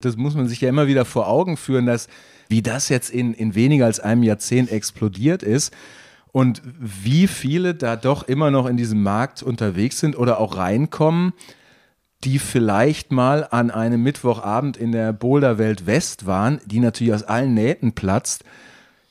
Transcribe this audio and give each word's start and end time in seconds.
Das 0.00 0.16
muss 0.16 0.34
man 0.34 0.48
sich 0.48 0.60
ja 0.60 0.68
immer 0.68 0.86
wieder 0.86 1.04
vor 1.04 1.28
Augen 1.28 1.56
führen, 1.56 1.86
dass 1.86 2.08
wie 2.48 2.62
das 2.62 2.88
jetzt 2.88 3.10
in, 3.10 3.34
in 3.34 3.54
weniger 3.54 3.86
als 3.86 4.00
einem 4.00 4.22
Jahrzehnt 4.22 4.70
explodiert 4.70 5.42
ist 5.42 5.72
und 6.36 6.62
wie 6.78 7.26
viele 7.26 7.74
da 7.74 7.96
doch 7.96 8.24
immer 8.24 8.50
noch 8.50 8.66
in 8.66 8.76
diesem 8.76 9.02
Markt 9.02 9.42
unterwegs 9.42 9.98
sind 9.98 10.18
oder 10.18 10.38
auch 10.38 10.56
reinkommen, 10.56 11.32
die 12.24 12.38
vielleicht 12.38 13.12
mal 13.12 13.46
an 13.50 13.70
einem 13.70 14.02
Mittwochabend 14.02 14.76
in 14.76 14.92
der 14.92 15.12
Boulderwelt 15.12 15.86
West 15.86 16.26
waren, 16.26 16.60
die 16.66 16.80
natürlich 16.80 17.14
aus 17.14 17.22
allen 17.22 17.54
Nähten 17.54 17.92
platzt. 17.92 18.44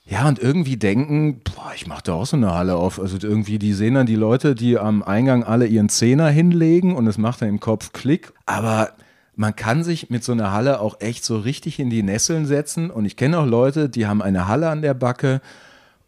Ja, 0.07 0.27
und 0.27 0.37
irgendwie 0.37 0.77
denken, 0.77 1.41
boah, 1.43 1.71
ich 1.75 1.87
mache 1.87 2.03
da 2.03 2.13
auch 2.13 2.27
so 2.27 2.37
eine 2.37 2.53
Halle 2.53 2.75
auf. 2.75 2.99
Also 2.99 3.17
irgendwie, 3.19 3.57
die 3.57 3.73
sehen 3.73 3.95
dann 3.95 4.05
die 4.05 4.15
Leute, 4.15 4.53
die 4.53 4.77
am 4.77 5.01
Eingang 5.01 5.43
alle 5.43 5.65
ihren 5.65 5.89
Zehner 5.89 6.29
hinlegen 6.29 6.95
und 6.95 7.07
es 7.07 7.17
macht 7.17 7.41
dann 7.41 7.49
im 7.49 7.59
Kopf 7.59 7.91
Klick. 7.91 8.33
Aber 8.45 8.91
man 9.35 9.55
kann 9.55 9.83
sich 9.83 10.09
mit 10.09 10.23
so 10.23 10.31
einer 10.31 10.51
Halle 10.51 10.79
auch 10.79 11.01
echt 11.01 11.25
so 11.25 11.37
richtig 11.37 11.79
in 11.79 11.89
die 11.89 12.03
Nesseln 12.03 12.45
setzen. 12.45 12.89
Und 12.89 13.05
ich 13.05 13.17
kenne 13.17 13.39
auch 13.39 13.45
Leute, 13.45 13.89
die 13.89 14.07
haben 14.07 14.21
eine 14.21 14.47
Halle 14.47 14.69
an 14.69 14.81
der 14.81 14.93
Backe. 14.93 15.41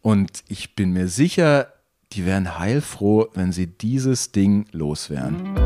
Und 0.00 0.42
ich 0.48 0.74
bin 0.74 0.92
mir 0.92 1.08
sicher, 1.08 1.68
die 2.12 2.24
wären 2.24 2.58
heilfroh, 2.58 3.28
wenn 3.34 3.52
sie 3.52 3.66
dieses 3.66 4.32
Ding 4.32 4.66
loswerden. 4.72 5.56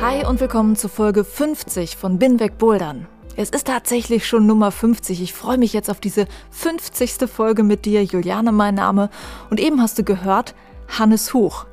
Hi 0.00 0.24
und 0.26 0.38
willkommen 0.38 0.76
zu 0.76 0.88
Folge 0.88 1.24
50 1.24 1.96
von 1.96 2.18
Binweg 2.18 2.58
Bouldern. 2.58 3.08
Es 3.36 3.50
ist 3.50 3.66
tatsächlich 3.66 4.28
schon 4.28 4.46
Nummer 4.46 4.70
50. 4.70 5.20
Ich 5.20 5.32
freue 5.32 5.58
mich 5.58 5.72
jetzt 5.72 5.90
auf 5.90 5.98
diese 5.98 6.28
50. 6.50 7.28
Folge 7.28 7.64
mit 7.64 7.84
dir. 7.84 8.04
Juliane 8.04 8.52
mein 8.52 8.76
Name. 8.76 9.10
Und 9.50 9.58
eben 9.58 9.80
hast 9.80 9.98
du 9.98 10.04
gehört, 10.04 10.54
Hannes 10.86 11.34
Huch. 11.34 11.66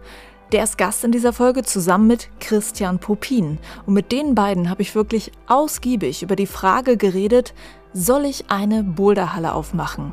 Der 0.52 0.66
ist 0.66 0.78
Gast 0.78 1.06
in 1.06 1.14
dieser 1.14 1.32
Folge 1.32 1.64
zusammen 1.64 2.08
mit 2.08 2.30
Christian 2.42 3.00
Popin. 3.00 3.58
Und 3.86 3.94
mit 3.94 4.12
den 4.12 4.36
beiden 4.36 4.70
habe 4.70 4.82
ich 4.82 4.96
wirklich 4.96 5.32
ausgiebig 5.48 6.24
über 6.24 6.36
die 6.36 6.46
Frage 6.46 6.98
geredet, 6.98 7.54
soll 7.94 8.26
ich 8.26 8.50
eine 8.50 8.84
Boulderhalle 8.84 9.54
aufmachen? 9.54 10.12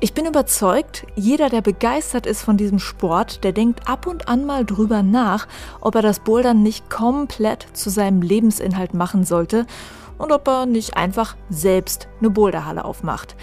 Ich 0.00 0.14
bin 0.14 0.24
überzeugt, 0.24 1.06
jeder, 1.16 1.50
der 1.50 1.60
begeistert 1.60 2.24
ist 2.24 2.42
von 2.42 2.56
diesem 2.56 2.78
Sport, 2.78 3.44
der 3.44 3.52
denkt 3.52 3.86
ab 3.86 4.06
und 4.06 4.26
an 4.26 4.46
mal 4.46 4.64
drüber 4.64 5.02
nach, 5.02 5.48
ob 5.82 5.96
er 5.96 6.02
das 6.02 6.20
Bouldern 6.20 6.62
nicht 6.62 6.88
komplett 6.88 7.66
zu 7.74 7.90
seinem 7.90 8.22
Lebensinhalt 8.22 8.94
machen 8.94 9.24
sollte 9.24 9.66
und 10.16 10.32
ob 10.32 10.48
er 10.48 10.64
nicht 10.64 10.96
einfach 10.96 11.36
selbst 11.50 12.08
eine 12.20 12.30
Boulderhalle 12.30 12.86
aufmacht. 12.86 13.36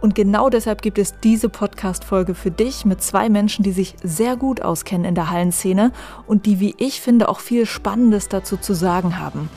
Und 0.00 0.14
genau 0.14 0.48
deshalb 0.48 0.82
gibt 0.82 0.98
es 0.98 1.18
diese 1.20 1.48
Podcast-Folge 1.48 2.34
für 2.34 2.50
dich 2.50 2.84
mit 2.84 3.02
zwei 3.02 3.28
Menschen, 3.28 3.62
die 3.62 3.72
sich 3.72 3.94
sehr 4.02 4.36
gut 4.36 4.62
auskennen 4.62 5.04
in 5.04 5.14
der 5.14 5.30
Hallenszene 5.30 5.92
und 6.26 6.46
die, 6.46 6.60
wie 6.60 6.74
ich 6.78 7.00
finde, 7.00 7.28
auch 7.28 7.40
viel 7.40 7.66
Spannendes 7.66 8.28
dazu 8.28 8.56
zu 8.56 8.74
sagen 8.74 9.18
haben. 9.18 9.48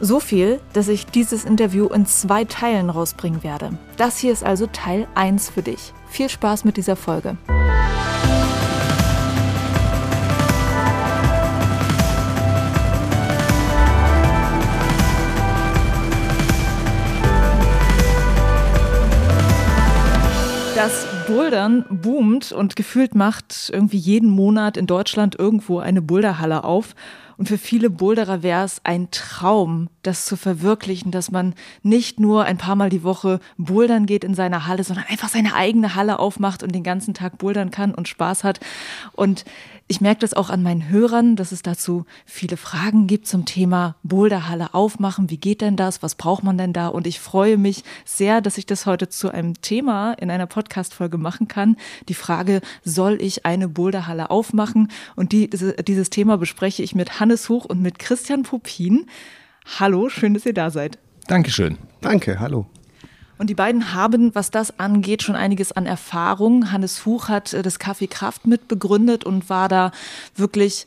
So 0.00 0.18
viel, 0.18 0.60
dass 0.72 0.88
ich 0.88 1.06
dieses 1.06 1.44
Interview 1.44 1.86
in 1.86 2.06
zwei 2.06 2.44
Teilen 2.44 2.90
rausbringen 2.90 3.44
werde. 3.44 3.78
Das 3.96 4.18
hier 4.18 4.32
ist 4.32 4.44
also 4.44 4.66
Teil 4.66 5.06
1 5.14 5.50
für 5.50 5.62
dich. 5.62 5.92
Viel 6.08 6.28
Spaß 6.28 6.64
mit 6.64 6.76
dieser 6.76 6.96
Folge. 6.96 7.36
Bouldern 21.26 21.86
boomt 21.88 22.52
und 22.52 22.76
gefühlt 22.76 23.14
macht 23.14 23.70
irgendwie 23.72 23.96
jeden 23.96 24.28
Monat 24.28 24.76
in 24.76 24.86
Deutschland 24.86 25.38
irgendwo 25.38 25.78
eine 25.78 26.02
Boulderhalle 26.02 26.64
auf. 26.64 26.94
Und 27.36 27.48
für 27.48 27.58
viele 27.58 27.90
Boulderer 27.90 28.42
wäre 28.42 28.64
es 28.64 28.80
ein 28.84 29.10
Traum, 29.10 29.88
das 30.02 30.26
zu 30.26 30.36
verwirklichen, 30.36 31.10
dass 31.10 31.30
man 31.30 31.54
nicht 31.82 32.20
nur 32.20 32.44
ein 32.44 32.58
paar 32.58 32.76
Mal 32.76 32.90
die 32.90 33.02
Woche 33.02 33.40
bouldern 33.56 34.06
geht 34.06 34.22
in 34.22 34.34
seiner 34.34 34.66
Halle, 34.66 34.84
sondern 34.84 35.06
einfach 35.08 35.28
seine 35.28 35.54
eigene 35.54 35.94
Halle 35.94 36.18
aufmacht 36.18 36.62
und 36.62 36.74
den 36.74 36.84
ganzen 36.84 37.14
Tag 37.14 37.38
bouldern 37.38 37.70
kann 37.70 37.94
und 37.94 38.06
Spaß 38.06 38.44
hat. 38.44 38.60
Und 39.12 39.44
ich 39.86 40.00
merke 40.00 40.20
das 40.20 40.32
auch 40.32 40.48
an 40.48 40.62
meinen 40.62 40.88
Hörern, 40.88 41.36
dass 41.36 41.52
es 41.52 41.60
dazu 41.60 42.06
viele 42.24 42.56
Fragen 42.56 43.06
gibt 43.06 43.26
zum 43.26 43.44
Thema 43.44 43.96
Boulderhalle 44.02 44.72
aufmachen. 44.72 45.28
Wie 45.28 45.36
geht 45.36 45.60
denn 45.60 45.76
das? 45.76 46.02
Was 46.02 46.14
braucht 46.14 46.42
man 46.42 46.56
denn 46.56 46.72
da? 46.72 46.88
Und 46.88 47.06
ich 47.06 47.20
freue 47.20 47.58
mich 47.58 47.84
sehr, 48.04 48.40
dass 48.40 48.56
ich 48.56 48.64
das 48.64 48.86
heute 48.86 49.10
zu 49.10 49.30
einem 49.30 49.60
Thema 49.60 50.14
in 50.14 50.30
einer 50.30 50.46
Podcast-Folge 50.46 51.18
machen 51.18 51.48
kann. 51.48 51.76
Die 52.08 52.14
Frage, 52.14 52.62
soll 52.82 53.20
ich 53.20 53.44
eine 53.44 53.68
Boulderhalle 53.68 54.30
aufmachen? 54.30 54.90
Und 55.16 55.32
die, 55.32 55.50
dieses 55.50 56.10
Thema 56.10 56.38
bespreche 56.38 56.82
ich 56.82 56.94
mit 56.94 57.20
Hannes 57.20 57.50
Huch 57.50 57.66
und 57.66 57.82
mit 57.82 57.98
Christian 57.98 58.42
Popin. 58.42 59.06
Hallo, 59.78 60.08
schön, 60.08 60.32
dass 60.32 60.46
ihr 60.46 60.54
da 60.54 60.70
seid. 60.70 60.98
Dankeschön. 61.26 61.76
Danke, 62.00 62.40
hallo. 62.40 62.66
Und 63.44 63.48
die 63.48 63.54
beiden 63.54 63.92
haben, 63.92 64.34
was 64.34 64.50
das 64.50 64.78
angeht, 64.78 65.22
schon 65.22 65.36
einiges 65.36 65.70
an 65.70 65.84
Erfahrung. 65.84 66.72
Hannes 66.72 67.04
Huch 67.04 67.28
hat 67.28 67.52
äh, 67.52 67.60
das 67.60 67.78
Café 67.78 68.08
Kraft 68.08 68.46
mitbegründet 68.46 69.24
und 69.24 69.50
war 69.50 69.68
da 69.68 69.92
wirklich 70.34 70.86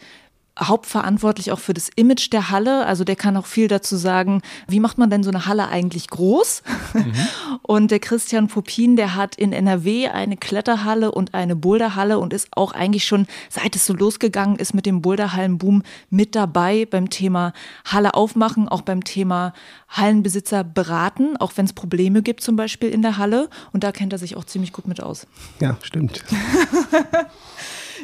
hauptverantwortlich 0.59 1.51
auch 1.51 1.59
für 1.59 1.73
das 1.73 1.89
Image 1.95 2.31
der 2.31 2.49
Halle. 2.49 2.85
Also 2.85 3.03
der 3.03 3.15
kann 3.15 3.37
auch 3.37 3.45
viel 3.45 3.67
dazu 3.67 3.95
sagen, 3.95 4.41
wie 4.67 4.79
macht 4.79 4.97
man 4.97 5.09
denn 5.09 5.23
so 5.23 5.29
eine 5.29 5.45
Halle 5.45 5.67
eigentlich 5.67 6.07
groß? 6.09 6.63
Mhm. 6.93 7.13
Und 7.61 7.91
der 7.91 7.99
Christian 7.99 8.47
Popin, 8.47 8.95
der 8.95 9.15
hat 9.15 9.35
in 9.35 9.53
NRW 9.53 10.07
eine 10.07 10.37
Kletterhalle 10.37 11.11
und 11.11 11.33
eine 11.33 11.55
Boulderhalle 11.55 12.19
und 12.19 12.33
ist 12.33 12.47
auch 12.51 12.71
eigentlich 12.71 13.05
schon, 13.05 13.27
seit 13.49 13.75
es 13.75 13.85
so 13.85 13.93
losgegangen 13.93 14.57
ist 14.57 14.73
mit 14.73 14.85
dem 14.85 15.01
Boulderhallenboom, 15.01 15.83
mit 16.09 16.35
dabei 16.35 16.85
beim 16.85 17.09
Thema 17.09 17.53
Halle 17.85 18.13
aufmachen, 18.13 18.69
auch 18.69 18.81
beim 18.81 19.03
Thema 19.03 19.53
Hallenbesitzer 19.89 20.63
beraten, 20.63 21.35
auch 21.37 21.53
wenn 21.55 21.65
es 21.65 21.73
Probleme 21.73 22.21
gibt 22.21 22.41
zum 22.41 22.55
Beispiel 22.55 22.89
in 22.89 23.01
der 23.01 23.17
Halle. 23.17 23.49
Und 23.73 23.83
da 23.83 23.91
kennt 23.91 24.13
er 24.13 24.19
sich 24.19 24.37
auch 24.37 24.45
ziemlich 24.45 24.71
gut 24.71 24.87
mit 24.87 25.01
aus. 25.01 25.27
Ja, 25.59 25.77
stimmt. 25.81 26.23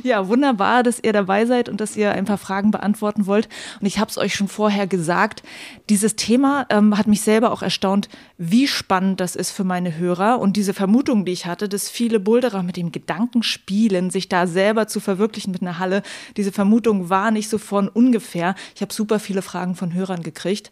Ja, 0.02 0.28
wunderbar, 0.28 0.84
dass 0.84 1.00
ihr 1.04 1.14
dabei 1.14 1.46
seid 1.46 1.70
und 1.70 1.80
dass 1.80 1.96
ihr 1.96 2.12
ein 2.12 2.26
paar 2.26 2.38
Fragen 2.38 2.72
beantworten 2.72 3.28
wollt. 3.28 3.48
Und 3.80 3.86
ich 3.86 4.00
habe 4.00 4.09
es 4.09 4.18
euch 4.18 4.34
schon 4.34 4.48
vorher 4.48 4.88
gesagt, 4.88 5.44
dieses 5.90 6.16
Thema 6.16 6.66
ähm, 6.70 6.98
hat 6.98 7.08
mich 7.08 7.22
selber 7.22 7.52
auch 7.52 7.62
erstaunt, 7.62 8.09
wie 8.52 8.68
spannend 8.68 9.20
das 9.20 9.36
ist 9.36 9.52
für 9.52 9.64
meine 9.64 9.98
Hörer. 9.98 10.40
Und 10.40 10.58
diese 10.58 10.74
Vermutung, 10.74 11.26
die 11.26 11.31
ich 11.31 11.46
hatte, 11.46 11.70
dass 11.70 11.90
viele 11.90 12.20
Boulderer 12.20 12.62
mit 12.62 12.76
dem 12.76 12.92
Gedanken 12.92 13.42
spielen, 13.42 14.09
sich 14.09 14.28
da 14.28 14.48
selber 14.48 14.88
zu 14.88 15.00
verwirklichen 15.00 15.52
mit 15.52 15.62
einer 15.62 15.80
Halle, 15.80 16.04
diese 16.36 16.52
Vermutung 16.52 17.09
war 17.09 17.31
nicht 17.31 17.50
so 17.50 17.58
von 17.58 17.88
ungefähr. 17.88 18.56
Ich 18.76 18.81
habe 18.81 18.94
super 18.94 19.20
viele 19.20 19.42
Fragen 19.42 19.76
von 19.76 19.94
Hörern 19.94 20.24
gekriegt. 20.24 20.72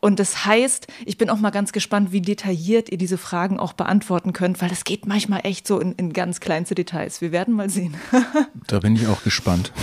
Und 0.00 0.18
das 0.18 0.44
heißt, 0.44 0.88
ich 1.06 1.16
bin 1.16 1.30
auch 1.30 1.38
mal 1.38 1.50
ganz 1.50 1.72
gespannt, 1.72 2.12
wie 2.12 2.20
detailliert 2.20 2.90
ihr 2.90 2.98
diese 2.98 3.18
Fragen 3.18 3.60
auch 3.60 3.74
beantworten 3.74 4.32
könnt, 4.32 4.60
weil 4.60 4.68
das 4.68 4.84
geht 4.84 5.06
manchmal 5.06 5.40
echt 5.44 5.68
so 5.68 5.78
in, 5.78 5.92
in 5.92 6.12
ganz 6.12 6.40
kleinste 6.40 6.74
Details. 6.74 7.20
Wir 7.20 7.32
werden 7.32 7.54
mal 7.54 7.70
sehen. 7.70 7.94
Da 8.66 8.80
bin 8.80 8.96
ich 8.96 9.06
auch 9.06 9.22
gespannt. 9.22 9.72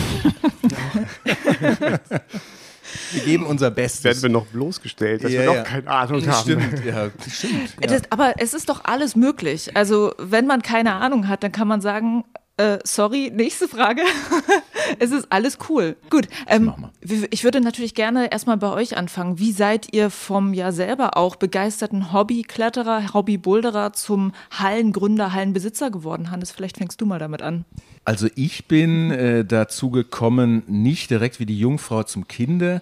Wir 3.12 3.24
geben 3.24 3.46
unser 3.46 3.72
Bestes. 3.72 4.04
Werden 4.04 4.22
wir 4.22 4.30
noch 4.30 4.46
bloßgestellt, 4.48 5.24
dass 5.24 5.32
ja, 5.32 5.42
wir 5.42 5.46
noch 5.48 5.56
ja. 5.56 5.64
keine 5.64 5.88
Ahnung 5.90 6.28
haben. 6.28 6.42
Stimmt, 6.42 6.86
ja, 6.86 7.10
stimmt. 7.32 7.76
Ja. 7.82 7.88
Das, 7.88 8.02
aber 8.10 8.34
es 8.38 8.54
ist 8.54 8.70
doch 8.70 8.84
alles 8.84 9.16
möglich. 9.16 9.76
Also, 9.76 10.14
wenn 10.18 10.48
man 10.48 10.62
keine 10.62 10.94
Ahnung 10.94 11.28
hat, 11.28 11.44
dann 11.44 11.52
kann 11.52 11.68
man 11.68 11.82
sagen, 11.82 12.24
äh, 12.58 12.80
sorry, 12.84 13.32
nächste 13.34 13.68
Frage. 13.68 14.02
es 15.00 15.12
ist 15.12 15.28
alles 15.32 15.58
cool. 15.70 15.96
Gut, 16.10 16.28
ähm, 16.48 16.74
ich 17.02 17.44
würde 17.44 17.62
natürlich 17.62 17.96
gerne 17.96 18.32
erstmal 18.32 18.58
bei 18.58 18.70
euch 18.72 18.98
anfangen. 18.98 19.40
Wie 19.40 19.52
seid 19.52 19.94
ihr 19.94 20.10
vom 20.10 20.54
ja 20.54 20.72
selber 20.72 21.18
auch 21.18 21.38
begeisterten 21.38 22.14
Hobbykletterer, 22.14 23.14
Hobbyboulderer 23.14 23.94
zum 23.94 24.34
Hallengründer, 24.52 25.34
Hallenbesitzer 25.34 25.90
geworden? 25.90 26.30
Hannes, 26.30 26.52
vielleicht 26.52 26.78
fängst 26.78 27.02
du 27.02 27.06
mal 27.06 27.20
damit 27.20 27.42
an. 27.42 27.66
Also 28.04 28.28
ich 28.36 28.66
bin 28.66 29.12
äh, 29.12 29.46
dazu 29.46 29.92
gekommen, 29.92 30.64
nicht 30.68 31.10
direkt 31.12 31.40
wie 31.40 31.46
die 31.46 31.60
Jungfrau 31.60 32.04
zum 32.04 32.28
Kinde, 32.28 32.82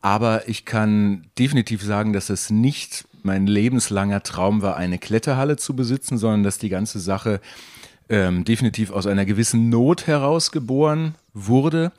aber 0.00 0.48
ich 0.48 0.64
kann 0.64 1.26
definitiv 1.38 1.82
sagen, 1.82 2.12
dass 2.12 2.30
es 2.30 2.50
nicht 2.50 3.06
mein 3.22 3.46
lebenslanger 3.46 4.22
Traum 4.22 4.62
war, 4.62 4.76
eine 4.76 4.98
Kletterhalle 4.98 5.56
zu 5.56 5.74
besitzen, 5.74 6.18
sondern 6.18 6.42
dass 6.42 6.58
die 6.58 6.68
ganze 6.68 7.00
Sache 7.00 7.40
ähm, 8.08 8.44
definitiv 8.44 8.90
aus 8.90 9.06
einer 9.06 9.24
gewissen 9.24 9.68
Not 9.70 10.06
herausgeboren 10.06 11.14
wurde. 11.34 11.92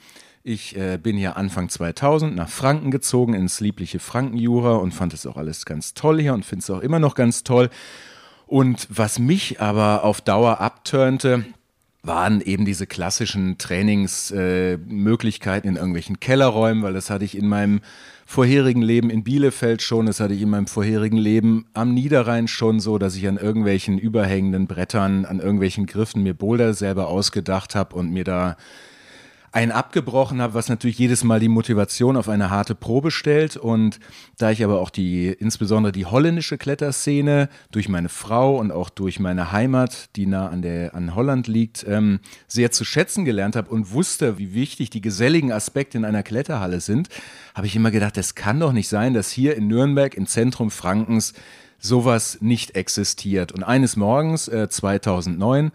Ich 0.44 0.76
äh, 0.78 0.98
bin 0.98 1.18
ja 1.18 1.34
Anfang 1.34 1.70
2000 1.70 2.36
nach 2.36 2.50
Franken 2.50 2.92
gezogen, 2.92 3.34
ins 3.34 3.60
liebliche 3.60 4.00
Frankenjura 4.00 4.76
und 4.76 4.94
fand 4.94 5.14
es 5.14 5.26
auch 5.26 5.38
alles 5.38 5.66
ganz 5.66 5.94
toll 5.94 6.22
hier 6.22 6.34
und 6.34 6.46
finde 6.46 6.64
es 6.64 6.70
auch 6.70 6.80
immer 6.80 7.00
noch 7.00 7.16
ganz 7.16 7.44
toll 7.44 7.70
Und 8.48 8.88
was 8.90 9.20
mich 9.20 9.60
aber 9.60 10.04
auf 10.04 10.22
Dauer 10.22 10.62
abturnte, 10.62 11.46
waren 12.02 12.42
eben 12.42 12.66
diese 12.66 12.88
klassischen 12.88 13.58
Trainingsmöglichkeiten 13.58 15.68
äh, 15.68 15.72
in 15.72 15.76
irgendwelchen 15.76 16.20
Kellerräumen, 16.20 16.84
weil 16.84 16.94
das 16.94 17.10
hatte 17.10 17.26
ich 17.26 17.38
in 17.38 17.48
meinem 17.48 17.82
vorherigen 18.26 18.82
Leben 18.82 19.10
in 19.10 19.24
Bielefeld 19.24 19.82
schon, 19.82 20.06
das 20.06 20.20
hatte 20.20 20.34
ich 20.34 20.42
in 20.42 20.50
meinem 20.50 20.68
vorherigen 20.68 21.18
Leben 21.18 21.66
am 21.74 21.94
Niederrhein 21.94 22.48
schon 22.48 22.80
so, 22.80 22.98
dass 23.00 23.16
ich 23.16 23.28
an 23.28 23.38
irgendwelchen 23.38 23.98
überhängenden 23.98 24.68
Brettern, 24.68 25.26
an 25.26 25.40
irgendwelchen 25.40 25.88
Griffen 25.88 26.24
mir 26.24 26.36
Boulder 26.36 26.74
selber 26.74 27.08
ausgedacht 27.08 27.76
habe 27.76 27.96
und 27.96 28.12
mir 28.12 28.24
da 28.24 28.56
einen 29.52 29.72
abgebrochen 29.72 30.42
habe, 30.42 30.54
was 30.54 30.70
natürlich 30.70 31.00
jedes 31.00 31.24
Mal 31.24 31.40
die 31.40 31.50
Motivation 31.50 32.18
auf 32.18 32.30
eine 32.30 32.50
harte 32.50 32.76
Probe 32.76 33.12
stellt. 33.12 33.58
Und 33.58 34.00
da 34.38 34.52
ich 34.52 34.64
aber 34.64 34.80
auch 34.80 34.90
die, 34.90 35.28
insbesondere 35.28 35.92
die 35.92 36.06
holländische 36.06 36.58
Kletterszene 36.58 37.50
durch 37.72 37.90
meine 37.90 38.10
Frau 38.10 38.58
und 38.58 38.72
auch 38.72 38.90
durch 38.90 39.20
meine 39.20 39.52
Heimat, 39.52 40.16
die 40.16 40.28
nah 40.28 40.50
an, 40.50 40.62
der, 40.62 40.94
an 40.94 41.16
Holland 41.16 41.48
liegt, 41.48 41.86
ähm, 41.88 42.20
sehr 42.48 42.72
zu 42.72 42.86
schätzen 42.86 43.26
gelernt 43.26 43.56
habe 43.56 43.70
und 43.70 43.92
wusste, 43.92 44.38
wie 44.38 44.54
wichtig 44.54 44.90
die 44.90 45.02
geselligen 45.02 45.52
Aspekte 45.52 45.98
in 45.98 46.06
einer 46.06 46.24
Kletterhalle 46.24 46.80
sind, 46.80 47.10
habe 47.56 47.68
ich 47.68 47.76
immer 47.76 47.92
gedacht, 47.92 48.18
es 48.18 48.36
kann 48.36 48.60
doch 48.60 48.72
nicht 48.72 48.88
sein, 48.88 49.14
dass 49.14 49.32
hier 49.32 49.56
in 49.56 49.68
Nürnberg 49.68 50.14
im 50.16 50.28
Zentrum 50.28 50.72
Frankens 50.72 51.34
sowas 51.80 52.38
nicht 52.42 52.76
existiert. 52.76 53.52
Und 53.52 53.64
eines 53.64 53.96
Morgens, 53.96 54.48
äh, 54.48 54.70
2009, 54.70 55.72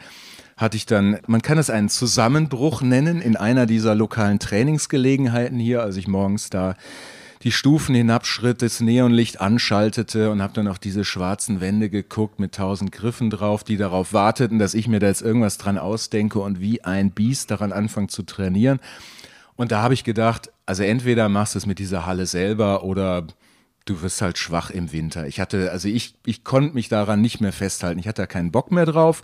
hatte 0.57 0.77
ich 0.77 0.87
dann, 0.87 1.19
man 1.27 1.43
kann 1.43 1.59
es 1.59 1.71
einen 1.71 1.89
Zusammenbruch 1.89 2.83
nennen, 2.83 3.21
in 3.21 3.37
einer 3.37 3.67
dieser 3.67 3.95
lokalen 3.95 4.39
Trainingsgelegenheiten 4.39 5.59
hier, 5.59 5.83
als 5.83 5.97
ich 5.97 6.07
morgens 6.07 6.51
da 6.51 6.77
die 7.43 7.53
Stufen 7.53 7.95
hinabschritt, 7.95 8.63
das 8.63 8.81
Neonlicht 8.81 9.41
anschaltete 9.41 10.31
und 10.31 10.41
habe 10.41 10.55
dann 10.55 10.67
auf 10.67 10.79
diese 10.79 11.05
schwarzen 11.05 11.61
Wände 11.61 11.91
geguckt 11.91 12.41
mit 12.41 12.55
tausend 12.55 12.91
Griffen 12.91 13.29
drauf, 13.29 13.65
die 13.65 13.77
darauf 13.77 14.15
warteten, 14.15 14.59
dass 14.59 14.73
ich 14.73 14.89
mir 14.89 14.99
da 14.99 15.09
jetzt 15.09 15.21
irgendwas 15.21 15.59
dran 15.59 15.77
ausdenke 15.77 16.39
und 16.39 16.61
wie 16.61 16.83
ein 16.85 17.11
Biest 17.11 17.51
daran 17.51 17.73
anfange 17.73 18.07
zu 18.07 18.23
trainieren. 18.23 18.81
Und 19.57 19.73
da 19.73 19.83
habe 19.83 19.93
ich 19.93 20.05
gedacht, 20.05 20.51
also 20.65 20.83
entweder 20.83 21.29
machst 21.29 21.55
du 21.55 21.59
es 21.59 21.67
mit 21.67 21.79
dieser 21.79 22.07
Halle 22.07 22.25
selber 22.25 22.83
oder 22.83 23.27
du 23.85 24.01
wirst 24.01 24.23
halt 24.23 24.39
schwach 24.39 24.71
im 24.71 24.93
Winter. 24.93 25.27
Ich 25.27 25.39
hatte, 25.39 25.71
also 25.71 25.89
ich, 25.89 26.15
ich 26.25 26.45
konnte 26.45 26.75
mich 26.75 26.89
daran 26.89 27.21
nicht 27.21 27.43
mehr 27.43 27.53
festhalten. 27.53 28.01
Ich 28.01 28.09
hatte 28.09 28.23
da 28.23 28.27
keinen 28.27 28.53
Bock 28.53 28.73
mehr 28.73 28.87
drauf. 28.87 29.23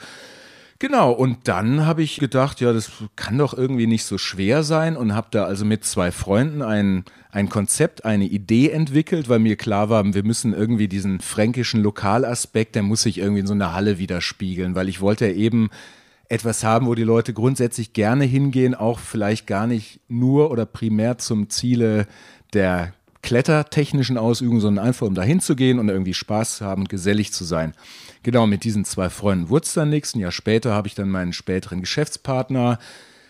Genau, 0.80 1.12
und 1.12 1.46
dann 1.46 1.84
habe 1.84 2.02
ich 2.02 2.16
gedacht, 2.16 2.62
ja, 2.62 2.72
das 2.72 2.90
kann 3.14 3.36
doch 3.36 3.52
irgendwie 3.52 3.86
nicht 3.86 4.04
so 4.04 4.16
schwer 4.16 4.62
sein 4.62 4.96
und 4.96 5.14
habe 5.14 5.28
da 5.30 5.44
also 5.44 5.66
mit 5.66 5.84
zwei 5.84 6.10
Freunden 6.10 6.62
ein, 6.62 7.04
ein 7.30 7.50
Konzept, 7.50 8.06
eine 8.06 8.24
Idee 8.24 8.70
entwickelt, 8.70 9.28
weil 9.28 9.40
mir 9.40 9.56
klar 9.56 9.90
war, 9.90 10.14
wir 10.14 10.24
müssen 10.24 10.54
irgendwie 10.54 10.88
diesen 10.88 11.20
fränkischen 11.20 11.82
Lokalaspekt, 11.82 12.76
der 12.76 12.82
muss 12.82 13.02
sich 13.02 13.18
irgendwie 13.18 13.40
in 13.40 13.46
so 13.46 13.52
einer 13.52 13.74
Halle 13.74 13.98
widerspiegeln, 13.98 14.74
weil 14.74 14.88
ich 14.88 15.02
wollte 15.02 15.26
ja 15.26 15.34
eben 15.34 15.68
etwas 16.30 16.64
haben, 16.64 16.86
wo 16.86 16.94
die 16.94 17.04
Leute 17.04 17.34
grundsätzlich 17.34 17.92
gerne 17.92 18.24
hingehen, 18.24 18.74
auch 18.74 19.00
vielleicht 19.00 19.46
gar 19.46 19.66
nicht 19.66 20.00
nur 20.08 20.50
oder 20.50 20.64
primär 20.64 21.18
zum 21.18 21.50
Ziele 21.50 22.06
der 22.54 22.94
klettertechnischen 23.22 24.16
Ausübung, 24.16 24.60
sondern 24.60 24.86
einfach 24.86 25.06
um 25.06 25.14
dahin 25.14 25.40
zu 25.40 25.56
gehen 25.56 25.78
und 25.78 25.88
irgendwie 25.88 26.14
Spaß 26.14 26.58
zu 26.58 26.64
haben, 26.64 26.84
gesellig 26.86 27.32
zu 27.32 27.44
sein. 27.44 27.74
Genau, 28.22 28.46
mit 28.46 28.64
diesen 28.64 28.84
zwei 28.84 29.10
Freunden 29.10 29.48
wurde 29.48 29.66
es 29.66 29.74
dann 29.74 29.90
nichts. 29.90 30.14
Ein 30.14 30.20
Jahr 30.20 30.32
später 30.32 30.72
habe 30.72 30.88
ich 30.88 30.94
dann 30.94 31.10
meinen 31.10 31.32
späteren 31.32 31.80
Geschäftspartner 31.80 32.78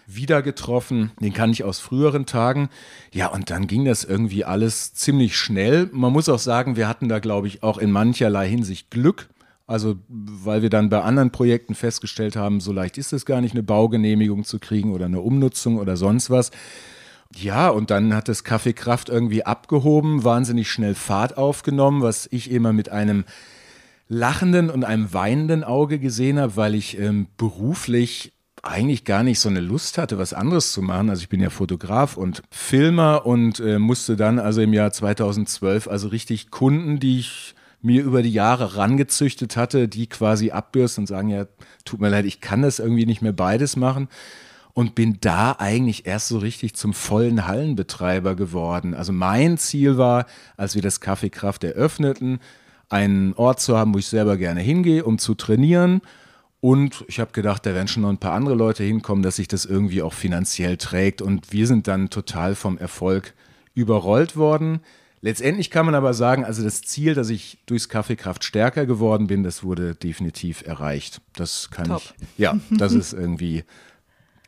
wieder 0.07 0.43
getroffen. 0.43 1.13
Den 1.21 1.33
kann 1.33 1.51
ich 1.51 1.65
aus 1.65 1.79
früheren 1.79 2.27
Tagen. 2.27 2.69
Ja, 3.13 3.29
und 3.29 3.51
dann 3.51 3.67
ging 3.67 3.85
das 3.85 4.05
irgendwie 4.05 4.45
alles 4.45 4.95
ziemlich 4.95 5.37
schnell. 5.37 5.89
Man 5.93 6.13
muss 6.13 6.29
auch 6.29 6.39
sagen, 6.39 6.77
wir 6.77 6.89
hatten 6.89 7.09
da, 7.09 7.19
glaube 7.19 7.47
ich, 7.47 7.63
auch 7.63 7.79
in 7.79 7.91
mancherlei 7.91 8.49
Hinsicht 8.49 8.91
Glück. 8.91 9.29
Also, 9.67 9.97
weil 10.09 10.63
wir 10.63 10.71
dann 10.71 10.89
bei 10.89 11.01
anderen 11.01 11.31
Projekten 11.31 11.77
festgestellt 11.77 12.35
haben, 12.35 12.61
so 12.61 12.73
leicht 12.73 12.99
ist 12.99 13.13
es 13.13 13.25
gar 13.25 13.41
nicht, 13.41 13.53
eine 13.53 13.63
Baugenehmigung 13.63 14.43
zu 14.45 14.59
kriegen 14.59 14.93
oder 14.93 15.05
eine 15.05 15.21
Umnutzung 15.21 15.79
oder 15.79 15.97
sonst 15.97 16.29
was. 16.29 16.51
Ja, 17.37 17.69
und 17.69 17.91
dann 17.91 18.15
hat 18.15 18.29
das 18.29 18.43
Kaffeekraft 18.43 19.09
irgendwie 19.09 19.45
abgehoben, 19.45 20.25
wahnsinnig 20.25 20.71
schnell 20.71 20.95
Fahrt 20.95 21.39
aufgenommen, 21.39 22.03
was 22.03 22.29
ich 22.31 22.51
immer 22.51 22.73
mit 22.73 22.89
einem 22.89 23.25
lachenden 24.09 24.69
und 24.69 24.85
einem 24.85 25.13
weinenden 25.15 25.63
Auge 25.63 26.01
gesehen 26.01 26.41
habe, 26.41 26.57
weil 26.57 26.75
ich 26.75 26.99
ähm, 26.99 27.29
beruflich 27.37 28.33
eigentlich 28.63 29.05
gar 29.05 29.23
nicht 29.23 29.39
so 29.39 29.49
eine 29.49 29.61
Lust 29.61 29.97
hatte, 29.97 30.19
was 30.19 30.35
anderes 30.35 30.73
zu 30.73 30.83
machen. 30.83 31.09
Also 31.09 31.23
ich 31.23 31.29
bin 31.29 31.41
ja 31.41 31.51
Fotograf 31.51 32.17
und 32.17 32.43
Filmer 32.51 33.25
und 33.25 33.61
äh, 33.61 33.79
musste 33.79 34.17
dann 34.17 34.41
also 34.41 34.61
im 34.61 34.73
Jahr 34.73 34.93
2012 34.93 35.87
also 35.87 36.09
richtig 36.09 36.51
Kunden, 36.51 36.99
die 36.99 37.21
ich 37.21 37.55
mir 37.81 38.03
über 38.03 38.23
die 38.23 38.33
Jahre 38.33 38.77
rangezüchtet 38.77 39.57
hatte, 39.57 39.89
die 39.89 40.09
quasi 40.09 40.51
abbürsten 40.51 41.03
und 41.03 41.07
sagen, 41.07 41.31
ja, 41.31 41.47
tut 41.85 42.01
mir 42.01 42.11
leid, 42.11 42.27
ich 42.27 42.41
kann 42.41 42.61
das 42.61 42.81
irgendwie 42.81 43.07
nicht 43.07 43.23
mehr 43.23 43.33
beides 43.33 43.77
machen 43.77 44.09
und 44.73 44.95
bin 44.95 45.19
da 45.21 45.57
eigentlich 45.59 46.07
erst 46.07 46.29
so 46.29 46.39
richtig 46.39 46.75
zum 46.75 46.95
vollen 46.95 47.47
Hallenbetreiber 47.47 48.35
geworden. 48.35 48.95
Also 48.95 49.13
mein 49.13 49.59
Ziel 49.59 49.99
war, 49.99 50.27
als 50.57 50.75
wir 50.75 50.83
das 50.83 51.01
Kaffeekraft 51.01 51.65
eröffneten, 51.65 52.41
einen 52.89 53.35
Ort 53.35 53.61
zu 53.61 53.77
haben, 53.77 53.95
wo 53.95 53.99
ich 53.99 54.07
selber 54.07 54.37
gerne 54.37 54.61
hingehe, 54.61 55.05
um 55.05 55.19
zu 55.19 55.35
trainieren. 55.35 56.03
Und 56.61 57.05
ich 57.09 57.21
habe 57.21 57.33
gedacht, 57.33 57.65
da 57.65 57.75
werden 57.75 57.89
schon 57.89 58.03
noch 58.03 58.11
ein 58.11 58.19
paar 58.19 58.33
andere 58.33 58.55
Leute 58.55 58.85
hinkommen, 58.85 59.23
dass 59.23 59.37
sich 59.37 59.49
das 59.49 59.65
irgendwie 59.65 60.03
auch 60.03 60.13
finanziell 60.13 60.77
trägt. 60.77 61.23
Und 61.23 61.53
wir 61.53 61.67
sind 61.67 61.89
dann 61.89 62.11
total 62.11 62.55
vom 62.55 62.77
Erfolg 62.77 63.35
überrollt 63.75 64.37
worden. 64.37 64.81
Letztendlich 65.23 65.71
kann 65.71 65.87
man 65.87 65.95
aber 65.95 66.15
sagen, 66.15 66.45
also 66.45 66.63
das 66.63 66.83
Ziel, 66.83 67.15
dass 67.15 67.29
ich 67.29 67.59
durchs 67.67 67.89
Kaffeekraft 67.89 68.43
stärker 68.43 68.87
geworden 68.87 69.27
bin, 69.27 69.43
das 69.43 69.63
wurde 69.63 69.95
definitiv 69.95 70.63
erreicht. 70.67 71.21
Das 71.35 71.71
kann 71.71 71.89
Top. 71.89 72.03
ich, 72.03 72.39
ja, 72.39 72.59
das 72.71 72.93
ist 72.93 73.13
irgendwie 73.13 73.65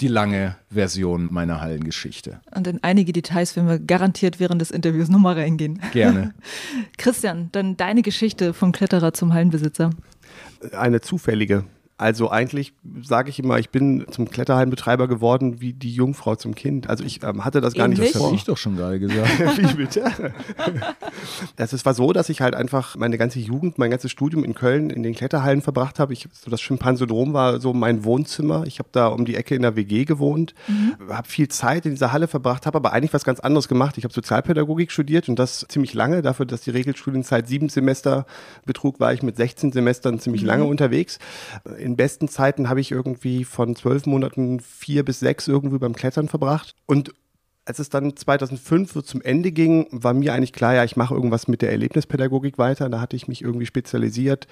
die 0.02 0.08
lange 0.08 0.56
Version 0.68 1.28
meiner 1.30 1.60
Hallengeschichte. 1.60 2.40
Und 2.54 2.66
in 2.66 2.82
einige 2.82 3.12
Details 3.12 3.56
werden 3.56 3.68
wir 3.68 3.78
garantiert 3.78 4.40
während 4.40 4.60
des 4.60 4.70
Interviews 4.70 5.08
nochmal 5.08 5.34
reingehen. 5.34 5.80
Gerne. 5.92 6.34
Christian, 6.98 7.48
dann 7.52 7.76
deine 7.76 8.02
Geschichte 8.02 8.52
vom 8.52 8.72
Kletterer 8.72 9.14
zum 9.14 9.32
Hallenbesitzer. 9.32 9.90
Eine 10.72 11.00
zufällige. 11.00 11.64
Also 12.02 12.32
eigentlich 12.32 12.72
sage 13.00 13.30
ich 13.30 13.38
immer, 13.38 13.60
ich 13.60 13.70
bin 13.70 14.04
zum 14.10 14.28
Kletterhallenbetreiber 14.28 15.06
geworden 15.06 15.60
wie 15.60 15.72
die 15.72 15.94
Jungfrau 15.94 16.34
zum 16.34 16.56
Kind. 16.56 16.90
Also 16.90 17.04
ich 17.04 17.22
ähm, 17.22 17.44
hatte 17.44 17.60
das 17.60 17.74
gar 17.74 17.84
Ähnlich? 17.84 18.00
nicht 18.00 18.12
vor. 18.14 18.22
Das 18.22 18.26
habe 18.26 18.36
ich 18.36 18.44
doch 18.44 18.56
schon 18.56 18.76
gerade 18.76 18.98
gesagt. 18.98 19.38
wie 19.56 19.74
bitte? 19.74 20.10
Es 21.56 21.86
war 21.86 21.94
so, 21.94 22.12
dass 22.12 22.28
ich 22.28 22.40
halt 22.40 22.54
einfach 22.54 22.96
meine 22.96 23.16
ganze 23.18 23.38
Jugend, 23.38 23.78
mein 23.78 23.90
ganzes 23.90 24.10
Studium 24.10 24.44
in 24.44 24.54
Köln 24.54 24.90
in 24.90 25.02
den 25.02 25.14
Kletterhallen 25.14 25.62
verbracht 25.62 26.00
habe. 26.00 26.12
Ich, 26.12 26.28
so 26.32 26.50
das 26.50 26.60
Schimpansodrom 26.60 27.32
war 27.32 27.60
so 27.60 27.72
mein 27.72 28.04
Wohnzimmer. 28.04 28.64
Ich 28.66 28.78
habe 28.78 28.88
da 28.92 29.06
um 29.06 29.24
die 29.24 29.36
Ecke 29.36 29.54
in 29.54 29.62
der 29.62 29.76
WG 29.76 30.04
gewohnt, 30.04 30.54
mhm. 30.66 30.96
habe 31.08 31.28
viel 31.28 31.48
Zeit 31.48 31.86
in 31.86 31.92
dieser 31.92 32.12
Halle 32.12 32.26
verbracht, 32.26 32.66
habe 32.66 32.76
aber 32.76 32.92
eigentlich 32.92 33.14
was 33.14 33.24
ganz 33.24 33.38
anderes 33.40 33.68
gemacht. 33.68 33.96
Ich 33.96 34.04
habe 34.04 34.12
Sozialpädagogik 34.12 34.90
studiert 34.90 35.28
und 35.28 35.38
das 35.38 35.64
ziemlich 35.68 35.94
lange. 35.94 36.20
Dafür, 36.22 36.46
dass 36.46 36.62
die 36.62 36.70
Regelstudienzeit 36.70 37.46
sieben 37.46 37.68
Semester 37.68 38.26
betrug, 38.66 38.98
war 38.98 39.12
ich 39.12 39.22
mit 39.22 39.36
16 39.36 39.72
Semestern 39.72 40.18
ziemlich 40.18 40.42
mhm. 40.42 40.48
lange 40.48 40.64
unterwegs. 40.64 41.18
In 41.78 41.91
den 41.92 41.96
besten 41.96 42.28
Zeiten 42.28 42.68
habe 42.68 42.80
ich 42.80 42.90
irgendwie 42.90 43.44
von 43.44 43.76
zwölf 43.76 44.06
Monaten 44.06 44.60
vier 44.60 45.04
bis 45.04 45.20
sechs 45.20 45.48
irgendwie 45.48 45.78
beim 45.78 45.94
Klettern 45.94 46.28
verbracht. 46.28 46.74
Und 46.86 47.12
als 47.64 47.78
es 47.78 47.90
dann 47.90 48.16
2005 48.16 48.92
so 48.92 49.02
zum 49.02 49.22
Ende 49.22 49.52
ging, 49.52 49.86
war 49.90 50.14
mir 50.14 50.34
eigentlich 50.34 50.52
klar, 50.52 50.74
ja, 50.74 50.84
ich 50.84 50.96
mache 50.96 51.14
irgendwas 51.14 51.46
mit 51.46 51.62
der 51.62 51.70
Erlebnispädagogik 51.70 52.58
weiter. 52.58 52.88
Da 52.88 53.00
hatte 53.00 53.14
ich 53.14 53.28
mich 53.28 53.42
irgendwie 53.42 53.66
spezialisiert, 53.66 54.48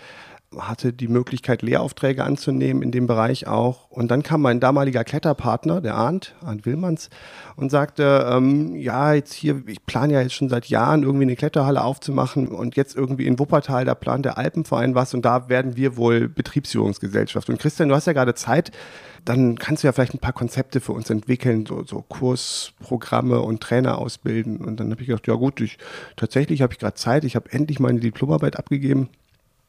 hatte 0.58 0.92
die 0.92 1.06
Möglichkeit, 1.06 1.62
Lehraufträge 1.62 2.24
anzunehmen 2.24 2.82
in 2.82 2.90
dem 2.90 3.06
Bereich 3.06 3.46
auch. 3.46 3.88
Und 3.88 4.10
dann 4.10 4.24
kam 4.24 4.42
mein 4.42 4.58
damaliger 4.58 5.04
Kletterpartner, 5.04 5.80
der 5.80 5.94
Arndt, 5.94 6.34
Arndt 6.44 6.66
Willmanns, 6.66 7.08
und 7.54 7.70
sagte, 7.70 8.26
ähm, 8.28 8.74
ja, 8.74 9.14
jetzt 9.14 9.32
hier, 9.32 9.62
ich 9.68 9.86
plane 9.86 10.14
ja 10.14 10.20
jetzt 10.22 10.34
schon 10.34 10.48
seit 10.48 10.66
Jahren 10.66 11.04
irgendwie 11.04 11.22
eine 11.22 11.36
Kletterhalle 11.36 11.84
aufzumachen 11.84 12.48
und 12.48 12.74
jetzt 12.74 12.96
irgendwie 12.96 13.26
in 13.26 13.38
Wuppertal, 13.38 13.84
da 13.84 13.94
plant 13.94 14.24
der 14.24 14.38
Alpenverein 14.38 14.96
was 14.96 15.14
und 15.14 15.24
da 15.24 15.48
werden 15.48 15.76
wir 15.76 15.96
wohl 15.96 16.28
Betriebsführungsgesellschaft. 16.28 17.48
Und 17.48 17.60
Christian, 17.60 17.88
du 17.88 17.94
hast 17.94 18.08
ja 18.08 18.12
gerade 18.12 18.34
Zeit, 18.34 18.72
dann 19.24 19.56
kannst 19.56 19.84
du 19.84 19.86
ja 19.86 19.92
vielleicht 19.92 20.14
ein 20.14 20.18
paar 20.18 20.32
Konzepte 20.32 20.80
für 20.80 20.92
uns 20.92 21.10
entwickeln, 21.10 21.64
so, 21.64 21.84
so 21.84 22.02
Kursprogramme 22.02 23.40
und 23.40 23.60
Trainer 23.60 23.98
ausbilden. 23.98 24.56
Und 24.56 24.80
dann 24.80 24.90
habe 24.90 25.00
ich 25.02 25.06
gedacht, 25.06 25.28
ja 25.28 25.34
gut, 25.34 25.60
ich, 25.60 25.78
tatsächlich 26.16 26.62
habe 26.62 26.72
ich 26.72 26.80
gerade 26.80 26.94
Zeit, 26.94 27.22
ich 27.22 27.36
habe 27.36 27.52
endlich 27.52 27.78
meine 27.78 28.00
Diplomarbeit 28.00 28.56
abgegeben 28.56 29.10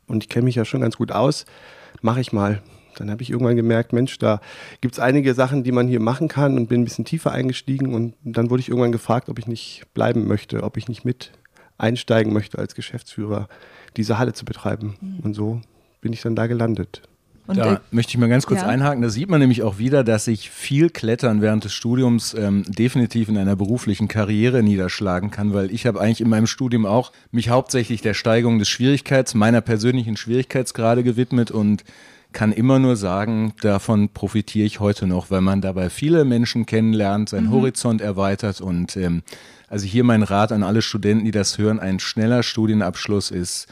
und 0.08 0.24
ich 0.24 0.30
kenne 0.30 0.46
mich 0.46 0.56
ja 0.56 0.66
schon 0.66 0.82
ganz 0.82 0.98
gut 0.98 1.12
aus, 1.12 1.46
mache 2.02 2.22
ich 2.22 2.34
mal. 2.34 2.62
Dann 2.98 3.10
habe 3.10 3.22
ich 3.24 3.30
irgendwann 3.30 3.56
gemerkt, 3.56 3.94
Mensch, 3.94 4.18
da 4.18 4.42
gibt 4.82 4.96
es 4.96 5.00
einige 5.00 5.34
Sachen, 5.34 5.64
die 5.64 5.72
man 5.72 5.88
hier 5.88 6.02
machen 6.02 6.28
kann 6.28 6.58
und 6.58 6.68
bin 6.68 6.82
ein 6.82 6.84
bisschen 6.84 7.06
tiefer 7.06 7.32
eingestiegen 7.32 7.94
und 7.94 8.16
dann 8.24 8.50
wurde 8.50 8.60
ich 8.60 8.70
irgendwann 8.70 8.92
gefragt, 8.92 9.30
ob 9.30 9.40
ich 9.40 9.48
nicht 9.48 9.84
bleiben 9.94 10.28
möchte, 10.28 10.64
ob 10.64 10.78
ich 10.78 10.88
nicht 10.88 11.06
mit 11.06 11.32
einsteigen 11.78 12.34
möchte 12.34 12.60
als 12.60 12.76
Geschäftsführer, 12.76 13.48
diese 13.98 14.18
Halle 14.18 14.34
zu 14.34 14.46
betreiben. 14.46 14.96
Mhm. 15.02 15.20
Und 15.22 15.34
so 15.34 15.62
bin 16.02 16.14
ich 16.14 16.22
dann 16.22 16.36
da 16.36 16.48
gelandet. 16.48 17.02
Und 17.52 17.58
da 17.58 17.74
äh, 17.76 17.80
möchte 17.92 18.12
ich 18.12 18.18
mal 18.18 18.30
ganz 18.30 18.46
kurz 18.46 18.62
ja. 18.62 18.68
einhaken. 18.68 19.02
Da 19.02 19.10
sieht 19.10 19.30
man 19.30 19.40
nämlich 19.40 19.62
auch 19.62 19.78
wieder, 19.78 20.04
dass 20.04 20.26
sich 20.26 20.50
viel 20.50 20.90
Klettern 20.90 21.42
während 21.42 21.66
des 21.66 21.74
Studiums 21.74 22.34
ähm, 22.34 22.64
definitiv 22.68 23.30
in 23.30 23.38
einer 23.38 23.56
beruflichen 23.56 24.08
Karriere 24.08 24.64
niederschlagen 24.64 25.32
kann, 25.32 25.54
weil 25.54 25.72
ich 25.72 25.86
habe 25.86 26.00
eigentlich 26.00 26.22
in 26.22 26.30
meinem 26.30 26.48
Studium 26.48 26.86
auch 26.86 27.12
mich 27.32 27.50
hauptsächlich 27.50 28.02
der 28.02 28.14
Steigerung 28.14 28.58
des 28.60 28.70
Schwierigkeits, 28.70 29.34
meiner 29.34 29.62
persönlichen 29.62 30.18
Schwierigkeitsgrade 30.18 31.04
gewidmet 31.04 31.52
und 31.52 31.84
kann 32.32 32.54
immer 32.54 32.80
nur 32.80 32.96
sagen, 32.96 33.54
davon 33.62 34.10
profitiere 34.10 34.66
ich 34.66 34.80
heute 34.80 35.06
noch, 35.06 35.30
weil 35.32 35.42
man 35.42 35.60
dabei 35.60 35.90
viele 35.90 36.24
Menschen 36.24 36.66
kennenlernt, 36.66 37.30
seinen 37.30 37.48
Mhm. 37.48 37.52
Horizont 37.52 38.02
erweitert 38.02 38.62
und 38.62 38.96
ähm, 38.96 39.24
also 39.68 39.86
hier 39.86 40.04
mein 40.04 40.24
Rat 40.24 40.52
an 40.52 40.64
alle 40.64 40.82
Studenten, 40.82 41.26
die 41.26 41.32
das 41.32 41.58
hören, 41.58 41.80
ein 41.80 42.00
schneller 42.00 42.44
Studienabschluss 42.44 43.32
ist 43.32 43.68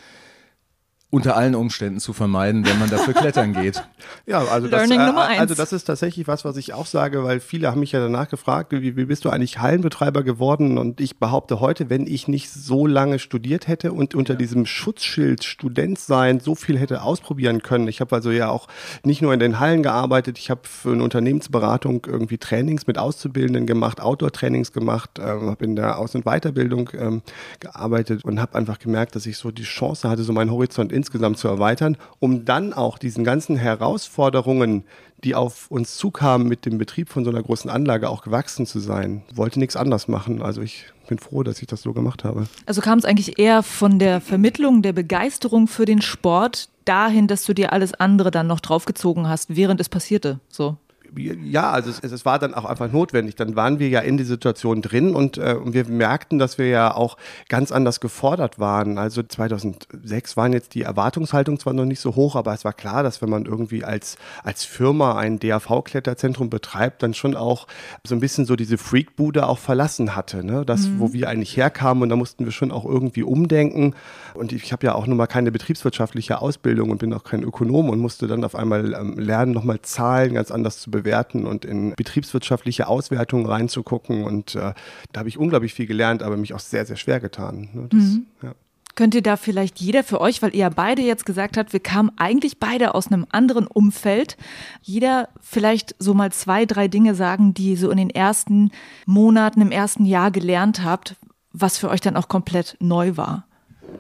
unter 1.12 1.36
allen 1.36 1.56
Umständen 1.56 2.00
zu 2.00 2.14
vermeiden, 2.14 2.68
wenn 2.68 2.78
man 2.78 2.90
dafür 2.90 3.14
klettern 3.14 3.54
geht. 3.54 3.84
Ja, 4.26 4.44
also 4.46 4.68
das, 4.68 4.88
Learning 4.88 5.16
äh, 5.18 5.40
also 5.40 5.56
das 5.56 5.74
ist 5.74 5.86
tatsächlich 5.86 6.28
was, 6.28 6.46
was 6.46 6.56
ich 6.58 6.74
auch 6.74 6.86
sage, 6.86 7.24
weil 7.24 7.40
viele 7.40 7.70
haben 7.70 7.80
mich 7.80 7.92
ja 7.92 8.00
danach 8.00 8.30
gefragt, 8.30 8.72
wie, 8.72 8.96
wie 8.96 9.06
bist 9.06 9.26
du 9.26 9.30
eigentlich 9.30 9.60
Hallenbetreiber 9.60 10.24
geworden? 10.24 10.78
Und 10.78 11.02
ich 11.02 11.18
behaupte 11.18 11.60
heute, 11.60 11.90
wenn 11.90 12.06
ich 12.06 12.28
nicht 12.28 12.52
so 12.52 12.86
lange 12.86 13.18
studiert 13.18 13.68
hätte 13.68 13.92
und 13.92 14.14
unter 14.14 14.36
diesem 14.36 14.66
Schutzschild 14.66 15.44
Student 15.44 16.00
sein 16.00 16.40
so 16.40 16.54
viel 16.56 16.78
hätte 16.78 17.02
ausprobieren 17.02 17.62
können. 17.62 17.88
Ich 17.88 18.02
habe 18.02 18.16
also 18.16 18.30
ja 18.30 18.50
auch 18.50 18.68
nicht 19.04 19.22
nur 19.22 19.34
in 19.34 19.40
den 19.40 19.60
Hallen 19.60 19.84
gearbeitet, 19.84 20.38
ich 20.38 20.50
habe 20.50 20.62
für 20.64 20.92
eine 20.92 21.04
Unternehmensberatung 21.04 22.06
irgendwie 22.08 22.38
Trainings 22.38 22.88
mit 22.88 22.98
Auszubildenden 22.98 23.66
gemacht, 23.66 24.00
Outdoor-Trainings 24.02 24.72
gemacht, 24.72 25.20
ähm, 25.20 25.50
habe 25.50 25.66
in 25.66 25.76
der 25.76 25.98
Aus- 25.98 26.14
und 26.14 26.26
Weiterbildung 26.26 26.90
ähm, 26.94 27.22
gearbeitet 27.60 28.24
und 28.24 28.40
habe 28.40 28.56
einfach 28.56 28.80
gemerkt, 28.80 29.16
dass 29.16 29.26
ich 29.26 29.38
so 29.38 29.52
die 29.52 29.64
Chance 29.64 30.08
hatte, 30.10 30.24
so 30.24 30.34
meinen 30.34 30.52
Horizont 30.52 30.92
insgesamt 31.00 31.38
zu 31.38 31.48
erweitern, 31.48 31.98
um 32.20 32.44
dann 32.44 32.74
auch 32.74 32.98
diesen 32.98 33.24
ganzen 33.24 33.56
Herausforderungen, 33.56 34.84
die 35.24 35.34
auf 35.34 35.72
uns 35.72 35.98
zukamen, 35.98 36.48
mit 36.48 36.66
dem 36.66 36.78
Betrieb 36.78 37.10
von 37.10 37.24
so 37.24 37.30
einer 37.30 37.42
großen 37.42 37.70
Anlage 37.70 38.10
auch 38.10 38.22
gewachsen 38.22 38.66
zu 38.66 38.80
sein. 38.80 39.24
Wollte 39.34 39.60
nichts 39.60 39.76
anders 39.76 40.08
machen. 40.08 40.42
Also 40.42 40.62
ich 40.62 40.86
bin 41.08 41.20
froh, 41.20 41.44
dass 41.44 41.62
ich 41.62 41.68
das 41.68 41.82
so 41.82 41.94
gemacht 41.94 42.24
habe. 42.24 42.48
Also 42.66 42.82
kam 42.82 43.00
es 43.00 43.06
eigentlich 43.06 43.40
eher 43.40 43.64
von 43.64 44.00
der 44.00 44.22
Vermittlung 44.22 44.82
der 44.82 44.94
Begeisterung 44.94 45.68
für 45.68 45.86
den 45.86 46.02
Sport 46.02 46.70
dahin, 46.86 47.28
dass 47.28 47.46
du 47.46 47.54
dir 47.54 47.74
alles 47.74 47.94
andere 47.94 48.32
dann 48.32 48.48
noch 48.48 48.60
draufgezogen 48.60 49.28
hast, 49.28 49.56
während 49.56 49.80
es 49.80 49.90
passierte. 49.90 50.40
So. 50.50 50.78
Ja, 51.18 51.72
also 51.72 51.90
es, 51.90 52.00
es 52.04 52.26
war 52.26 52.40
dann 52.40 52.54
auch 52.54 52.66
einfach 52.66 52.92
notwendig. 52.92 53.36
Dann 53.36 53.56
waren 53.56 53.80
wir 53.80 53.90
ja 53.90 54.00
in 54.02 54.18
die 54.18 54.24
Situation 54.24 54.82
drin 54.82 55.16
und, 55.16 55.38
äh, 55.38 55.56
wir 55.66 55.88
merkten, 55.88 56.40
dass 56.40 56.58
wir 56.58 56.68
ja 56.68 56.94
auch 56.94 57.18
ganz 57.48 57.72
anders 57.72 58.00
gefordert 58.00 58.60
waren. 58.60 58.98
Also 58.98 59.24
2006 59.24 60.38
waren 60.38 60.54
jetzt 60.54 60.76
die 60.76 60.84
Erwartungshaltung 60.84 61.60
zwar 61.60 61.74
noch 61.74 61.86
nicht 61.86 62.00
so 62.00 62.16
hoch, 62.16 62.36
aber 62.36 62.54
es 62.54 62.64
war 62.64 62.74
klar, 62.74 63.04
dass 63.04 63.22
wenn 63.22 63.30
man 63.30 63.46
irgendwie 63.46 63.84
als, 63.84 64.18
als 64.44 64.66
Firma 64.66 65.18
ein 65.18 65.40
DAV-Kletterzentrum 65.40 66.50
betreibt, 66.50 67.02
dann 67.04 67.14
schon 67.14 67.36
auch 67.36 67.68
so 68.04 68.16
ein 68.16 68.20
bisschen 68.20 68.46
so 68.46 68.56
diese 68.56 68.78
Freakbude 68.78 69.48
auch 69.48 69.60
verlassen 69.60 70.16
hatte. 70.16 70.44
Ne? 70.44 70.66
Das, 70.66 70.90
wo 70.98 71.14
wir 71.14 71.30
eigentlich 71.30 71.58
herkamen 71.58 72.04
und 72.04 72.10
da 72.10 72.16
mussten 72.16 72.46
wir 72.46 72.52
schon 72.52 72.72
auch 72.72 72.86
irgendwie 72.86 73.24
umdenken. 73.24 73.96
Und 74.34 74.52
ich 74.52 74.72
habe 74.72 74.86
ja 74.86 74.96
auch 74.96 75.08
nun 75.08 75.18
mal 75.18 75.28
keine 75.28 75.52
betriebswirtschaftliche 75.52 76.42
Ausbildung 76.42 76.92
und 76.92 77.00
bin 77.00 77.14
auch 77.14 77.24
kein 77.24 77.44
Ökonom 77.44 77.90
und 77.90 78.00
musste 78.00 78.28
dann 78.28 78.44
auf 78.44 78.56
einmal 78.56 78.94
ähm, 78.94 79.18
lernen, 79.18 79.52
nochmal 79.52 79.82
Zahlen 79.82 80.34
ganz 80.34 80.52
anders 80.52 80.80
zu 80.80 80.92
bewerten 80.92 80.99
und 81.46 81.66
in 81.66 81.94
betriebswirtschaftliche 81.96 82.88
Auswertungen 82.88 83.46
reinzugucken. 83.46 84.24
Und 84.24 84.56
äh, 84.56 84.74
da 85.12 85.20
habe 85.20 85.30
ich 85.30 85.38
unglaublich 85.38 85.74
viel 85.74 85.88
gelernt, 85.88 86.24
aber 86.24 86.38
mich 86.38 86.54
auch 86.54 86.60
sehr, 86.60 86.86
sehr 86.86 86.98
schwer 86.98 87.20
getan. 87.20 87.70
Ne? 87.74 87.88
Das, 87.90 88.20
ja. 88.44 88.56
Könnt 88.96 89.16
ihr 89.16 89.22
da 89.22 89.38
vielleicht 89.38 89.80
jeder 89.80 90.04
für 90.04 90.20
euch, 90.20 90.42
weil 90.42 90.52
ihr 90.52 90.60
ja 90.60 90.70
beide 90.70 91.02
jetzt 91.02 91.26
gesagt 91.26 91.56
habt, 91.56 91.72
wir 91.72 91.80
kamen 91.80 92.12
eigentlich 92.18 92.60
beide 92.60 92.96
aus 92.96 93.08
einem 93.08 93.26
anderen 93.30 93.66
Umfeld, 93.66 94.36
jeder 94.82 95.30
vielleicht 95.40 95.96
so 96.00 96.14
mal 96.14 96.34
zwei, 96.34 96.66
drei 96.66 96.90
Dinge 96.90 97.16
sagen, 97.16 97.54
die 97.54 97.72
ihr 97.72 97.78
so 97.78 97.92
in 97.92 97.98
den 97.98 98.10
ersten 98.10 98.72
Monaten, 99.06 99.62
im 99.62 99.72
ersten 99.72 100.04
Jahr 100.04 100.32
gelernt 100.32 100.84
habt, 100.84 101.16
was 101.54 101.78
für 101.78 101.90
euch 101.90 102.02
dann 102.02 102.18
auch 102.18 102.28
komplett 102.28 102.76
neu 102.82 103.16
war? 103.16 103.48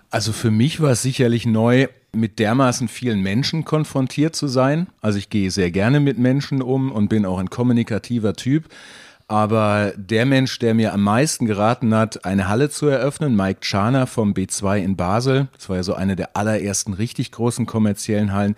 Also 0.09 0.33
für 0.33 0.51
mich 0.51 0.81
war 0.81 0.91
es 0.91 1.01
sicherlich 1.01 1.45
neu, 1.45 1.87
mit 2.11 2.39
dermaßen 2.39 2.87
vielen 2.87 3.21
Menschen 3.21 3.65
konfrontiert 3.65 4.35
zu 4.35 4.47
sein. 4.47 4.87
Also 5.01 5.17
ich 5.17 5.29
gehe 5.29 5.51
sehr 5.51 5.71
gerne 5.71 5.99
mit 5.99 6.17
Menschen 6.17 6.61
um 6.61 6.91
und 6.91 7.07
bin 7.09 7.25
auch 7.25 7.39
ein 7.39 7.49
kommunikativer 7.49 8.33
Typ. 8.33 8.69
Aber 9.27 9.93
der 9.95 10.25
Mensch, 10.25 10.57
der 10.57 10.73
mir 10.73 10.91
am 10.91 11.03
meisten 11.03 11.45
geraten 11.45 11.93
hat, 11.93 12.25
eine 12.25 12.47
Halle 12.47 12.71
zu 12.71 12.87
eröffnen, 12.87 13.35
Mike 13.35 13.59
Czarner 13.61 14.07
vom 14.07 14.33
B2 14.33 14.79
in 14.79 14.95
Basel, 14.95 15.49
das 15.55 15.69
war 15.69 15.75
ja 15.75 15.83
so 15.83 15.93
eine 15.93 16.15
der 16.15 16.35
allerersten 16.35 16.93
richtig 16.93 17.31
großen 17.31 17.67
kommerziellen 17.67 18.33
Hallen, 18.33 18.55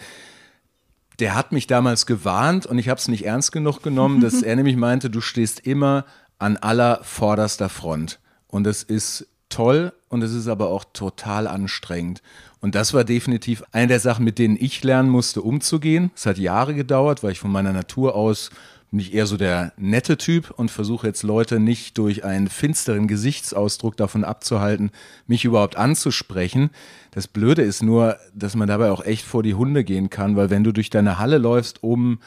der 1.20 1.36
hat 1.36 1.52
mich 1.52 1.68
damals 1.68 2.06
gewarnt 2.06 2.66
und 2.66 2.78
ich 2.78 2.88
habe 2.88 3.00
es 3.00 3.10
nicht 3.10 3.26
ernst 3.26 3.52
genug 3.52 3.84
genommen, 3.84 4.22
dass 4.22 4.42
er 4.44 4.56
nämlich 4.56 4.78
meinte, 4.78 5.10
du 5.10 5.20
stehst 5.20 5.60
immer 5.60 6.06
an 6.40 6.56
aller 6.56 7.02
vorderster 7.04 7.68
Front. 7.68 8.20
Und 8.48 8.66
es 8.66 8.82
ist 8.82 9.28
toll 9.52 9.94
und 10.10 10.24
es 10.24 10.34
ist 10.34 10.48
aber 10.48 10.70
auch 10.70 10.84
total 10.94 11.48
anstrengend. 11.48 12.22
Und 12.60 12.76
das 12.76 12.94
war 12.94 13.04
definitiv 13.04 13.64
eine 13.72 13.88
der 13.88 14.00
Sachen, 14.00 14.26
mit 14.26 14.40
denen 14.40 14.58
ich 14.60 14.84
lernen 14.84 15.10
musste, 15.10 15.42
umzugehen. 15.42 16.12
Es 16.16 16.26
hat 16.26 16.38
Jahre 16.38 16.74
gedauert, 16.74 17.24
weil 17.24 17.32
ich 17.32 17.40
von 17.40 17.52
meiner 17.52 17.74
Natur 17.74 18.16
aus 18.16 18.52
bin 18.92 19.00
ich 19.00 19.14
eher 19.14 19.26
so 19.26 19.38
der 19.38 19.72
nette 19.78 20.18
Typ 20.18 20.52
und 20.52 20.70
versuche 20.70 21.08
jetzt 21.08 21.24
Leute 21.24 21.62
nicht 21.62 21.98
durch 21.98 22.26
einen 22.26 22.50
finsteren 22.50 23.08
Gesichtsausdruck 23.08 23.96
davon 23.96 24.26
abzuhalten, 24.26 24.92
mich 25.28 25.46
überhaupt 25.46 25.78
anzusprechen. 25.78 26.72
Das 27.12 27.30
Blöde 27.30 27.62
ist 27.62 27.84
nur, 27.84 28.18
dass 28.36 28.54
man 28.56 28.68
dabei 28.68 28.92
auch 28.92 29.06
echt 29.06 29.26
vor 29.26 29.44
die 29.44 29.54
Hunde 29.54 29.86
gehen 29.86 30.10
kann, 30.10 30.36
weil 30.36 30.50
wenn 30.50 30.66
du 30.66 30.74
durch 30.74 30.90
deine 30.90 31.20
Halle 31.20 31.38
läufst, 31.38 31.84
um 31.84 32.20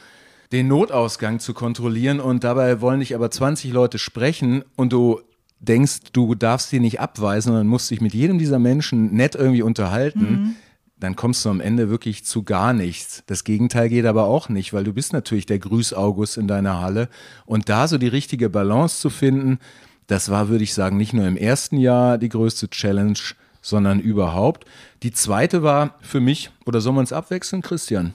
den 0.51 0.67
Notausgang 0.67 1.39
zu 1.39 1.53
kontrollieren 1.53 2.19
und 2.19 2.43
dabei 2.43 2.81
wollen 2.81 2.99
dich 2.99 3.13
aber 3.13 3.29
20 3.29 3.71
Leute 3.71 3.99
sprechen 3.99 4.63
und 4.75 4.91
du 4.91 5.21
denkst, 5.59 6.11
du 6.13 6.35
darfst 6.35 6.69
sie 6.69 6.79
nicht 6.79 6.99
abweisen, 6.99 7.49
sondern 7.49 7.67
musst 7.67 7.89
dich 7.89 8.01
mit 8.01 8.13
jedem 8.13 8.39
dieser 8.39 8.59
Menschen 8.59 9.13
nett 9.13 9.35
irgendwie 9.35 9.61
unterhalten, 9.61 10.55
dann 10.97 11.15
kommst 11.15 11.43
du 11.43 11.49
am 11.49 11.59
Ende 11.59 11.89
wirklich 11.89 12.25
zu 12.25 12.43
gar 12.43 12.73
nichts. 12.73 13.23
Das 13.27 13.43
Gegenteil 13.43 13.89
geht 13.89 14.05
aber 14.05 14.25
auch 14.25 14.49
nicht, 14.49 14.73
weil 14.73 14.83
du 14.83 14.93
bist 14.93 15.13
natürlich 15.13 15.45
der 15.45 15.59
Grüß-August 15.59 16.37
in 16.37 16.47
deiner 16.47 16.81
Halle. 16.81 17.09
Und 17.45 17.69
da 17.69 17.87
so 17.87 17.97
die 17.97 18.07
richtige 18.07 18.49
Balance 18.49 18.99
zu 18.99 19.09
finden, 19.09 19.59
das 20.07 20.29
war, 20.29 20.49
würde 20.49 20.63
ich 20.63 20.73
sagen, 20.73 20.97
nicht 20.97 21.13
nur 21.13 21.27
im 21.27 21.37
ersten 21.37 21.77
Jahr 21.77 22.17
die 22.17 22.29
größte 22.29 22.69
Challenge, 22.69 23.19
sondern 23.61 23.99
überhaupt. 23.99 24.65
Die 25.03 25.11
zweite 25.11 25.63
war 25.63 25.95
für 26.01 26.19
mich, 26.19 26.51
oder 26.65 26.79
soll 26.79 26.93
man 26.93 27.03
es 27.03 27.13
abwechseln, 27.13 27.61
Christian? 27.61 28.13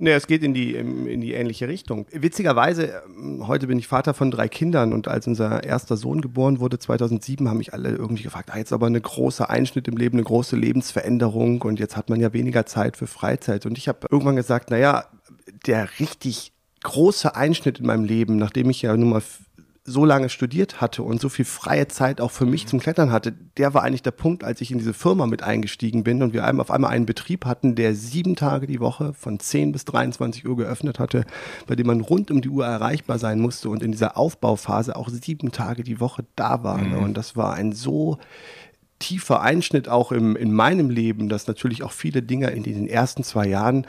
Nee, 0.00 0.12
es 0.12 0.28
geht 0.28 0.44
in 0.44 0.54
die, 0.54 0.74
in 0.76 1.20
die 1.20 1.32
ähnliche 1.32 1.66
Richtung. 1.66 2.06
Witzigerweise, 2.12 3.02
ähm, 3.06 3.48
heute 3.48 3.66
bin 3.66 3.78
ich 3.78 3.88
Vater 3.88 4.14
von 4.14 4.30
drei 4.30 4.48
Kindern 4.48 4.92
und 4.92 5.08
als 5.08 5.26
unser 5.26 5.64
erster 5.64 5.96
Sohn 5.96 6.20
geboren 6.20 6.60
wurde, 6.60 6.78
2007, 6.78 7.48
haben 7.48 7.58
mich 7.58 7.72
alle 7.72 7.90
irgendwie 7.90 8.22
gefragt, 8.22 8.50
ah, 8.52 8.58
jetzt 8.58 8.72
aber 8.72 8.86
eine 8.86 9.00
große 9.00 9.48
Einschnitt 9.48 9.88
im 9.88 9.96
Leben, 9.96 10.16
eine 10.16 10.24
große 10.24 10.56
Lebensveränderung 10.56 11.62
und 11.62 11.80
jetzt 11.80 11.96
hat 11.96 12.10
man 12.10 12.20
ja 12.20 12.32
weniger 12.32 12.64
Zeit 12.64 12.96
für 12.96 13.08
Freizeit. 13.08 13.66
Und 13.66 13.76
ich 13.76 13.88
habe 13.88 14.06
irgendwann 14.10 14.36
gesagt, 14.36 14.70
naja, 14.70 15.06
der 15.66 15.88
richtig 15.98 16.52
große 16.84 17.34
Einschnitt 17.34 17.80
in 17.80 17.86
meinem 17.86 18.04
Leben, 18.04 18.36
nachdem 18.36 18.70
ich 18.70 18.82
ja 18.82 18.96
nun 18.96 19.10
mal 19.10 19.22
so 19.88 20.04
lange 20.04 20.28
studiert 20.28 20.80
hatte 20.80 21.02
und 21.02 21.20
so 21.20 21.28
viel 21.28 21.44
freie 21.44 21.88
Zeit 21.88 22.20
auch 22.20 22.30
für 22.30 22.46
mich 22.46 22.66
zum 22.66 22.78
Klettern 22.78 23.10
hatte, 23.10 23.32
der 23.56 23.74
war 23.74 23.82
eigentlich 23.82 24.02
der 24.02 24.10
Punkt, 24.10 24.44
als 24.44 24.60
ich 24.60 24.70
in 24.70 24.78
diese 24.78 24.94
Firma 24.94 25.26
mit 25.26 25.42
eingestiegen 25.42 26.04
bin 26.04 26.22
und 26.22 26.32
wir 26.32 26.44
einem 26.44 26.60
auf 26.60 26.70
einmal 26.70 26.90
einen 26.90 27.06
Betrieb 27.06 27.46
hatten, 27.46 27.74
der 27.74 27.94
sieben 27.94 28.36
Tage 28.36 28.66
die 28.66 28.80
Woche 28.80 29.14
von 29.14 29.40
10 29.40 29.72
bis 29.72 29.84
23 29.86 30.46
Uhr 30.46 30.56
geöffnet 30.56 30.98
hatte, 30.98 31.24
bei 31.66 31.74
dem 31.74 31.86
man 31.86 32.00
rund 32.00 32.30
um 32.30 32.42
die 32.42 32.50
Uhr 32.50 32.66
erreichbar 32.66 33.18
sein 33.18 33.40
musste 33.40 33.70
und 33.70 33.82
in 33.82 33.92
dieser 33.92 34.16
Aufbauphase 34.16 34.94
auch 34.94 35.08
sieben 35.08 35.52
Tage 35.52 35.82
die 35.82 36.00
Woche 36.00 36.24
da 36.36 36.62
war. 36.62 36.78
Mhm. 36.78 36.98
Und 36.98 37.14
das 37.16 37.36
war 37.36 37.54
ein 37.54 37.72
so 37.72 38.18
tiefer 38.98 39.40
Einschnitt 39.40 39.88
auch 39.88 40.12
im, 40.12 40.36
in 40.36 40.52
meinem 40.52 40.90
Leben, 40.90 41.28
dass 41.28 41.46
natürlich 41.46 41.82
auch 41.82 41.92
viele 41.92 42.22
Dinge 42.22 42.50
in 42.50 42.62
diesen 42.62 42.88
ersten 42.88 43.22
zwei 43.22 43.46
Jahren 43.46 43.86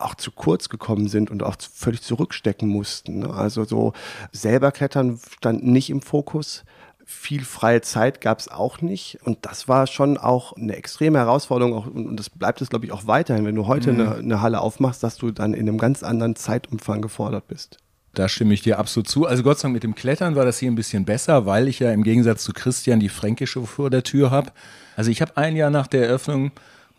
auch 0.00 0.14
zu 0.14 0.30
kurz 0.32 0.68
gekommen 0.68 1.08
sind 1.08 1.30
und 1.30 1.42
auch 1.42 1.56
völlig 1.72 2.02
zurückstecken 2.02 2.68
mussten. 2.68 3.26
Also 3.26 3.64
so 3.64 3.92
selber 4.32 4.72
klettern 4.72 5.18
stand 5.36 5.64
nicht 5.64 5.90
im 5.90 6.02
Fokus. 6.02 6.64
Viel 7.04 7.44
freie 7.44 7.80
Zeit 7.80 8.20
gab 8.20 8.38
es 8.38 8.48
auch 8.48 8.80
nicht. 8.80 9.18
Und 9.24 9.38
das 9.42 9.66
war 9.68 9.86
schon 9.86 10.16
auch 10.16 10.52
eine 10.56 10.76
extreme 10.76 11.18
Herausforderung. 11.18 11.74
Auch, 11.74 11.86
und 11.86 12.16
das 12.16 12.30
bleibt 12.30 12.60
es, 12.60 12.70
glaube 12.70 12.86
ich, 12.86 12.92
auch 12.92 13.06
weiterhin. 13.06 13.44
Wenn 13.44 13.56
du 13.56 13.66
heute 13.66 13.92
mhm. 13.92 14.00
eine, 14.00 14.14
eine 14.16 14.40
Halle 14.42 14.60
aufmachst, 14.60 15.02
dass 15.02 15.16
du 15.16 15.30
dann 15.30 15.54
in 15.54 15.68
einem 15.68 15.78
ganz 15.78 16.02
anderen 16.02 16.36
Zeitumfang 16.36 17.02
gefordert 17.02 17.48
bist. 17.48 17.78
Da 18.14 18.28
stimme 18.28 18.54
ich 18.54 18.62
dir 18.62 18.78
absolut 18.78 19.08
zu. 19.08 19.26
Also 19.26 19.42
Gott 19.42 19.58
sei 19.58 19.66
Dank 19.66 19.74
mit 19.74 19.84
dem 19.84 19.94
Klettern 19.94 20.34
war 20.34 20.44
das 20.44 20.58
hier 20.58 20.70
ein 20.70 20.74
bisschen 20.74 21.04
besser, 21.04 21.46
weil 21.46 21.68
ich 21.68 21.78
ja 21.78 21.92
im 21.92 22.02
Gegensatz 22.02 22.42
zu 22.42 22.52
Christian 22.52 22.98
die 22.98 23.08
Fränkische 23.08 23.62
vor 23.62 23.88
der 23.90 24.02
Tür 24.02 24.30
habe. 24.30 24.50
Also 24.96 25.10
ich 25.10 25.22
habe 25.22 25.36
ein 25.36 25.54
Jahr 25.56 25.70
nach 25.70 25.86
der 25.86 26.06
Eröffnung 26.06 26.50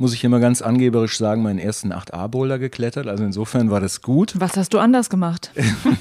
muss 0.01 0.15
ich 0.15 0.23
immer 0.23 0.39
ganz 0.39 0.63
angeberisch 0.63 1.15
sagen, 1.15 1.43
meinen 1.43 1.59
ersten 1.59 1.93
8a-Boulder 1.93 2.57
geklettert. 2.57 3.05
Also 3.05 3.23
insofern 3.23 3.69
war 3.69 3.79
das 3.79 4.01
gut. 4.01 4.33
Was 4.39 4.57
hast 4.57 4.73
du 4.73 4.79
anders 4.79 5.11
gemacht? 5.11 5.51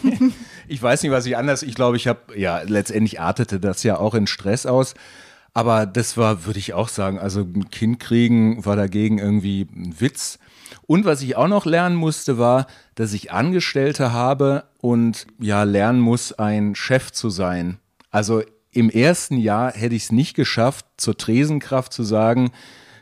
ich 0.68 0.82
weiß 0.82 1.02
nicht, 1.02 1.12
was 1.12 1.26
ich 1.26 1.36
anders. 1.36 1.62
Ich 1.62 1.74
glaube, 1.74 1.98
ich 1.98 2.08
habe, 2.08 2.20
ja, 2.34 2.62
letztendlich 2.62 3.20
artete 3.20 3.60
das 3.60 3.82
ja 3.82 3.98
auch 3.98 4.14
in 4.14 4.26
Stress 4.26 4.64
aus. 4.64 4.94
Aber 5.52 5.84
das 5.84 6.16
war, 6.16 6.46
würde 6.46 6.58
ich 6.58 6.72
auch 6.72 6.88
sagen, 6.88 7.18
also 7.18 7.42
ein 7.42 7.68
Kind 7.68 8.00
kriegen 8.00 8.64
war 8.64 8.74
dagegen 8.74 9.18
irgendwie 9.18 9.68
ein 9.70 9.94
Witz. 10.00 10.38
Und 10.86 11.04
was 11.04 11.20
ich 11.20 11.36
auch 11.36 11.48
noch 11.48 11.66
lernen 11.66 11.96
musste, 11.96 12.38
war, 12.38 12.68
dass 12.94 13.12
ich 13.12 13.32
Angestellte 13.32 14.14
habe 14.14 14.64
und 14.78 15.26
ja 15.38 15.64
lernen 15.64 16.00
muss, 16.00 16.32
ein 16.32 16.74
Chef 16.74 17.12
zu 17.12 17.28
sein. 17.28 17.78
Also 18.10 18.42
im 18.70 18.88
ersten 18.88 19.36
Jahr 19.36 19.72
hätte 19.72 19.94
ich 19.94 20.04
es 20.04 20.12
nicht 20.12 20.34
geschafft, 20.34 20.86
zur 20.96 21.18
Tresenkraft 21.18 21.92
zu 21.92 22.02
sagen, 22.02 22.50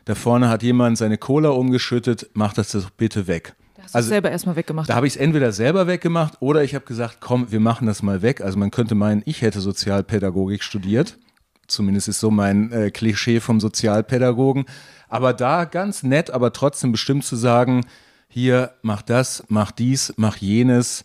da 0.08 0.14
vorne 0.14 0.48
hat 0.48 0.62
jemand 0.62 0.96
seine 0.96 1.18
Cola 1.18 1.50
umgeschüttet, 1.50 2.30
mach 2.32 2.54
das 2.54 2.72
doch 2.72 2.88
bitte 2.88 3.26
weg. 3.26 3.54
Da 3.74 3.82
hast 3.82 3.94
also, 3.94 4.08
selber 4.08 4.30
erstmal 4.30 4.56
weggemacht. 4.56 4.88
Da 4.88 4.94
habe 4.94 5.06
ich 5.06 5.16
es 5.16 5.20
entweder 5.20 5.52
selber 5.52 5.86
weggemacht 5.86 6.40
oder 6.40 6.64
ich 6.64 6.74
habe 6.74 6.86
gesagt, 6.86 7.18
komm, 7.20 7.52
wir 7.52 7.60
machen 7.60 7.86
das 7.86 8.02
mal 8.02 8.22
weg. 8.22 8.40
Also 8.40 8.58
man 8.58 8.70
könnte 8.70 8.94
meinen, 8.94 9.20
ich 9.26 9.42
hätte 9.42 9.60
Sozialpädagogik 9.60 10.62
studiert. 10.62 11.18
Zumindest 11.66 12.08
ist 12.08 12.20
so 12.20 12.30
mein 12.30 12.72
äh, 12.72 12.90
Klischee 12.90 13.40
vom 13.40 13.60
Sozialpädagogen. 13.60 14.64
Aber 15.10 15.34
da 15.34 15.66
ganz 15.66 16.02
nett, 16.02 16.30
aber 16.30 16.54
trotzdem 16.54 16.90
bestimmt 16.90 17.24
zu 17.24 17.36
sagen, 17.36 17.84
hier, 18.28 18.70
mach 18.80 19.02
das, 19.02 19.44
mach 19.48 19.72
dies, 19.72 20.14
mach 20.16 20.38
jenes. 20.38 21.04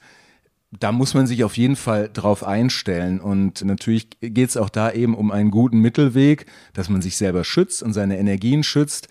Da 0.80 0.92
muss 0.92 1.13
man 1.13 1.27
sich 1.27 1.44
auf 1.44 1.58
jeden 1.58 1.75
Fall 1.75 2.10
drauf 2.12 2.44
einstellen. 2.44 3.20
Und 3.20 3.63
natürlich 3.63 4.08
geht 4.22 4.50
es 4.50 4.58
auch 4.58 4.70
da 4.70 4.92
eben 4.92 5.15
um 5.15 5.32
einen 5.32 5.51
guten 5.51 5.80
Mittelweg, 5.80 6.46
dass 6.74 6.89
man 6.89 7.01
sich 7.01 7.18
selber 7.18 7.44
schützt 7.44 7.84
und 7.84 7.94
seine 7.94 8.18
Energien 8.18 8.63
schützt. 8.63 9.08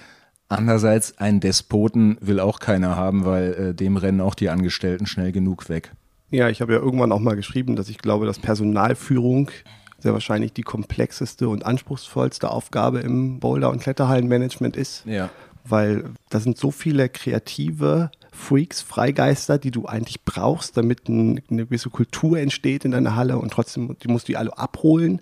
Andererseits, 0.49 1.16
einen 1.19 1.40
Despoten 1.40 2.19
will 2.21 2.40
auch 2.40 2.59
keiner 2.59 2.97
haben, 2.97 3.25
weil 3.25 3.52
äh, 3.54 3.75
dem 3.75 3.97
rennen 3.97 4.21
auch 4.21 4.35
die 4.35 4.50
Angestellten 4.50 5.07
schnell 5.07 5.33
genug 5.33 5.69
weg. 5.69 5.92
Ja, 6.31 6.49
ich 6.49 6.61
habe 6.61 6.73
ja 6.73 6.78
irgendwann 6.78 7.12
auch 7.12 7.21
mal 7.21 7.37
geschrieben, 7.37 7.76
dass 7.76 7.88
ich 7.88 7.99
glaube, 7.99 8.26
dass 8.26 8.38
Personalführung 8.38 9.50
sehr 9.99 10.12
wahrscheinlich 10.12 10.52
die 10.52 10.62
komplexeste 10.62 11.49
und 11.49 11.64
anspruchsvollste 11.64 12.50
Aufgabe 12.50 13.00
im 13.00 13.38
Boulder- 13.38 13.71
und 13.71 13.81
Kletterhallenmanagement 13.81 14.76
ist. 14.76 15.04
Ja. 15.07 15.31
Weil 15.64 16.04
da 16.28 16.40
sind 16.40 16.59
so 16.59 16.71
viele 16.71 17.09
kreative 17.09 18.11
Freaks, 18.32 18.80
Freigeister, 18.80 19.58
die 19.58 19.70
du 19.70 19.86
eigentlich 19.86 20.24
brauchst, 20.24 20.76
damit 20.76 21.08
ein, 21.08 21.42
eine 21.50 21.66
gewisse 21.66 21.90
Kultur 21.90 22.38
entsteht 22.38 22.84
in 22.84 22.90
deiner 22.90 23.14
Halle 23.14 23.38
und 23.38 23.52
trotzdem, 23.52 23.96
die 24.02 24.08
musst 24.08 24.28
du 24.28 24.36
alle 24.36 24.56
abholen 24.56 25.20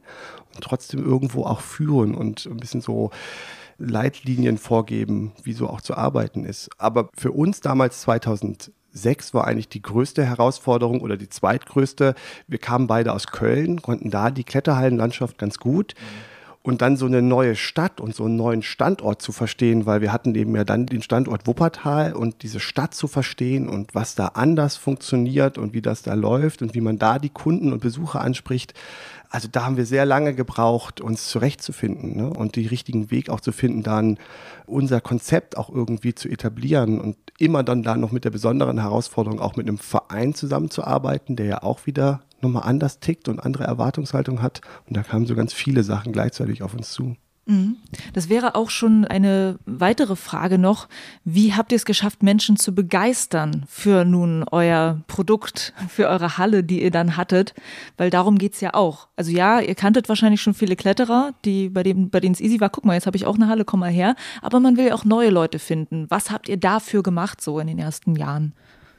und 0.55 0.62
trotzdem 0.62 1.05
irgendwo 1.05 1.45
auch 1.45 1.61
führen 1.61 2.14
und 2.14 2.47
ein 2.47 2.59
bisschen 2.59 2.81
so 2.81 3.11
Leitlinien 3.79 4.59
vorgeben, 4.59 5.33
wie 5.43 5.52
so 5.52 5.69
auch 5.69 5.81
zu 5.81 5.97
arbeiten 5.97 6.45
ist. 6.45 6.71
Aber 6.79 7.11
für 7.17 7.33
uns 7.33 7.61
damals 7.61 8.00
2000 8.02 8.73
6 8.93 9.35
war 9.35 9.47
eigentlich 9.47 9.69
die 9.69 9.83
größte 9.83 10.25
Herausforderung 10.25 11.00
oder 11.00 11.17
die 11.17 11.29
zweitgrößte. 11.29 12.14
Wir 12.49 12.59
kamen 12.59 12.87
beide 12.87 13.12
aus 13.12 13.29
Köln, 13.29 13.83
konnten 13.83 14.11
da 14.11 14.31
die 14.31 14.45
Kletterhallenlandschaft 14.45 15.38
ganz 15.38 15.59
gut. 15.59 15.95
Und 16.62 16.83
dann 16.83 16.97
so 16.97 17.07
eine 17.07 17.23
neue 17.23 17.57
Stadt 17.57 18.02
und 18.02 18.14
so 18.14 18.25
einen 18.26 18.37
neuen 18.37 18.62
Standort 18.62 19.23
zu 19.23 19.33
verstehen, 19.33 19.87
weil 19.87 20.02
wir 20.02 20.12
hatten 20.12 20.35
eben 20.35 20.55
ja 20.55 20.64
dann 20.64 20.85
den 20.85 21.00
Standort 21.00 21.47
Wuppertal 21.47 22.12
und 22.12 22.43
diese 22.43 22.61
Stadt 22.61 22.95
zu 22.95 23.09
verstehen 23.09 23.67
und 23.67 23.95
was 23.95 24.14
da 24.14 24.26
anders 24.35 24.76
funktioniert 24.76 25.57
und 25.57 25.73
wie 25.73 25.81
das 25.81 26.02
da 26.02 26.12
läuft 26.12 26.61
und 26.61 26.75
wie 26.75 26.83
man 26.83 26.99
da 26.99 27.19
die 27.19 27.31
Kunden 27.31 27.73
und 27.73 27.81
Besucher 27.81 28.21
anspricht. 28.21 28.75
Also 29.31 29.49
da 29.50 29.64
haben 29.64 29.76
wir 29.76 29.87
sehr 29.87 30.05
lange 30.05 30.35
gebraucht, 30.35 31.00
uns 31.00 31.29
zurechtzufinden 31.29 32.17
ne? 32.17 32.29
und 32.29 32.57
die 32.57 32.67
richtigen 32.67 33.12
Weg 33.12 33.31
auch 33.31 33.40
zu 33.40 33.52
finden, 33.52 33.85
dann 33.85 34.19
unser 34.67 35.00
Konzept 35.00 35.57
auch 35.57 35.71
irgendwie 35.71 36.14
zu 36.17 36.29
etablieren 36.29 37.00
und 37.00 37.17
immer 37.38 37.62
dann 37.62 37.85
da 37.85 37.97
noch 37.97 38.11
mit 38.11 38.25
der 38.25 38.31
besonderen 38.31 38.81
Herausforderung, 38.81 39.40
auch 39.40 39.55
mit 39.55 39.69
einem 39.69 39.79
Verein 39.79 40.35
zusammenzuarbeiten, 40.35 41.37
der 41.37 41.47
ja 41.47 41.62
auch 41.62 41.87
wieder 41.87 42.21
nochmal 42.43 42.65
anders 42.65 43.01
tickt 43.01 43.29
und 43.29 43.41
andere 43.41 43.65
Erwartungshaltung 43.65 44.43
hat. 44.43 44.61
Und 44.87 44.97
da 44.97 45.03
kamen 45.03 45.27
so 45.27 45.35
ganz 45.35 45.53
viele 45.53 45.83
Sachen 45.83 46.13
gleichzeitig 46.13 46.63
auf 46.63 46.75
uns 46.75 46.93
zu. 46.93 47.17
Mhm. 47.51 47.77
Das 48.13 48.29
wäre 48.29 48.55
auch 48.55 48.71
schon 48.71 49.05
eine 49.05 49.59
weitere 49.67 50.15
Frage 50.15 50.59
noch. 50.59 50.89
Wie 51.25 51.55
habt 51.55 51.73
ihr 51.73 51.77
es 51.77 51.85
geschafft, 51.85 52.23
Menschen 52.23 52.57
zu 52.57 52.75
begeistern 52.75 53.65
für 53.69 54.05
nun 54.05 54.45
euer 54.51 55.01
Produkt, 55.09 55.73
für 55.89 56.09
eure 56.09 56.39
Halle, 56.39 56.63
die 56.63 56.83
ihr 56.83 56.91
dann 56.91 57.17
hattet? 57.17 57.55
Weil 57.97 58.11
darum 58.11 58.39
geht 58.39 58.55
es 58.55 58.61
ja 58.61 58.75
auch. 58.75 59.09
Also 59.17 59.33
ja, 59.33 59.59
ihr 59.61 59.75
kanntet 59.75 60.09
wahrscheinlich 60.09 60.41
schon 60.41 60.55
viele 60.55 60.77
Kletterer, 60.77 61.33
die, 61.45 61.69
bei, 61.69 61.83
dem, 61.83 62.11
bei 62.11 62.21
denen 62.21 62.35
es 62.35 62.41
easy 62.41 62.61
war. 62.61 62.71
Guck 62.71 62.85
mal, 62.85 62.95
jetzt 62.95 63.07
habe 63.07 63.17
ich 63.17 63.27
auch 63.27 63.35
eine 63.35 63.49
Halle, 63.49 63.65
komm 63.65 63.81
mal 63.81 63.91
her. 63.91 64.15
Aber 64.43 64.61
man 64.61 64.77
will 64.77 64.87
ja 64.87 64.95
auch 64.95 65.05
neue 65.05 65.31
Leute 65.31 65.59
finden. 65.59 66.07
Was 66.09 66.31
habt 66.31 66.49
ihr 66.49 66.57
dafür 66.57 67.03
gemacht 67.03 67.41
so 67.41 67.59
in 67.59 67.67
den 67.67 67.79
ersten 67.79 68.15
Jahren? 68.15 68.53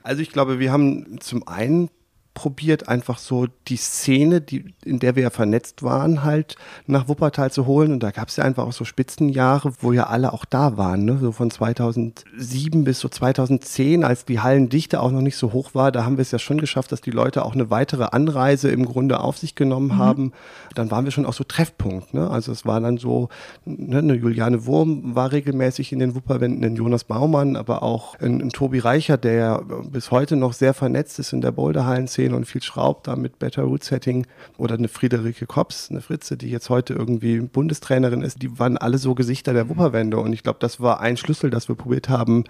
Also 0.03 0.21
ich 0.21 0.31
glaube, 0.31 0.59
wir 0.59 0.71
haben 0.71 1.19
zum 1.21 1.47
einen 1.47 1.89
probiert, 2.33 2.87
einfach 2.87 3.17
so 3.17 3.47
die 3.67 3.75
Szene, 3.75 4.39
die, 4.39 4.73
in 4.85 4.99
der 4.99 5.15
wir 5.15 5.23
ja 5.23 5.29
vernetzt 5.29 5.83
waren, 5.83 6.23
halt 6.23 6.55
nach 6.87 7.07
Wuppertal 7.07 7.51
zu 7.51 7.65
holen. 7.65 7.91
Und 7.91 8.01
da 8.01 8.11
gab 8.11 8.29
es 8.29 8.37
ja 8.37 8.45
einfach 8.45 8.65
auch 8.65 8.71
so 8.73 8.85
Spitzenjahre, 8.85 9.73
wo 9.81 9.91
ja 9.91 10.07
alle 10.07 10.31
auch 10.31 10.45
da 10.45 10.77
waren. 10.77 11.03
Ne? 11.03 11.17
So 11.19 11.33
von 11.33 11.51
2007 11.51 12.83
bis 12.85 12.99
so 12.99 13.09
2010, 13.09 14.03
als 14.05 14.25
die 14.25 14.39
Hallendichte 14.39 15.01
auch 15.01 15.11
noch 15.11 15.21
nicht 15.21 15.35
so 15.35 15.51
hoch 15.51 15.75
war, 15.75 15.91
da 15.91 16.05
haben 16.05 16.17
wir 16.17 16.21
es 16.21 16.31
ja 16.31 16.39
schon 16.39 16.59
geschafft, 16.59 16.91
dass 16.93 17.01
die 17.01 17.11
Leute 17.11 17.43
auch 17.43 17.53
eine 17.53 17.69
weitere 17.69 18.05
Anreise 18.05 18.69
im 18.71 18.85
Grunde 18.85 19.19
auf 19.19 19.37
sich 19.37 19.55
genommen 19.55 19.87
mhm. 19.87 19.97
haben. 19.97 20.31
Dann 20.73 20.89
waren 20.89 21.03
wir 21.03 21.11
schon 21.11 21.25
auch 21.25 21.33
so 21.33 21.43
Treffpunkt. 21.43 22.13
Ne? 22.13 22.29
Also 22.29 22.53
es 22.53 22.65
war 22.65 22.79
dann 22.79 22.97
so, 22.97 23.27
ne, 23.65 23.97
eine 23.97 24.15
Juliane 24.15 24.65
Wurm 24.65 25.15
war 25.15 25.33
regelmäßig 25.33 25.91
in 25.91 25.99
den 25.99 26.15
Wupperwänden, 26.15 26.63
ein 26.63 26.75
Jonas 26.75 27.03
Baumann, 27.03 27.57
aber 27.57 27.83
auch 27.83 28.17
ein, 28.19 28.41
ein 28.41 28.49
Tobi 28.51 28.79
Reicher, 28.79 29.17
der 29.17 29.63
bis 29.91 30.11
heute 30.11 30.37
noch 30.37 30.53
sehr 30.53 30.73
vernetzt 30.73 31.19
ist 31.19 31.33
in 31.33 31.41
der 31.41 31.51
Boulderhallen-Szene 31.51 32.20
Szene 32.21 32.35
und 32.35 32.45
viel 32.45 32.61
schraubt 32.61 33.07
da 33.07 33.15
mit 33.15 33.39
Better 33.39 33.63
Root 33.63 33.83
Setting 33.83 34.27
oder 34.57 34.75
eine 34.75 34.87
Friederike 34.87 35.47
Kops, 35.47 35.89
eine 35.89 36.01
Fritze, 36.01 36.37
die 36.37 36.49
jetzt 36.49 36.69
heute 36.69 36.93
irgendwie 36.93 37.39
Bundestrainerin 37.39 38.21
ist, 38.21 38.43
die 38.43 38.59
waren 38.59 38.77
alle 38.77 38.99
so 38.99 39.15
Gesichter 39.15 39.53
der 39.53 39.69
Wupperwände 39.69 40.17
und 40.17 40.31
ich 40.31 40.43
glaube, 40.43 40.59
das 40.59 40.79
war 40.79 40.99
ein 40.99 41.17
Schlüssel, 41.17 41.49
dass 41.49 41.67
wir 41.67 41.75
probiert 41.75 42.09
haben, 42.09 42.43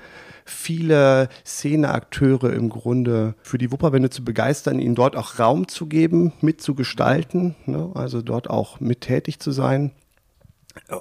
viele 0.43 1.29
Szeneakteure 1.45 2.51
im 2.51 2.67
Grunde 2.67 3.35
für 3.41 3.57
die 3.57 3.71
Wupperwände 3.71 4.09
zu 4.09 4.25
begeistern, 4.25 4.79
ihnen 4.79 4.95
dort 4.95 5.15
auch 5.15 5.39
Raum 5.39 5.69
zu 5.69 5.85
geben, 5.85 6.33
mitzugestalten, 6.41 7.55
ne? 7.65 7.91
also 7.93 8.21
dort 8.21 8.49
auch 8.49 8.81
mit 8.81 9.01
tätig 9.01 9.39
zu 9.39 9.51
sein. 9.51 9.91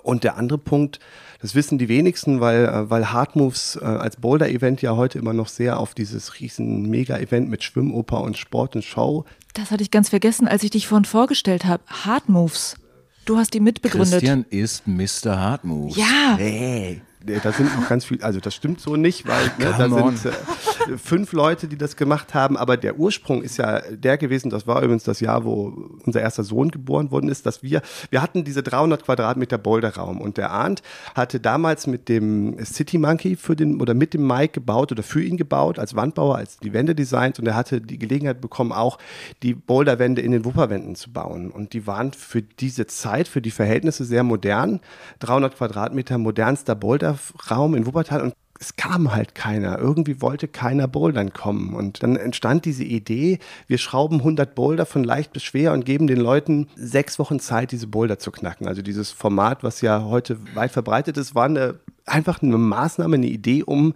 Und 0.02 0.24
der 0.24 0.36
andere 0.36 0.58
Punkt, 0.58 0.98
das 1.40 1.54
wissen 1.54 1.78
die 1.78 1.88
wenigsten, 1.88 2.40
weil, 2.40 2.66
äh, 2.66 2.90
weil 2.90 3.12
Hard 3.12 3.36
Moves 3.36 3.78
äh, 3.80 3.84
als 3.84 4.16
Boulder-Event 4.16 4.82
ja 4.82 4.96
heute 4.96 5.18
immer 5.18 5.32
noch 5.32 5.48
sehr 5.48 5.78
auf 5.78 5.94
dieses 5.94 6.40
riesen 6.40 6.88
Mega-Event 6.90 7.48
mit 7.48 7.62
Schwimmoper 7.62 8.20
und 8.20 8.36
Sport 8.36 8.76
und 8.76 8.84
Show. 8.84 9.24
Das 9.54 9.70
hatte 9.70 9.82
ich 9.82 9.90
ganz 9.90 10.10
vergessen, 10.10 10.46
als 10.46 10.62
ich 10.62 10.70
dich 10.70 10.86
vorhin 10.86 11.04
vorgestellt 11.04 11.64
habe. 11.64 11.82
Hard 11.86 12.28
Moves. 12.28 12.76
Du 13.24 13.36
hast 13.36 13.54
die 13.54 13.60
mitbegründet. 13.60 14.20
Christian 14.20 14.44
ist 14.48 14.86
Mr. 14.86 15.38
Hard 15.38 15.64
Moves. 15.64 15.96
Ja. 15.96 16.36
Hey 16.36 17.02
da 17.42 17.52
sind 17.52 17.74
noch 17.78 17.88
ganz 17.88 18.04
viele, 18.04 18.24
also 18.24 18.40
das 18.40 18.54
stimmt 18.54 18.80
so 18.80 18.96
nicht, 18.96 19.26
weil 19.28 19.44
ne, 19.58 19.74
da 19.76 19.88
sind 19.88 20.24
äh, 20.24 20.96
fünf 20.96 21.32
Leute, 21.32 21.68
die 21.68 21.76
das 21.76 21.96
gemacht 21.96 22.34
haben, 22.34 22.56
aber 22.56 22.76
der 22.76 22.98
Ursprung 22.98 23.42
ist 23.42 23.58
ja 23.58 23.80
der 23.90 24.16
gewesen, 24.16 24.50
das 24.50 24.66
war 24.66 24.82
übrigens 24.82 25.04
das 25.04 25.20
Jahr, 25.20 25.44
wo 25.44 25.90
unser 26.04 26.20
erster 26.20 26.44
Sohn 26.44 26.70
geboren 26.70 27.10
worden 27.10 27.28
ist, 27.28 27.44
dass 27.46 27.62
wir, 27.62 27.82
wir 28.10 28.22
hatten 28.22 28.44
diese 28.44 28.62
300 28.62 29.04
Quadratmeter 29.04 29.58
Boulderraum. 29.58 30.20
Und 30.20 30.38
der 30.38 30.50
Arndt 30.50 30.82
hatte 31.14 31.40
damals 31.40 31.86
mit 31.86 32.08
dem 32.08 32.56
City 32.64 32.98
Monkey 32.98 33.36
für 33.36 33.54
den, 33.54 33.80
oder 33.80 33.94
mit 33.94 34.14
dem 34.14 34.26
Mike 34.26 34.54
gebaut 34.54 34.92
oder 34.92 35.02
für 35.02 35.22
ihn 35.22 35.36
gebaut, 35.36 35.78
als 35.78 35.94
Wandbauer, 35.94 36.36
als 36.36 36.58
die 36.58 36.72
Wände 36.72 36.94
designt. 36.94 37.38
Und 37.38 37.46
er 37.46 37.54
hatte 37.54 37.80
die 37.80 37.98
Gelegenheit 37.98 38.40
bekommen, 38.40 38.72
auch 38.72 38.98
die 39.42 39.54
Boulderwände 39.54 40.22
in 40.22 40.32
den 40.32 40.44
Wupperwänden 40.44 40.94
zu 40.94 41.12
bauen. 41.12 41.50
Und 41.50 41.72
die 41.72 41.86
waren 41.86 42.12
für 42.12 42.42
diese 42.42 42.86
Zeit, 42.86 43.28
für 43.28 43.42
die 43.42 43.50
Verhältnisse 43.50 44.04
sehr 44.04 44.22
modern, 44.22 44.80
300 45.18 45.56
Quadratmeter 45.56 46.18
modernster 46.18 46.74
Boulder 46.74 47.09
Raum 47.50 47.74
in 47.74 47.86
Wuppertal 47.86 48.22
und 48.22 48.34
es 48.60 48.76
kam 48.76 49.12
halt 49.12 49.34
keiner. 49.34 49.78
Irgendwie 49.78 50.20
wollte 50.20 50.46
keiner 50.46 50.86
Bouldern 50.86 51.32
kommen. 51.32 51.72
Und 51.74 52.02
dann 52.02 52.16
entstand 52.16 52.66
diese 52.66 52.84
Idee, 52.84 53.38
wir 53.66 53.78
schrauben 53.78 54.18
100 54.18 54.54
Boulder 54.54 54.84
von 54.84 55.02
leicht 55.02 55.32
bis 55.32 55.42
schwer 55.42 55.72
und 55.72 55.86
geben 55.86 56.06
den 56.06 56.20
Leuten 56.20 56.68
sechs 56.76 57.18
Wochen 57.18 57.40
Zeit, 57.40 57.72
diese 57.72 57.86
Boulder 57.86 58.18
zu 58.18 58.30
knacken. 58.30 58.68
Also 58.68 58.82
dieses 58.82 59.10
Format, 59.12 59.64
was 59.64 59.80
ja 59.80 60.04
heute 60.04 60.38
weit 60.54 60.72
verbreitet 60.72 61.16
ist, 61.16 61.34
war 61.34 61.46
eine, 61.46 61.76
einfach 62.04 62.42
eine 62.42 62.58
Maßnahme, 62.58 63.16
eine 63.16 63.28
Idee, 63.28 63.62
um 63.62 63.94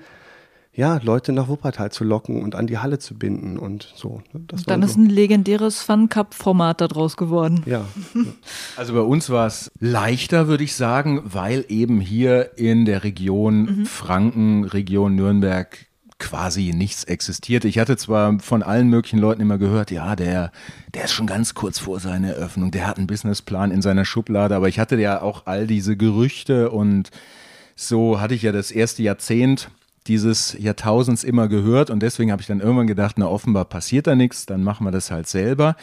ja, 0.76 0.98
Leute 1.02 1.32
nach 1.32 1.46
Wuppertal 1.46 1.92
zu 1.92 2.02
locken 2.02 2.42
und 2.42 2.56
an 2.56 2.66
die 2.66 2.78
Halle 2.78 2.98
zu 2.98 3.14
binden 3.14 3.58
und 3.58 3.92
so. 3.94 4.22
Ne, 4.32 4.40
das 4.48 4.64
Dann 4.64 4.82
so. 4.82 4.88
ist 4.88 4.96
ein 4.96 5.06
legendäres 5.06 5.80
Fun 5.82 6.08
Cup 6.08 6.34
Format 6.34 6.80
daraus 6.80 7.16
geworden. 7.16 7.62
Ja. 7.66 7.84
Also 8.76 8.94
bei 8.94 9.00
uns 9.00 9.30
war 9.30 9.46
es 9.46 9.70
leichter, 9.78 10.48
würde 10.48 10.64
ich 10.64 10.74
sagen, 10.74 11.22
weil 11.24 11.64
eben 11.68 12.00
hier 12.00 12.58
in 12.58 12.84
der 12.84 13.04
Region 13.04 13.62
mhm. 13.62 13.87
Franken, 13.87 14.64
Region 14.64 15.14
Nürnberg 15.14 15.87
quasi 16.18 16.72
nichts 16.74 17.04
existiert. 17.04 17.64
Ich 17.64 17.78
hatte 17.78 17.96
zwar 17.96 18.38
von 18.40 18.62
allen 18.62 18.88
möglichen 18.88 19.18
Leuten 19.18 19.42
immer 19.42 19.58
gehört, 19.58 19.90
ja, 19.90 20.16
der, 20.16 20.50
der 20.94 21.04
ist 21.04 21.12
schon 21.12 21.26
ganz 21.26 21.54
kurz 21.54 21.78
vor 21.78 22.00
seiner 22.00 22.30
Eröffnung, 22.30 22.70
der 22.70 22.87
hat 22.87 22.98
einen 22.98 23.06
Businessplan 23.06 23.70
in 23.70 23.82
seiner 23.82 24.04
Schublade, 24.04 24.56
aber 24.56 24.68
ich 24.68 24.78
hatte 24.78 24.96
ja 24.96 25.22
auch 25.22 25.46
all 25.46 25.66
diese 25.66 25.96
Gerüchte 25.96 26.70
und 26.70 27.10
so 27.76 28.20
hatte 28.20 28.34
ich 28.34 28.42
ja 28.42 28.52
das 28.52 28.70
erste 28.70 29.02
Jahrzehnt 29.02 29.68
dieses 30.06 30.56
Jahrtausends 30.58 31.24
immer 31.24 31.48
gehört 31.48 31.90
und 31.90 32.00
deswegen 32.00 32.30
habe 32.30 32.42
ich 32.42 32.48
dann 32.48 32.60
irgendwann 32.60 32.86
gedacht, 32.86 33.16
na 33.18 33.26
offenbar 33.26 33.64
passiert 33.64 34.06
da 34.06 34.14
nichts, 34.14 34.46
dann 34.46 34.62
machen 34.62 34.86
wir 34.86 34.90
das 34.90 35.10
halt 35.10 35.28
selber. 35.28 35.76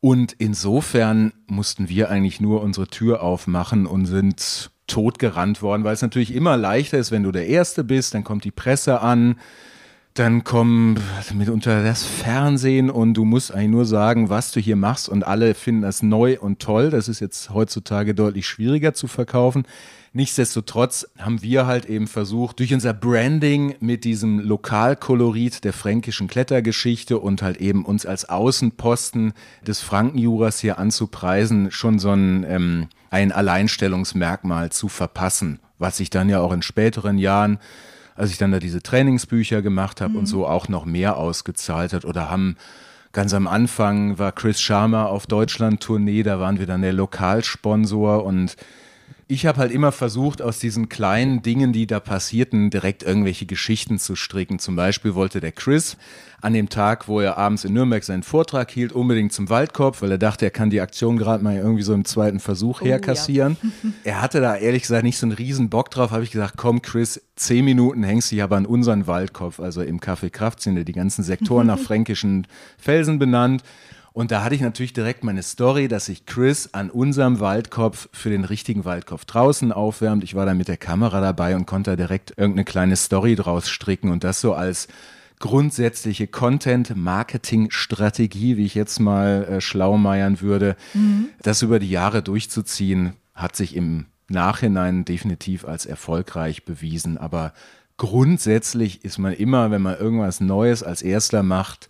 Und 0.00 0.34
insofern 0.38 1.32
mussten 1.46 1.88
wir 1.88 2.10
eigentlich 2.10 2.40
nur 2.40 2.62
unsere 2.62 2.86
Tür 2.86 3.22
aufmachen 3.22 3.86
und 3.86 4.06
sind 4.06 4.70
totgerannt 4.86 5.62
worden, 5.62 5.84
weil 5.84 5.94
es 5.94 6.02
natürlich 6.02 6.34
immer 6.34 6.56
leichter 6.56 6.98
ist, 6.98 7.10
wenn 7.10 7.22
du 7.22 7.32
der 7.32 7.46
Erste 7.46 7.84
bist, 7.84 8.14
dann 8.14 8.24
kommt 8.24 8.44
die 8.44 8.50
Presse 8.50 9.00
an, 9.00 9.36
dann 10.14 10.42
kommt 10.42 11.00
mitunter 11.34 11.84
das 11.84 12.02
Fernsehen 12.02 12.90
und 12.90 13.14
du 13.14 13.24
musst 13.24 13.52
eigentlich 13.52 13.70
nur 13.70 13.84
sagen, 13.84 14.28
was 14.28 14.50
du 14.50 14.58
hier 14.58 14.74
machst 14.74 15.08
und 15.08 15.22
alle 15.24 15.54
finden 15.54 15.82
das 15.82 16.02
neu 16.02 16.38
und 16.40 16.60
toll. 16.60 16.90
Das 16.90 17.08
ist 17.08 17.20
jetzt 17.20 17.50
heutzutage 17.50 18.14
deutlich 18.14 18.46
schwieriger 18.46 18.92
zu 18.92 19.06
verkaufen. 19.06 19.64
Nichtsdestotrotz 20.12 21.06
haben 21.18 21.40
wir 21.40 21.66
halt 21.66 21.86
eben 21.86 22.08
versucht, 22.08 22.58
durch 22.58 22.74
unser 22.74 22.92
Branding 22.92 23.76
mit 23.78 24.04
diesem 24.04 24.40
Lokalkolorit 24.40 25.62
der 25.62 25.72
fränkischen 25.72 26.26
Klettergeschichte 26.26 27.18
und 27.18 27.42
halt 27.42 27.58
eben 27.58 27.84
uns 27.84 28.06
als 28.06 28.28
Außenposten 28.28 29.34
des 29.64 29.80
Frankenjuras 29.80 30.58
hier 30.58 30.80
anzupreisen, 30.80 31.70
schon 31.70 32.00
so 32.00 32.10
ein, 32.10 32.44
ähm, 32.48 32.88
ein 33.10 33.30
Alleinstellungsmerkmal 33.30 34.72
zu 34.72 34.88
verpassen, 34.88 35.60
was 35.78 35.98
sich 35.98 36.10
dann 36.10 36.28
ja 36.28 36.40
auch 36.40 36.52
in 36.52 36.62
späteren 36.62 37.16
Jahren 37.16 37.58
als 38.20 38.30
ich 38.30 38.38
dann 38.38 38.52
da 38.52 38.58
diese 38.58 38.82
Trainingsbücher 38.82 39.62
gemacht 39.62 40.02
habe 40.02 40.12
mhm. 40.12 40.18
und 40.18 40.26
so 40.26 40.46
auch 40.46 40.68
noch 40.68 40.84
mehr 40.84 41.16
ausgezahlt 41.16 41.94
hat 41.94 42.04
oder 42.04 42.30
haben 42.30 42.56
ganz 43.12 43.32
am 43.32 43.46
Anfang 43.46 44.18
war 44.18 44.32
Chris 44.32 44.60
Sharma 44.60 45.06
auf 45.06 45.26
Deutschland-Tournee, 45.26 46.22
da 46.22 46.38
waren 46.38 46.58
wir 46.58 46.66
dann 46.66 46.82
der 46.82 46.92
Lokalsponsor 46.92 48.24
und 48.24 48.56
ich 49.30 49.46
habe 49.46 49.58
halt 49.58 49.70
immer 49.70 49.92
versucht, 49.92 50.42
aus 50.42 50.58
diesen 50.58 50.88
kleinen 50.88 51.40
Dingen, 51.40 51.72
die 51.72 51.86
da 51.86 52.00
passierten, 52.00 52.68
direkt 52.68 53.04
irgendwelche 53.04 53.46
Geschichten 53.46 54.00
zu 54.00 54.16
stricken. 54.16 54.58
Zum 54.58 54.74
Beispiel 54.74 55.14
wollte 55.14 55.40
der 55.40 55.52
Chris 55.52 55.96
an 56.40 56.52
dem 56.52 56.68
Tag, 56.68 57.06
wo 57.06 57.20
er 57.20 57.38
abends 57.38 57.64
in 57.64 57.72
Nürnberg 57.72 58.02
seinen 58.02 58.24
Vortrag 58.24 58.72
hielt, 58.72 58.92
unbedingt 58.92 59.32
zum 59.32 59.48
Waldkopf, 59.48 60.02
weil 60.02 60.10
er 60.10 60.18
dachte, 60.18 60.46
er 60.46 60.50
kann 60.50 60.70
die 60.70 60.80
Aktion 60.80 61.16
gerade 61.16 61.44
mal 61.44 61.54
irgendwie 61.54 61.84
so 61.84 61.94
im 61.94 62.04
zweiten 62.04 62.40
Versuch 62.40 62.82
oh, 62.82 62.84
herkassieren. 62.84 63.56
Ja. 63.62 63.90
er 64.04 64.22
hatte 64.22 64.40
da 64.40 64.56
ehrlich 64.56 64.82
gesagt 64.82 65.04
nicht 65.04 65.18
so 65.18 65.26
einen 65.26 65.32
riesen 65.32 65.70
Bock 65.70 65.92
drauf, 65.92 66.10
habe 66.10 66.24
ich 66.24 66.32
gesagt, 66.32 66.54
komm 66.56 66.82
Chris, 66.82 67.22
zehn 67.36 67.64
Minuten 67.64 68.02
hängst 68.02 68.32
du 68.32 68.34
dich 68.34 68.42
aber 68.42 68.56
an 68.56 68.66
unseren 68.66 69.06
Waldkopf, 69.06 69.60
also 69.60 69.80
im 69.82 70.00
Café 70.00 70.30
Kraft 70.30 70.60
sind 70.60 70.76
ja 70.76 70.82
die 70.82 70.92
ganzen 70.92 71.22
Sektoren 71.22 71.68
nach 71.68 71.78
fränkischen 71.80 72.48
Felsen 72.78 73.20
benannt. 73.20 73.62
Und 74.12 74.30
da 74.30 74.42
hatte 74.42 74.54
ich 74.54 74.60
natürlich 74.60 74.92
direkt 74.92 75.24
meine 75.24 75.42
Story, 75.42 75.88
dass 75.88 76.06
sich 76.06 76.26
Chris 76.26 76.70
an 76.72 76.90
unserem 76.90 77.40
Waldkopf 77.40 78.08
für 78.12 78.30
den 78.30 78.44
richtigen 78.44 78.84
Waldkopf 78.84 79.24
draußen 79.24 79.72
aufwärmt. 79.72 80.24
Ich 80.24 80.34
war 80.34 80.46
da 80.46 80.54
mit 80.54 80.68
der 80.68 80.76
Kamera 80.76 81.20
dabei 81.20 81.54
und 81.54 81.66
konnte 81.66 81.92
da 81.92 81.96
direkt 81.96 82.34
irgendeine 82.36 82.64
kleine 82.64 82.96
Story 82.96 83.36
draus 83.36 83.68
stricken 83.68 84.10
und 84.10 84.24
das 84.24 84.40
so 84.40 84.54
als 84.54 84.88
grundsätzliche 85.38 86.26
Content-Marketing-Strategie, 86.26 88.56
wie 88.56 88.66
ich 88.66 88.74
jetzt 88.74 89.00
mal 89.00 89.44
äh, 89.44 89.60
schlaumeiern 89.60 90.40
würde, 90.40 90.76
mhm. 90.92 91.28
das 91.42 91.62
über 91.62 91.78
die 91.78 91.90
Jahre 91.90 92.22
durchzuziehen, 92.22 93.14
hat 93.34 93.56
sich 93.56 93.74
im 93.74 94.06
Nachhinein 94.28 95.04
definitiv 95.04 95.64
als 95.64 95.86
erfolgreich 95.86 96.64
bewiesen. 96.64 97.16
Aber 97.16 97.52
grundsätzlich 97.96 99.04
ist 99.04 99.18
man 99.18 99.32
immer, 99.32 99.70
wenn 99.70 99.82
man 99.82 99.98
irgendwas 99.98 100.40
Neues 100.40 100.82
als 100.82 101.02
Erster 101.02 101.42
macht, 101.42 101.88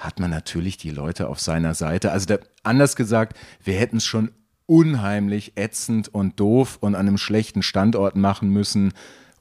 hat 0.00 0.18
man 0.18 0.30
natürlich 0.30 0.76
die 0.76 0.90
Leute 0.90 1.28
auf 1.28 1.38
seiner 1.38 1.74
Seite. 1.74 2.10
Also 2.10 2.26
da, 2.26 2.38
anders 2.62 2.96
gesagt, 2.96 3.38
wir 3.62 3.74
hätten 3.74 3.98
es 3.98 4.04
schon 4.04 4.32
unheimlich 4.66 5.52
ätzend 5.56 6.12
und 6.12 6.38
doof 6.40 6.78
und 6.80 6.94
an 6.94 7.06
einem 7.06 7.18
schlechten 7.18 7.62
Standort 7.62 8.16
machen 8.16 8.50
müssen, 8.50 8.92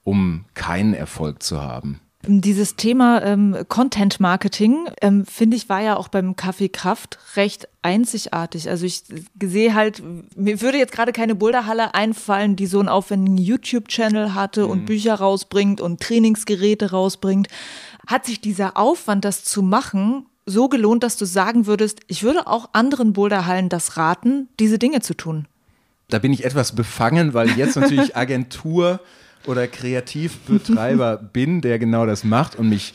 um 0.04 0.46
keinen 0.54 0.94
Erfolg 0.94 1.44
zu 1.44 1.62
haben. 1.62 2.02
Dieses 2.28 2.76
Thema 2.76 3.24
ähm, 3.24 3.56
Content 3.70 4.20
Marketing, 4.20 4.90
ähm, 5.02 5.26
finde 5.26 5.56
ich, 5.56 5.70
war 5.70 5.82
ja 5.82 5.96
auch 5.96 6.10
beim 6.10 6.36
Kaffee 6.36 6.68
Kraft 6.68 7.18
recht 7.38 7.70
einzigartig. 7.82 8.70
Also 8.70 8.86
ich 8.86 9.04
sehe 9.42 9.74
halt, 9.74 10.04
mir 10.36 10.60
würde 10.62 10.80
jetzt 10.80 10.92
gerade 10.92 11.14
keine 11.14 11.36
Boulderhalle 11.36 11.94
einfallen, 11.94 12.58
die 12.58 12.66
so 12.66 12.80
einen 12.80 12.90
aufwendigen 12.90 13.38
YouTube-Channel 13.38 14.34
hatte 14.34 14.66
mhm. 14.66 14.70
und 14.70 14.86
Bücher 14.86 15.16
rausbringt 15.16 15.80
und 15.80 16.02
Trainingsgeräte 16.02 16.92
rausbringt. 16.92 17.48
Hat 18.06 18.26
sich 18.26 18.42
dieser 18.42 18.76
Aufwand, 18.76 19.24
das 19.24 19.46
zu 19.46 19.62
machen, 19.62 20.26
so 20.50 20.68
gelohnt, 20.68 21.04
dass 21.04 21.18
du 21.18 21.26
sagen 21.26 21.66
würdest, 21.66 22.02
ich 22.08 22.24
würde 22.24 22.48
auch 22.48 22.70
anderen 22.74 23.14
Boulderhallen 23.14 23.70
das 23.70 23.98
raten, 23.98 24.50
diese 24.60 24.80
Dinge 24.80 25.02
zu 25.02 25.16
tun? 25.16 25.48
Da 26.10 26.20
bin 26.20 26.34
ich 26.34 26.44
etwas 26.44 26.74
befangen, 26.74 27.34
weil 27.34 27.50
ich 27.50 27.56
jetzt 27.56 27.76
natürlich 27.76 28.16
Agentur 28.16 29.00
oder 29.46 29.68
Kreativbetreiber 29.68 31.18
bin, 31.34 31.62
der 31.62 31.80
genau 31.80 32.06
das 32.06 32.24
macht 32.24 32.58
und 32.58 32.70
mich 32.70 32.94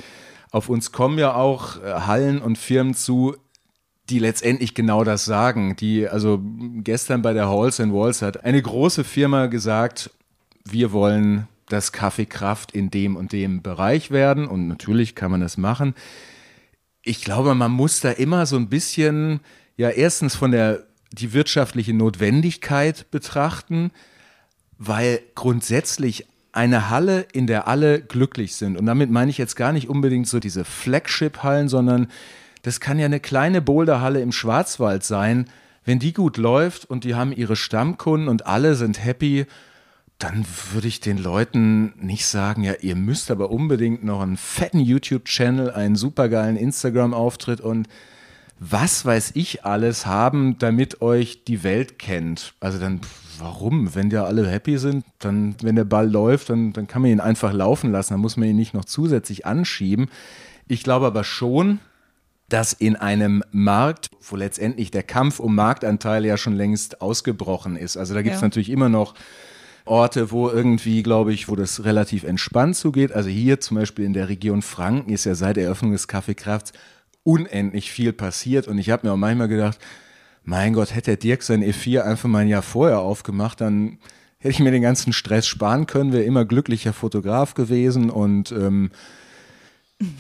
auf 0.51 0.69
uns 0.69 0.93
kommen 0.93 1.19
ja 1.19 1.35
auch 1.35 1.83
äh, 1.83 1.93
Hallen 1.93 2.41
und 2.41 2.59
Firmen 2.59 2.95
zu, 2.95 3.35
die 4.09 4.19
letztendlich 4.19 4.75
genau 4.75 5.03
das 5.03 5.25
sagen. 5.25 5.75
Die, 5.77 6.07
also 6.07 6.41
gestern 6.83 7.23
bei 7.23 7.33
der 7.33 7.49
Halls 7.49 7.81
and 7.81 7.93
Walls 7.93 8.23
hat 8.23 8.45
eine 8.45 8.63
große 8.63 9.03
Firma 9.03 9.47
gesagt, 9.47 10.11
wir 10.65 10.93
wollen 10.93 11.49
das 11.69 11.93
Kaffeekraft 11.93 12.73
in 12.73 12.91
dem 12.91 13.17
und 13.17 13.33
dem 13.33 13.63
Bereich 13.63 14.11
werden 14.11 14.47
und 14.47 14.69
natürlich 14.69 15.15
kann 15.15 15.31
man 15.31 15.41
das 15.41 15.57
machen 15.57 15.95
ich 17.05 17.23
glaube, 17.23 17.55
man 17.55 17.71
muss 17.71 18.01
da 18.01 18.11
immer 18.11 18.47
so 18.47 18.57
ein 18.57 18.69
bisschen, 18.69 19.41
ja, 19.77 19.91
erstens 19.91 20.35
von 20.35 20.51
der, 20.51 20.85
die 21.13 21.33
wirtschaftliche 21.33 21.95
Notwendigkeit 21.95 23.11
betrachten, 23.11 23.93
weil 24.79 25.21
grundsätzlich 25.35 26.27
eine 26.53 26.89
Halle, 26.89 27.27
in 27.33 27.47
der 27.47 27.69
alle 27.69 28.01
glücklich 28.01 28.57
sind. 28.57 28.77
Und 28.79 28.87
damit 28.87 29.11
meine 29.11 29.31
ich 29.31 29.39
jetzt 29.39 29.57
gar 29.57 29.73
nicht 29.73 29.89
unbedingt 29.89 30.29
so 30.29 30.41
diese 30.41 30.65
Flagship-Hallen, 30.65 31.69
sondern 31.69 32.09
das 32.63 32.81
kann 32.81 32.99
ja 32.99 33.07
eine 33.07 33.21
kleine 33.21 33.61
Boulderhalle 33.61 34.23
im 34.23 34.33
Schwarzwald 34.33 35.05
sein. 35.05 35.47
Wenn 35.85 35.99
die 35.99 36.15
gut 36.15 36.39
läuft 36.39 36.87
und 36.87 37.05
die 37.05 37.15
haben 37.15 37.33
ihre 37.33 37.57
Stammkunden 37.57 38.29
und 38.29 38.47
alle 38.47 38.75
sind 38.75 39.05
happy, 39.05 39.47
dann 40.19 40.47
würde 40.73 40.89
ich 40.89 41.01
den 41.01 41.19
Leuten 41.19 41.95
nicht 41.99 42.27
sagen, 42.27 42.63
ja, 42.63 42.75
ihr 42.81 42.97
müsst 42.97 43.31
aber 43.31 43.51
unbedingt 43.51 44.05
noch 44.05 44.21
einen 44.21 44.37
fetten 44.37 44.81
YouTube-Channel, 44.81 45.71
einen 45.73 45.97
supergeilen 45.97 46.57
Instagram-Auftritt 46.57 47.61
und 47.61 47.89
was 48.61 49.05
weiß 49.05 49.33
ich 49.35 49.65
alles 49.65 50.07
haben, 50.07 50.57
damit 50.59 51.03
euch 51.03 51.45
die 51.45 51.65
Welt 51.65 51.99
kennt. 51.99 52.55
Also 52.61 52.79
dann, 52.79 53.01
warum? 53.39 53.95
Wenn 53.95 54.11
ja 54.11 54.25
alle 54.25 54.49
happy 54.49 54.79
sind, 54.79 55.05
dann, 55.19 55.57
wenn 55.61 55.77
der 55.77 55.85
Ball 55.85 56.09
läuft, 56.09 56.51
dann, 56.51 56.73
dann 56.73 56.87
kann 56.87 57.03
man 57.03 57.11
ihn 57.11 57.21
einfach 57.21 57.53
laufen 57.53 57.91
lassen, 57.91 58.15
dann 58.15 58.21
muss 58.21 58.37
man 58.37 58.49
ihn 58.49 58.57
nicht 58.57 58.73
noch 58.73 58.85
zusätzlich 58.85 59.45
anschieben. 59.45 60.09
Ich 60.69 60.85
glaube 60.85 61.07
aber 61.07 61.25
schon, 61.25 61.81
dass 62.49 62.73
in 62.73 62.95
einem 62.95 63.43
Markt, 63.51 64.11
wo 64.21 64.37
letztendlich 64.37 64.91
der 64.91 65.03
Kampf 65.03 65.41
um 65.41 65.55
Marktanteile 65.55 66.29
ja 66.29 66.37
schon 66.37 66.55
längst 66.55 67.03
ausgebrochen 67.03 67.77
ist, 67.77 67.97
also 67.97 68.15
da 68.15 68.23
gibt 68.23 68.37
es 68.37 68.41
ja. 68.41 68.47
natürlich 68.47 68.71
immer 68.71 68.89
noch 68.89 69.15
Orte, 69.85 70.31
wo 70.31 70.49
irgendwie, 70.49 71.03
glaube 71.03 71.33
ich, 71.33 71.49
wo 71.49 71.57
das 71.57 71.85
relativ 71.85 72.25
entspannt 72.25 72.77
zugeht. 72.77 73.13
Also 73.13 73.29
hier 73.29 73.61
zum 73.61 73.77
Beispiel 73.77 74.05
in 74.05 74.15
der 74.15 74.29
Region 74.29 74.63
Franken 74.63 75.13
ist 75.13 75.25
ja 75.25 75.35
seit 75.35 75.59
Eröffnung 75.59 75.93
des 75.93 76.09
Kaffeekrafts 76.09 76.73
unendlich 77.23 77.91
viel 77.91 78.13
passiert. 78.13 78.67
Und 78.67 78.79
ich 78.79 78.91
habe 78.91 79.07
mir 79.07 79.13
auch 79.13 79.19
manchmal 79.19 79.49
gedacht, 79.49 79.79
mein 80.43 80.75
Gott, 80.75 80.95
hätte 80.95 81.13
der 81.13 81.17
Dirk 81.17 81.43
sein 81.43 81.63
E4 81.63 82.03
einfach 82.03 82.29
mal 82.29 82.41
ein 82.41 82.49
Jahr 82.49 82.63
vorher 82.63 83.01
aufgemacht, 83.01 83.61
dann 83.61 83.99
hätte 84.39 84.53
ich 84.53 84.61
mir 84.61 84.71
den 84.71 84.83
ganzen 84.83 85.13
Stress 85.15 85.47
sparen 85.47 85.87
können, 85.87 86.13
wäre 86.13 86.25
immer 86.25 86.45
glücklicher 86.45 86.93
Fotograf 86.93 87.55
gewesen 87.55 88.11
und 88.11 88.53
ähm, 88.53 88.91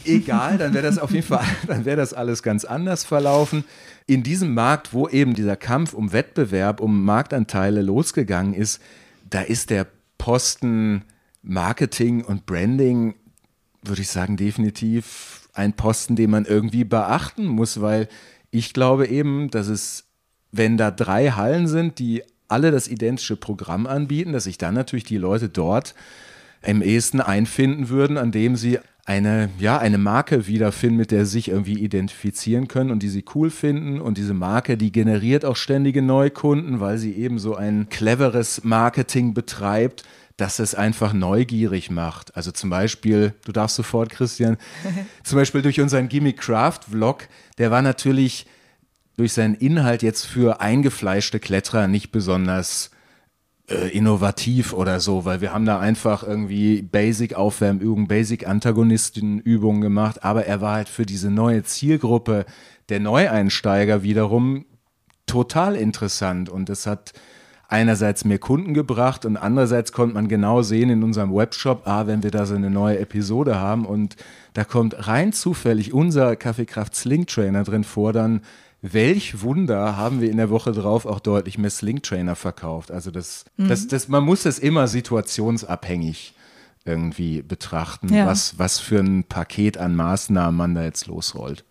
egal, 0.06 0.56
dann 0.56 0.72
wäre 0.72 0.86
das 0.86 0.98
auf 0.98 1.10
jeden 1.10 1.26
Fall, 1.26 1.44
dann 1.66 1.84
wäre 1.84 1.98
das 1.98 2.14
alles 2.14 2.42
ganz 2.42 2.64
anders 2.64 3.04
verlaufen. 3.04 3.64
In 4.06 4.22
diesem 4.22 4.54
Markt, 4.54 4.94
wo 4.94 5.08
eben 5.08 5.34
dieser 5.34 5.56
Kampf 5.56 5.92
um 5.92 6.12
Wettbewerb, 6.12 6.80
um 6.80 7.04
Marktanteile 7.04 7.82
losgegangen 7.82 8.54
ist, 8.54 8.80
da 9.28 9.40
ist 9.40 9.70
der 9.70 9.86
Posten 10.18 11.04
Marketing 11.42 12.24
und 12.24 12.46
Branding, 12.46 13.14
würde 13.82 14.02
ich 14.02 14.08
sagen, 14.08 14.36
definitiv 14.36 15.48
ein 15.52 15.74
Posten, 15.74 16.16
den 16.16 16.30
man 16.30 16.46
irgendwie 16.46 16.84
beachten 16.84 17.46
muss, 17.46 17.80
weil 17.80 18.08
ich 18.50 18.72
glaube 18.72 19.06
eben, 19.06 19.50
dass 19.50 19.68
es, 19.68 20.04
wenn 20.52 20.76
da 20.76 20.90
drei 20.90 21.30
Hallen 21.30 21.66
sind, 21.68 21.98
die 21.98 22.22
alle 22.48 22.70
das 22.70 22.88
identische 22.88 23.36
Programm 23.36 23.86
anbieten, 23.86 24.32
dass 24.32 24.44
sich 24.44 24.58
dann 24.58 24.74
natürlich 24.74 25.04
die 25.04 25.18
Leute 25.18 25.48
dort 25.48 25.94
am 26.62 26.82
ehesten 26.82 27.20
einfinden 27.20 27.88
würden, 27.88 28.16
an 28.16 28.32
dem 28.32 28.56
sie 28.56 28.78
eine, 29.06 29.50
ja, 29.58 29.78
eine 29.78 29.98
Marke 29.98 30.46
wiederfinden, 30.46 30.96
mit 30.96 31.10
der 31.10 31.26
sie 31.26 31.32
sich 31.32 31.48
irgendwie 31.48 31.78
identifizieren 31.78 32.68
können 32.68 32.90
und 32.90 33.02
die 33.02 33.10
sie 33.10 33.24
cool 33.34 33.50
finden. 33.50 34.00
Und 34.00 34.16
diese 34.16 34.32
Marke, 34.32 34.78
die 34.78 34.92
generiert 34.92 35.44
auch 35.44 35.56
ständige 35.56 36.00
Neukunden, 36.00 36.80
weil 36.80 36.96
sie 36.96 37.12
eben 37.12 37.38
so 37.38 37.54
ein 37.54 37.88
cleveres 37.90 38.64
Marketing 38.64 39.34
betreibt, 39.34 40.04
dass 40.36 40.58
es 40.58 40.74
einfach 40.74 41.12
neugierig 41.12 41.90
macht. 41.90 42.36
Also 42.36 42.50
zum 42.50 42.70
Beispiel, 42.70 43.34
du 43.44 43.52
darfst 43.52 43.76
sofort, 43.76 44.10
Christian, 44.10 44.56
zum 45.22 45.38
Beispiel 45.38 45.62
durch 45.62 45.80
unseren 45.80 46.08
Gimme 46.08 46.32
Craft 46.32 46.80
Vlog, 46.90 47.28
der 47.58 47.70
war 47.70 47.82
natürlich 47.82 48.46
durch 49.16 49.32
seinen 49.32 49.54
Inhalt 49.54 50.02
jetzt 50.02 50.24
für 50.24 50.60
eingefleischte 50.60 51.38
Kletterer 51.38 51.88
nicht 51.88 52.10
besonders 52.10 52.90
innovativ 53.66 54.74
oder 54.74 55.00
so, 55.00 55.24
weil 55.24 55.40
wir 55.40 55.54
haben 55.54 55.64
da 55.64 55.80
einfach 55.80 56.22
irgendwie 56.22 56.82
Basic-Aufwärmübungen, 56.82 58.08
Basic-Antagonistenübungen 58.08 59.80
gemacht, 59.80 60.22
aber 60.22 60.44
er 60.44 60.60
war 60.60 60.74
halt 60.74 60.88
für 60.88 61.06
diese 61.06 61.30
neue 61.30 61.62
Zielgruppe 61.62 62.44
der 62.90 63.00
Neueinsteiger 63.00 64.02
wiederum 64.02 64.66
total 65.26 65.76
interessant 65.76 66.50
und 66.50 66.68
es 66.68 66.86
hat 66.86 67.14
einerseits 67.68 68.26
mehr 68.26 68.38
Kunden 68.38 68.74
gebracht 68.74 69.24
und 69.24 69.38
andererseits 69.38 69.92
konnte 69.92 70.14
man 70.14 70.28
genau 70.28 70.60
sehen 70.60 70.90
in 70.90 71.02
unserem 71.02 71.34
Webshop, 71.34 71.86
ah, 71.86 72.06
wenn 72.06 72.22
wir 72.22 72.30
da 72.30 72.44
so 72.44 72.54
eine 72.54 72.70
neue 72.70 72.98
Episode 72.98 73.58
haben 73.58 73.86
und 73.86 74.16
da 74.52 74.64
kommt 74.64 75.08
rein 75.08 75.32
zufällig 75.32 75.94
unser 75.94 76.36
Kaffeekraft 76.36 76.94
Sling 76.94 77.24
Trainer 77.24 77.64
drin 77.64 77.84
vor, 77.84 78.12
dann 78.12 78.42
welch 78.92 79.40
Wunder 79.40 79.96
haben 79.96 80.20
wir 80.20 80.30
in 80.30 80.36
der 80.36 80.50
Woche 80.50 80.72
drauf 80.72 81.06
auch 81.06 81.18
deutlich 81.18 81.56
mehr 81.56 81.70
Sling 81.70 82.02
Trainer 82.02 82.36
verkauft. 82.36 82.90
Also 82.90 83.10
das, 83.10 83.46
mhm. 83.56 83.68
das, 83.68 83.86
das, 83.86 84.08
man 84.08 84.22
muss 84.24 84.44
es 84.44 84.58
immer 84.58 84.88
situationsabhängig 84.88 86.34
irgendwie 86.84 87.40
betrachten, 87.40 88.12
ja. 88.12 88.26
was, 88.26 88.58
was 88.58 88.80
für 88.80 88.98
ein 88.98 89.24
Paket 89.24 89.78
an 89.78 89.96
Maßnahmen 89.96 90.54
man 90.54 90.74
da 90.74 90.84
jetzt 90.84 91.06
losrollt. 91.06 91.64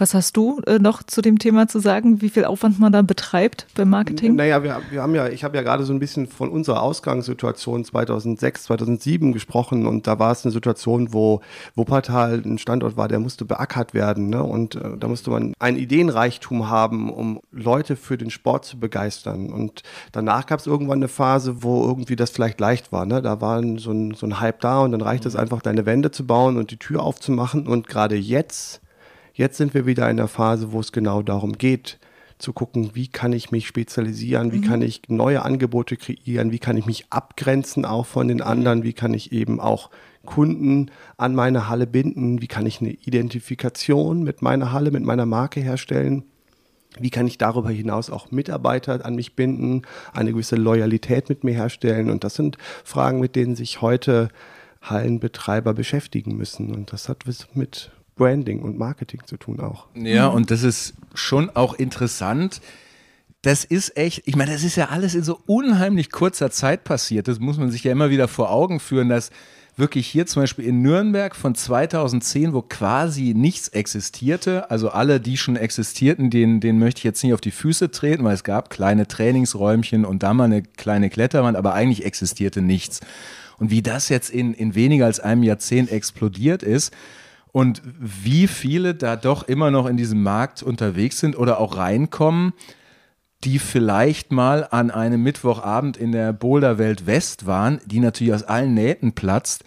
Was 0.00 0.14
hast 0.14 0.36
du 0.36 0.60
äh, 0.64 0.78
noch 0.78 1.02
zu 1.02 1.22
dem 1.22 1.40
Thema 1.40 1.66
zu 1.66 1.80
sagen, 1.80 2.22
wie 2.22 2.28
viel 2.28 2.44
Aufwand 2.44 2.78
man 2.78 2.92
da 2.92 3.02
betreibt 3.02 3.66
beim 3.74 3.90
Marketing? 3.90 4.36
Naja, 4.36 4.62
wir, 4.62 4.80
wir 4.92 5.02
haben 5.02 5.12
ja, 5.16 5.26
ich 5.26 5.42
habe 5.42 5.56
ja 5.56 5.64
gerade 5.64 5.82
so 5.82 5.92
ein 5.92 5.98
bisschen 5.98 6.28
von 6.28 6.50
unserer 6.50 6.82
Ausgangssituation 6.82 7.84
2006, 7.84 8.62
2007 8.62 9.32
gesprochen 9.32 9.86
und 9.86 10.06
da 10.06 10.20
war 10.20 10.30
es 10.30 10.44
eine 10.44 10.52
Situation, 10.52 11.12
wo 11.12 11.40
Wuppertal 11.74 12.40
ein 12.44 12.58
Standort 12.58 12.96
war, 12.96 13.08
der 13.08 13.18
musste 13.18 13.44
beackert 13.44 13.92
werden 13.92 14.28
ne? 14.28 14.44
und 14.44 14.76
äh, 14.76 14.96
da 14.96 15.08
musste 15.08 15.30
man 15.30 15.52
ein 15.58 15.74
Ideenreichtum 15.74 16.68
haben, 16.68 17.10
um 17.10 17.40
Leute 17.50 17.96
für 17.96 18.16
den 18.16 18.30
Sport 18.30 18.66
zu 18.66 18.78
begeistern 18.78 19.50
und 19.50 19.82
danach 20.12 20.46
gab 20.46 20.60
es 20.60 20.68
irgendwann 20.68 21.00
eine 21.00 21.08
Phase, 21.08 21.64
wo 21.64 21.84
irgendwie 21.84 22.14
das 22.14 22.30
vielleicht 22.30 22.60
leicht 22.60 22.92
war. 22.92 23.04
Ne? 23.04 23.20
Da 23.20 23.40
war 23.40 23.60
so 23.78 23.90
ein, 23.90 24.14
so 24.14 24.26
ein 24.26 24.38
Hype 24.38 24.60
da 24.60 24.78
und 24.78 24.92
dann 24.92 25.00
reicht 25.00 25.26
es 25.26 25.34
mhm. 25.34 25.40
einfach, 25.40 25.60
deine 25.60 25.86
Wände 25.86 26.12
zu 26.12 26.24
bauen 26.24 26.56
und 26.56 26.70
die 26.70 26.76
Tür 26.76 27.02
aufzumachen 27.02 27.66
und 27.66 27.88
gerade 27.88 28.14
jetzt 28.14 28.80
Jetzt 29.38 29.56
sind 29.56 29.72
wir 29.72 29.86
wieder 29.86 30.10
in 30.10 30.16
der 30.16 30.26
Phase, 30.26 30.72
wo 30.72 30.80
es 30.80 30.90
genau 30.90 31.22
darum 31.22 31.52
geht, 31.52 32.00
zu 32.38 32.52
gucken, 32.52 32.90
wie 32.94 33.06
kann 33.06 33.32
ich 33.32 33.52
mich 33.52 33.68
spezialisieren, 33.68 34.50
wie 34.50 34.58
mhm. 34.58 34.64
kann 34.64 34.82
ich 34.82 35.02
neue 35.06 35.42
Angebote 35.42 35.96
kreieren, 35.96 36.50
wie 36.50 36.58
kann 36.58 36.76
ich 36.76 36.86
mich 36.86 37.06
abgrenzen 37.10 37.84
auch 37.84 38.04
von 38.04 38.26
den 38.26 38.42
anderen, 38.42 38.82
wie 38.82 38.94
kann 38.94 39.14
ich 39.14 39.30
eben 39.30 39.60
auch 39.60 39.90
Kunden 40.26 40.90
an 41.18 41.36
meine 41.36 41.68
Halle 41.68 41.86
binden, 41.86 42.42
wie 42.42 42.48
kann 42.48 42.66
ich 42.66 42.80
eine 42.80 42.90
Identifikation 42.90 44.24
mit 44.24 44.42
meiner 44.42 44.72
Halle, 44.72 44.90
mit 44.90 45.04
meiner 45.04 45.24
Marke 45.24 45.60
herstellen. 45.60 46.24
Wie 46.98 47.10
kann 47.10 47.28
ich 47.28 47.38
darüber 47.38 47.70
hinaus 47.70 48.10
auch 48.10 48.32
Mitarbeiter 48.32 49.04
an 49.04 49.14
mich 49.14 49.36
binden, 49.36 49.82
eine 50.12 50.32
gewisse 50.32 50.56
Loyalität 50.56 51.28
mit 51.28 51.44
mir 51.44 51.54
herstellen? 51.54 52.10
Und 52.10 52.24
das 52.24 52.34
sind 52.34 52.58
Fragen, 52.82 53.20
mit 53.20 53.36
denen 53.36 53.54
sich 53.54 53.82
heute 53.82 54.30
Hallenbetreiber 54.82 55.74
beschäftigen 55.74 56.36
müssen. 56.36 56.74
Und 56.74 56.92
das 56.92 57.08
hat 57.08 57.28
was 57.28 57.46
mit 57.54 57.92
Branding 58.18 58.60
und 58.60 58.78
Marketing 58.78 59.22
zu 59.24 59.38
tun 59.38 59.60
auch. 59.60 59.86
Ja, 59.94 60.26
und 60.26 60.50
das 60.50 60.62
ist 60.62 60.94
schon 61.14 61.48
auch 61.50 61.74
interessant. 61.74 62.60
Das 63.42 63.64
ist 63.64 63.96
echt, 63.96 64.22
ich 64.26 64.36
meine, 64.36 64.52
das 64.52 64.64
ist 64.64 64.76
ja 64.76 64.86
alles 64.86 65.14
in 65.14 65.22
so 65.22 65.40
unheimlich 65.46 66.10
kurzer 66.10 66.50
Zeit 66.50 66.84
passiert. 66.84 67.28
Das 67.28 67.38
muss 67.38 67.56
man 67.56 67.70
sich 67.70 67.84
ja 67.84 67.92
immer 67.92 68.10
wieder 68.10 68.28
vor 68.28 68.50
Augen 68.50 68.80
führen, 68.80 69.08
dass 69.08 69.30
wirklich 69.78 70.08
hier 70.08 70.26
zum 70.26 70.42
Beispiel 70.42 70.64
in 70.64 70.82
Nürnberg 70.82 71.36
von 71.36 71.54
2010, 71.54 72.52
wo 72.52 72.62
quasi 72.62 73.32
nichts 73.34 73.68
existierte, 73.68 74.70
also 74.70 74.90
alle, 74.90 75.20
die 75.20 75.36
schon 75.36 75.56
existierten, 75.56 76.30
denen, 76.30 76.60
denen 76.60 76.80
möchte 76.80 76.98
ich 76.98 77.04
jetzt 77.04 77.22
nicht 77.22 77.32
auf 77.32 77.40
die 77.40 77.52
Füße 77.52 77.90
treten, 77.90 78.24
weil 78.24 78.34
es 78.34 78.42
gab 78.42 78.70
kleine 78.70 79.06
Trainingsräumchen 79.06 80.04
und 80.04 80.22
da 80.22 80.34
mal 80.34 80.44
eine 80.44 80.62
kleine 80.62 81.10
Kletterwand, 81.10 81.56
aber 81.56 81.74
eigentlich 81.74 82.04
existierte 82.04 82.60
nichts. 82.60 83.00
Und 83.58 83.70
wie 83.70 83.82
das 83.82 84.08
jetzt 84.08 84.30
in, 84.30 84.52
in 84.52 84.74
weniger 84.74 85.06
als 85.06 85.20
einem 85.20 85.42
Jahrzehnt 85.42 85.90
explodiert 85.90 86.62
ist, 86.62 86.92
und 87.52 87.82
wie 87.98 88.46
viele 88.46 88.94
da 88.94 89.16
doch 89.16 89.44
immer 89.44 89.70
noch 89.70 89.86
in 89.86 89.96
diesem 89.96 90.22
Markt 90.22 90.62
unterwegs 90.62 91.18
sind 91.18 91.36
oder 91.38 91.60
auch 91.60 91.76
reinkommen, 91.76 92.52
die 93.44 93.58
vielleicht 93.58 94.32
mal 94.32 94.66
an 94.70 94.90
einem 94.90 95.22
Mittwochabend 95.22 95.96
in 95.96 96.12
der 96.12 96.32
Boulderwelt 96.32 97.06
West 97.06 97.46
waren, 97.46 97.80
die 97.86 98.00
natürlich 98.00 98.34
aus 98.34 98.42
allen 98.42 98.74
Nähten 98.74 99.12
platzt. 99.12 99.64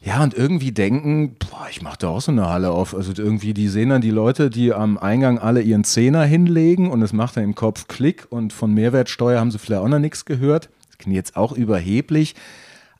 Ja, 0.00 0.22
und 0.22 0.34
irgendwie 0.34 0.72
denken, 0.72 1.36
boah, 1.38 1.68
ich 1.70 1.82
mache 1.82 1.98
da 1.98 2.08
auch 2.08 2.20
so 2.20 2.32
eine 2.32 2.48
Halle 2.48 2.70
auf. 2.70 2.94
Also 2.94 3.12
irgendwie, 3.16 3.54
die 3.54 3.68
sehen 3.68 3.90
dann 3.90 4.00
die 4.00 4.10
Leute, 4.10 4.50
die 4.50 4.72
am 4.72 4.98
Eingang 4.98 5.38
alle 5.38 5.62
ihren 5.62 5.84
Zehner 5.84 6.24
hinlegen 6.24 6.90
und 6.90 7.02
es 7.02 7.12
macht 7.12 7.36
dann 7.36 7.44
im 7.44 7.54
Kopf 7.54 7.86
Klick 7.86 8.26
und 8.30 8.52
von 8.52 8.74
Mehrwertsteuer 8.74 9.38
haben 9.38 9.52
sie 9.52 9.58
vielleicht 9.58 9.82
auch 9.82 9.88
noch 9.88 10.00
nichts 10.00 10.24
gehört. 10.24 10.70
Das 10.88 10.98
klingt 10.98 11.14
jetzt 11.14 11.36
auch 11.36 11.52
überheblich, 11.52 12.34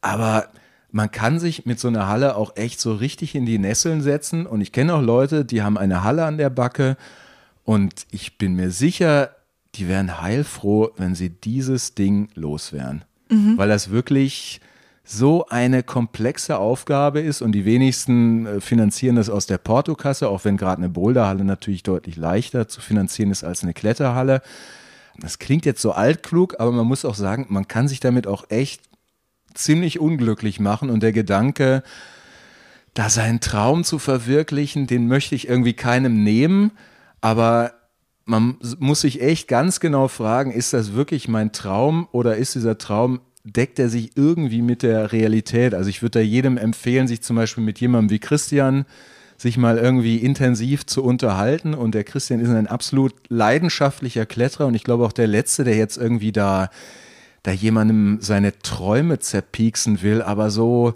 aber 0.00 0.46
man 0.92 1.10
kann 1.10 1.40
sich 1.40 1.64
mit 1.64 1.80
so 1.80 1.88
einer 1.88 2.06
Halle 2.06 2.36
auch 2.36 2.54
echt 2.56 2.78
so 2.78 2.94
richtig 2.94 3.34
in 3.34 3.46
die 3.46 3.58
Nesseln 3.58 4.02
setzen. 4.02 4.46
Und 4.46 4.60
ich 4.60 4.72
kenne 4.72 4.94
auch 4.94 5.02
Leute, 5.02 5.44
die 5.44 5.62
haben 5.62 5.78
eine 5.78 6.04
Halle 6.04 6.24
an 6.26 6.36
der 6.36 6.50
Backe. 6.50 6.96
Und 7.64 8.06
ich 8.10 8.36
bin 8.36 8.54
mir 8.54 8.70
sicher, 8.70 9.30
die 9.74 9.88
wären 9.88 10.20
heilfroh, 10.20 10.90
wenn 10.98 11.14
sie 11.14 11.30
dieses 11.30 11.94
Ding 11.94 12.28
los 12.34 12.74
wären. 12.74 13.04
Mhm. 13.30 13.56
Weil 13.56 13.70
das 13.70 13.90
wirklich 13.90 14.60
so 15.04 15.46
eine 15.48 15.82
komplexe 15.82 16.58
Aufgabe 16.58 17.20
ist 17.20 17.40
und 17.42 17.52
die 17.52 17.64
wenigsten 17.64 18.46
äh, 18.46 18.60
finanzieren 18.60 19.16
das 19.16 19.30
aus 19.30 19.46
der 19.46 19.58
Portokasse, 19.58 20.28
auch 20.28 20.44
wenn 20.44 20.56
gerade 20.56 20.78
eine 20.78 20.90
Boulderhalle 20.90 21.44
natürlich 21.44 21.82
deutlich 21.82 22.16
leichter 22.16 22.68
zu 22.68 22.80
finanzieren 22.80 23.30
ist 23.30 23.42
als 23.42 23.62
eine 23.62 23.74
Kletterhalle. 23.74 24.42
Das 25.18 25.38
klingt 25.38 25.66
jetzt 25.66 25.82
so 25.82 25.92
altklug, 25.92 26.60
aber 26.60 26.70
man 26.70 26.86
muss 26.86 27.04
auch 27.04 27.14
sagen, 27.14 27.46
man 27.48 27.66
kann 27.66 27.88
sich 27.88 28.00
damit 28.00 28.26
auch 28.26 28.44
echt 28.50 28.82
ziemlich 29.54 30.00
unglücklich 30.00 30.60
machen. 30.60 30.90
Und 30.90 31.02
der 31.02 31.12
Gedanke, 31.12 31.82
da 32.94 33.08
seinen 33.08 33.40
Traum 33.40 33.84
zu 33.84 33.98
verwirklichen, 33.98 34.86
den 34.86 35.08
möchte 35.08 35.34
ich 35.34 35.48
irgendwie 35.48 35.72
keinem 35.72 36.22
nehmen, 36.22 36.72
aber 37.20 37.72
man 38.24 38.56
muss 38.78 39.00
sich 39.00 39.20
echt 39.20 39.48
ganz 39.48 39.80
genau 39.80 40.08
fragen, 40.08 40.52
ist 40.52 40.72
das 40.72 40.92
wirklich 40.92 41.28
mein 41.28 41.52
Traum 41.52 42.06
oder 42.12 42.36
ist 42.36 42.54
dieser 42.54 42.78
Traum, 42.78 43.20
deckt 43.44 43.78
er 43.78 43.88
sich 43.88 44.16
irgendwie 44.16 44.62
mit 44.62 44.82
der 44.82 45.12
Realität? 45.12 45.74
Also 45.74 45.90
ich 45.90 46.02
würde 46.02 46.20
da 46.20 46.24
jedem 46.24 46.56
empfehlen, 46.56 47.08
sich 47.08 47.22
zum 47.22 47.36
Beispiel 47.36 47.64
mit 47.64 47.80
jemandem 47.80 48.10
wie 48.10 48.20
Christian 48.20 48.84
sich 49.36 49.56
mal 49.56 49.76
irgendwie 49.76 50.18
intensiv 50.18 50.86
zu 50.86 51.02
unterhalten. 51.02 51.74
Und 51.74 51.94
der 51.96 52.04
Christian 52.04 52.38
ist 52.38 52.50
ein 52.50 52.68
absolut 52.68 53.14
leidenschaftlicher 53.28 54.24
Kletterer 54.24 54.66
und 54.66 54.74
ich 54.74 54.84
glaube 54.84 55.04
auch 55.04 55.12
der 55.12 55.26
Letzte, 55.26 55.64
der 55.64 55.76
jetzt 55.76 55.96
irgendwie 55.96 56.30
da 56.30 56.70
da 57.42 57.50
jemandem 57.50 58.18
seine 58.20 58.58
Träume 58.58 59.18
zerpieksen 59.18 60.02
will, 60.02 60.22
aber 60.22 60.50
so 60.50 60.94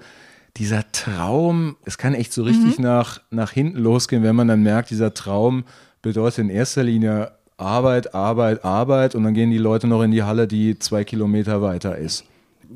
dieser 0.57 0.91
Traum, 0.93 1.77
es 1.85 1.99
kann 1.99 2.15
echt 2.15 2.33
so 2.33 2.43
richtig 2.43 2.79
mhm. 2.79 2.85
nach, 2.85 3.21
nach 3.31 3.51
hinten 3.51 3.79
losgehen, 3.79 4.23
wenn 4.23 4.37
man 4.37 4.49
dann 4.49 4.63
merkt, 4.63 4.91
dieser 4.91 5.13
Traum 5.13 5.65
bedeutet 6.03 6.39
in 6.39 6.51
erster 6.51 6.83
Linie 6.83 7.33
Arbeit, 7.59 8.15
Arbeit, 8.15 8.65
Arbeit 8.65 9.15
und 9.15 9.25
dann 9.25 9.35
gehen 9.35 9.51
die 9.51 9.59
Leute 9.59 9.87
noch 9.87 10.03
in 10.03 10.11
die 10.11 10.23
Halle, 10.23 10.47
die 10.47 10.79
zwei 10.79 11.05
Kilometer 11.05 11.63
weiter 11.63 11.97
ist. 11.97 12.25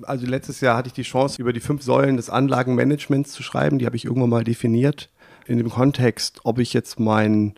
Also 0.02 0.26
letztes 0.26 0.60
Jahr 0.60 0.76
hatte 0.76 0.88
ich 0.88 0.94
die 0.94 1.02
Chance, 1.02 1.40
über 1.40 1.52
die 1.52 1.60
fünf 1.60 1.82
Säulen 1.82 2.16
des 2.16 2.30
Anlagenmanagements 2.30 3.32
zu 3.32 3.42
schreiben. 3.42 3.78
Die 3.78 3.86
habe 3.86 3.96
ich 3.96 4.04
irgendwann 4.04 4.30
mal 4.30 4.44
definiert. 4.44 5.10
In 5.46 5.58
dem 5.58 5.68
Kontext, 5.68 6.40
ob 6.44 6.58
ich 6.58 6.72
jetzt 6.72 7.00
mein 7.00 7.54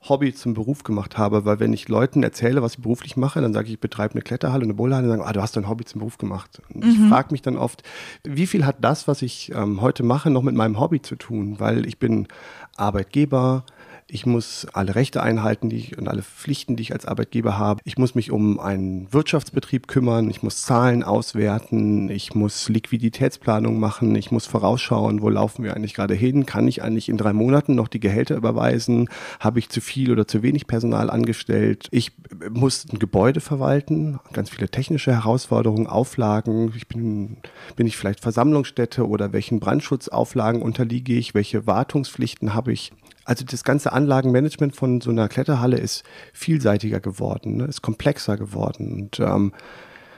Hobby 0.00 0.32
zum 0.32 0.54
Beruf 0.54 0.84
gemacht 0.84 1.18
habe, 1.18 1.44
weil 1.44 1.58
wenn 1.58 1.72
ich 1.72 1.88
Leuten 1.88 2.22
erzähle, 2.22 2.62
was 2.62 2.74
ich 2.74 2.82
beruflich 2.82 3.16
mache, 3.16 3.40
dann 3.40 3.52
sage 3.52 3.66
ich, 3.66 3.74
ich 3.74 3.80
betreibe 3.80 4.14
eine 4.14 4.22
Kletterhalle, 4.22 4.62
eine 4.62 4.74
Boulderhalle, 4.74 5.06
und 5.06 5.10
sagen, 5.10 5.28
ah, 5.28 5.32
du 5.32 5.42
hast 5.42 5.56
dein 5.56 5.68
Hobby 5.68 5.84
zum 5.84 5.98
Beruf 5.98 6.18
gemacht. 6.18 6.62
Und 6.72 6.84
mhm. 6.84 6.90
ich 6.90 7.08
frage 7.08 7.32
mich 7.32 7.42
dann 7.42 7.56
oft, 7.56 7.82
wie 8.22 8.46
viel 8.46 8.64
hat 8.64 8.76
das, 8.80 9.08
was 9.08 9.22
ich 9.22 9.52
ähm, 9.54 9.80
heute 9.80 10.04
mache, 10.04 10.30
noch 10.30 10.42
mit 10.42 10.54
meinem 10.54 10.78
Hobby 10.78 11.02
zu 11.02 11.16
tun? 11.16 11.58
Weil 11.58 11.84
ich 11.84 11.98
bin 11.98 12.28
Arbeitgeber, 12.76 13.64
ich 14.10 14.24
muss 14.24 14.66
alle 14.72 14.94
Rechte 14.94 15.22
einhalten 15.22 15.68
die 15.68 15.76
ich, 15.76 15.98
und 15.98 16.08
alle 16.08 16.22
Pflichten, 16.22 16.76
die 16.76 16.82
ich 16.82 16.92
als 16.94 17.04
Arbeitgeber 17.04 17.58
habe. 17.58 17.80
Ich 17.84 17.98
muss 17.98 18.14
mich 18.14 18.30
um 18.30 18.58
einen 18.58 19.12
Wirtschaftsbetrieb 19.12 19.86
kümmern. 19.86 20.30
Ich 20.30 20.42
muss 20.42 20.62
Zahlen 20.62 21.02
auswerten. 21.02 22.08
Ich 22.08 22.34
muss 22.34 22.70
Liquiditätsplanung 22.70 23.78
machen. 23.78 24.14
Ich 24.14 24.30
muss 24.30 24.46
vorausschauen, 24.46 25.20
wo 25.20 25.28
laufen 25.28 25.62
wir 25.62 25.76
eigentlich 25.76 25.92
gerade 25.92 26.14
hin? 26.14 26.46
Kann 26.46 26.66
ich 26.66 26.82
eigentlich 26.82 27.10
in 27.10 27.18
drei 27.18 27.34
Monaten 27.34 27.74
noch 27.74 27.88
die 27.88 28.00
Gehälter 28.00 28.34
überweisen? 28.34 29.10
Habe 29.40 29.58
ich 29.58 29.68
zu 29.68 29.82
viel 29.82 30.10
oder 30.10 30.26
zu 30.26 30.42
wenig 30.42 30.66
Personal 30.66 31.10
angestellt? 31.10 31.88
Ich 31.90 32.12
muss 32.50 32.86
ein 32.90 32.98
Gebäude 32.98 33.40
verwalten. 33.40 34.20
Ganz 34.32 34.48
viele 34.48 34.70
technische 34.70 35.12
Herausforderungen, 35.12 35.86
Auflagen. 35.86 36.72
Ich 36.74 36.88
bin, 36.88 37.36
bin 37.76 37.86
ich 37.86 37.98
vielleicht 37.98 38.20
Versammlungsstätte 38.20 39.06
oder 39.06 39.34
welchen 39.34 39.60
Brandschutzauflagen 39.60 40.62
unterliege 40.62 41.12
ich? 41.12 41.34
Welche 41.34 41.66
Wartungspflichten 41.66 42.54
habe 42.54 42.72
ich? 42.72 42.92
Also 43.28 43.44
das 43.44 43.62
ganze 43.62 43.92
Anlagenmanagement 43.92 44.74
von 44.74 45.02
so 45.02 45.10
einer 45.10 45.28
Kletterhalle 45.28 45.76
ist 45.76 46.02
vielseitiger 46.32 46.98
geworden, 46.98 47.58
ne? 47.58 47.66
ist 47.66 47.82
komplexer 47.82 48.38
geworden. 48.38 48.90
Und 48.90 49.20
ähm, 49.20 49.52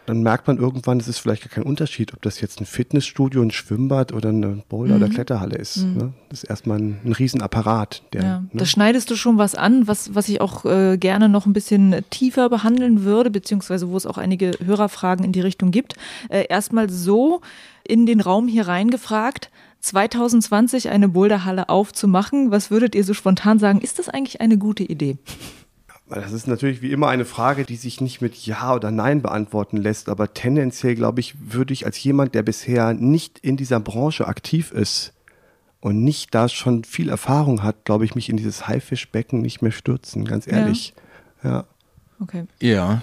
dann 0.06 0.22
merkt 0.22 0.46
man 0.46 0.58
irgendwann, 0.58 1.00
es 1.00 1.08
ist 1.08 1.18
vielleicht 1.18 1.42
gar 1.42 1.48
kein 1.48 1.64
Unterschied, 1.64 2.14
ob 2.14 2.22
das 2.22 2.40
jetzt 2.40 2.60
ein 2.60 2.66
Fitnessstudio, 2.66 3.42
ein 3.42 3.50
Schwimmbad 3.50 4.12
oder 4.12 4.28
eine 4.28 4.62
Boulder- 4.68 4.94
mhm. 4.94 5.02
oder 5.02 5.12
Kletterhalle 5.12 5.56
ist. 5.56 5.78
Mhm. 5.78 5.96
Ne? 5.96 6.12
Das 6.28 6.44
ist 6.44 6.50
erstmal 6.50 6.78
ein, 6.78 7.00
ein 7.04 7.12
Riesenapparat. 7.12 8.04
Der, 8.12 8.22
ja, 8.22 8.38
ne? 8.38 8.48
Da 8.52 8.64
schneidest 8.64 9.10
du 9.10 9.16
schon 9.16 9.38
was 9.38 9.56
an, 9.56 9.88
was, 9.88 10.14
was 10.14 10.28
ich 10.28 10.40
auch 10.40 10.64
äh, 10.64 10.96
gerne 10.96 11.28
noch 11.28 11.46
ein 11.46 11.52
bisschen 11.52 12.04
tiefer 12.10 12.48
behandeln 12.48 13.02
würde, 13.02 13.32
beziehungsweise 13.32 13.88
wo 13.88 13.96
es 13.96 14.06
auch 14.06 14.18
einige 14.18 14.52
Hörerfragen 14.64 15.24
in 15.24 15.32
die 15.32 15.40
Richtung 15.40 15.72
gibt. 15.72 15.96
Äh, 16.28 16.46
Erstmal 16.48 16.88
so 16.88 17.40
in 17.82 18.06
den 18.06 18.20
Raum 18.20 18.46
hier 18.46 18.68
reingefragt. 18.68 19.50
2020 19.80 20.90
eine 20.90 21.08
Boulderhalle 21.08 21.68
aufzumachen. 21.68 22.50
Was 22.50 22.70
würdet 22.70 22.94
ihr 22.94 23.04
so 23.04 23.14
spontan 23.14 23.58
sagen? 23.58 23.80
Ist 23.80 23.98
das 23.98 24.08
eigentlich 24.08 24.40
eine 24.40 24.58
gute 24.58 24.84
Idee? 24.84 25.18
Das 26.08 26.32
ist 26.32 26.48
natürlich 26.48 26.82
wie 26.82 26.90
immer 26.90 27.08
eine 27.08 27.24
Frage, 27.24 27.64
die 27.64 27.76
sich 27.76 28.00
nicht 28.00 28.20
mit 28.20 28.34
Ja 28.44 28.74
oder 28.74 28.90
Nein 28.90 29.22
beantworten 29.22 29.76
lässt, 29.76 30.08
aber 30.08 30.34
tendenziell, 30.34 30.96
glaube 30.96 31.20
ich, 31.20 31.34
würde 31.52 31.72
ich 31.72 31.86
als 31.86 32.02
jemand, 32.02 32.34
der 32.34 32.42
bisher 32.42 32.94
nicht 32.94 33.38
in 33.38 33.56
dieser 33.56 33.78
Branche 33.78 34.26
aktiv 34.26 34.72
ist 34.72 35.12
und 35.80 36.02
nicht 36.02 36.34
da 36.34 36.48
schon 36.48 36.82
viel 36.82 37.08
Erfahrung 37.08 37.62
hat, 37.62 37.84
glaube 37.84 38.04
ich, 38.04 38.16
mich 38.16 38.28
in 38.28 38.36
dieses 38.36 38.66
Haifischbecken 38.66 39.40
nicht 39.40 39.62
mehr 39.62 39.70
stürzen, 39.70 40.24
ganz 40.24 40.48
ehrlich. 40.48 40.94
Ja. 41.44 41.50
ja. 41.50 41.64
Okay. 42.18 42.44
Ja. 42.60 43.02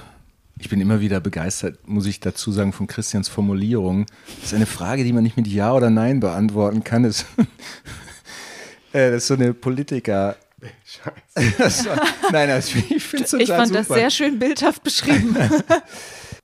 Ich 0.60 0.70
bin 0.70 0.82
immer 0.82 1.00
wieder 1.00 1.20
begeistert, 1.20 1.88
muss 1.88 2.06
ich 2.08 2.20
dazu 2.20 2.52
sagen, 2.52 2.74
von 2.74 2.88
Christians 2.88 3.30
Formulierung. 3.30 4.06
Das 4.42 4.52
ist 4.52 4.54
eine 4.54 4.66
Frage, 4.66 5.04
die 5.04 5.14
man 5.14 5.24
nicht 5.24 5.38
mit 5.38 5.48
Ja 5.48 5.74
oder 5.74 5.90
Nein 5.90 6.20
beantworten 6.20 6.84
kann. 6.84 7.04
Das, 7.04 7.22
äh, 8.94 9.12
das 9.12 9.24
ist 9.24 9.28
so 9.28 9.34
eine 9.36 9.54
Politiker- 9.54 10.36
Scheiße. 10.84 11.90
nein, 12.32 12.50
also 12.50 12.80
ich 12.90 13.04
finde 13.04 13.26
es 13.26 13.32
total 13.32 13.44
Ich 13.44 13.50
fand 13.50 13.68
super. 13.68 13.80
das 13.80 13.88
sehr 13.88 14.10
schön 14.10 14.40
bildhaft 14.40 14.84
beschrieben. 14.84 15.36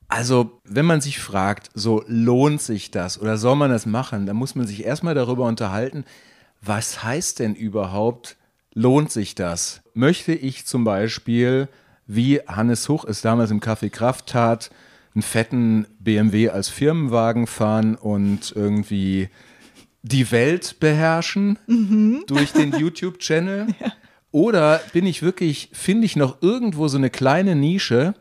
Also, 0.09 0.61
wenn 0.63 0.85
man 0.85 1.01
sich 1.01 1.17
fragt, 1.17 1.71
so 1.73 2.03
lohnt 2.05 2.61
sich 2.61 2.91
das 2.91 3.19
oder 3.19 3.37
soll 3.37 3.55
man 3.55 3.71
das 3.71 3.87
machen, 3.87 4.27
dann 4.27 4.35
muss 4.35 4.53
man 4.53 4.67
sich 4.67 4.85
erstmal 4.85 5.15
darüber 5.15 5.45
unterhalten, 5.45 6.05
was 6.61 7.03
heißt 7.03 7.39
denn 7.39 7.55
überhaupt, 7.55 8.37
lohnt 8.75 9.11
sich 9.11 9.33
das? 9.33 9.81
Möchte 9.95 10.33
ich 10.33 10.67
zum 10.67 10.83
Beispiel, 10.83 11.67
wie 12.07 12.39
Hannes 12.47 12.89
Huch 12.89 13.05
es 13.05 13.21
damals 13.21 13.51
im 13.51 13.59
Café 13.59 13.89
Kraft 13.89 14.27
tat, 14.27 14.69
einen 15.15 15.21
fetten 15.21 15.87
BMW 15.99 16.49
als 16.49 16.69
Firmenwagen 16.69 17.47
fahren 17.47 17.95
und 17.95 18.53
irgendwie 18.55 19.29
die 20.01 20.31
Welt 20.31 20.79
beherrschen 20.79 21.59
mhm. 21.67 22.23
durch 22.27 22.51
den 22.51 22.73
YouTube-Channel? 22.77 23.67
Ja. 23.79 23.93
Oder 24.31 24.81
bin 24.93 25.05
ich 25.05 25.21
wirklich, 25.21 25.69
finde 25.73 26.05
ich 26.05 26.15
noch 26.15 26.41
irgendwo 26.41 26.87
so 26.87 26.97
eine 26.97 27.11
kleine 27.11 27.55
Nische, 27.55 28.15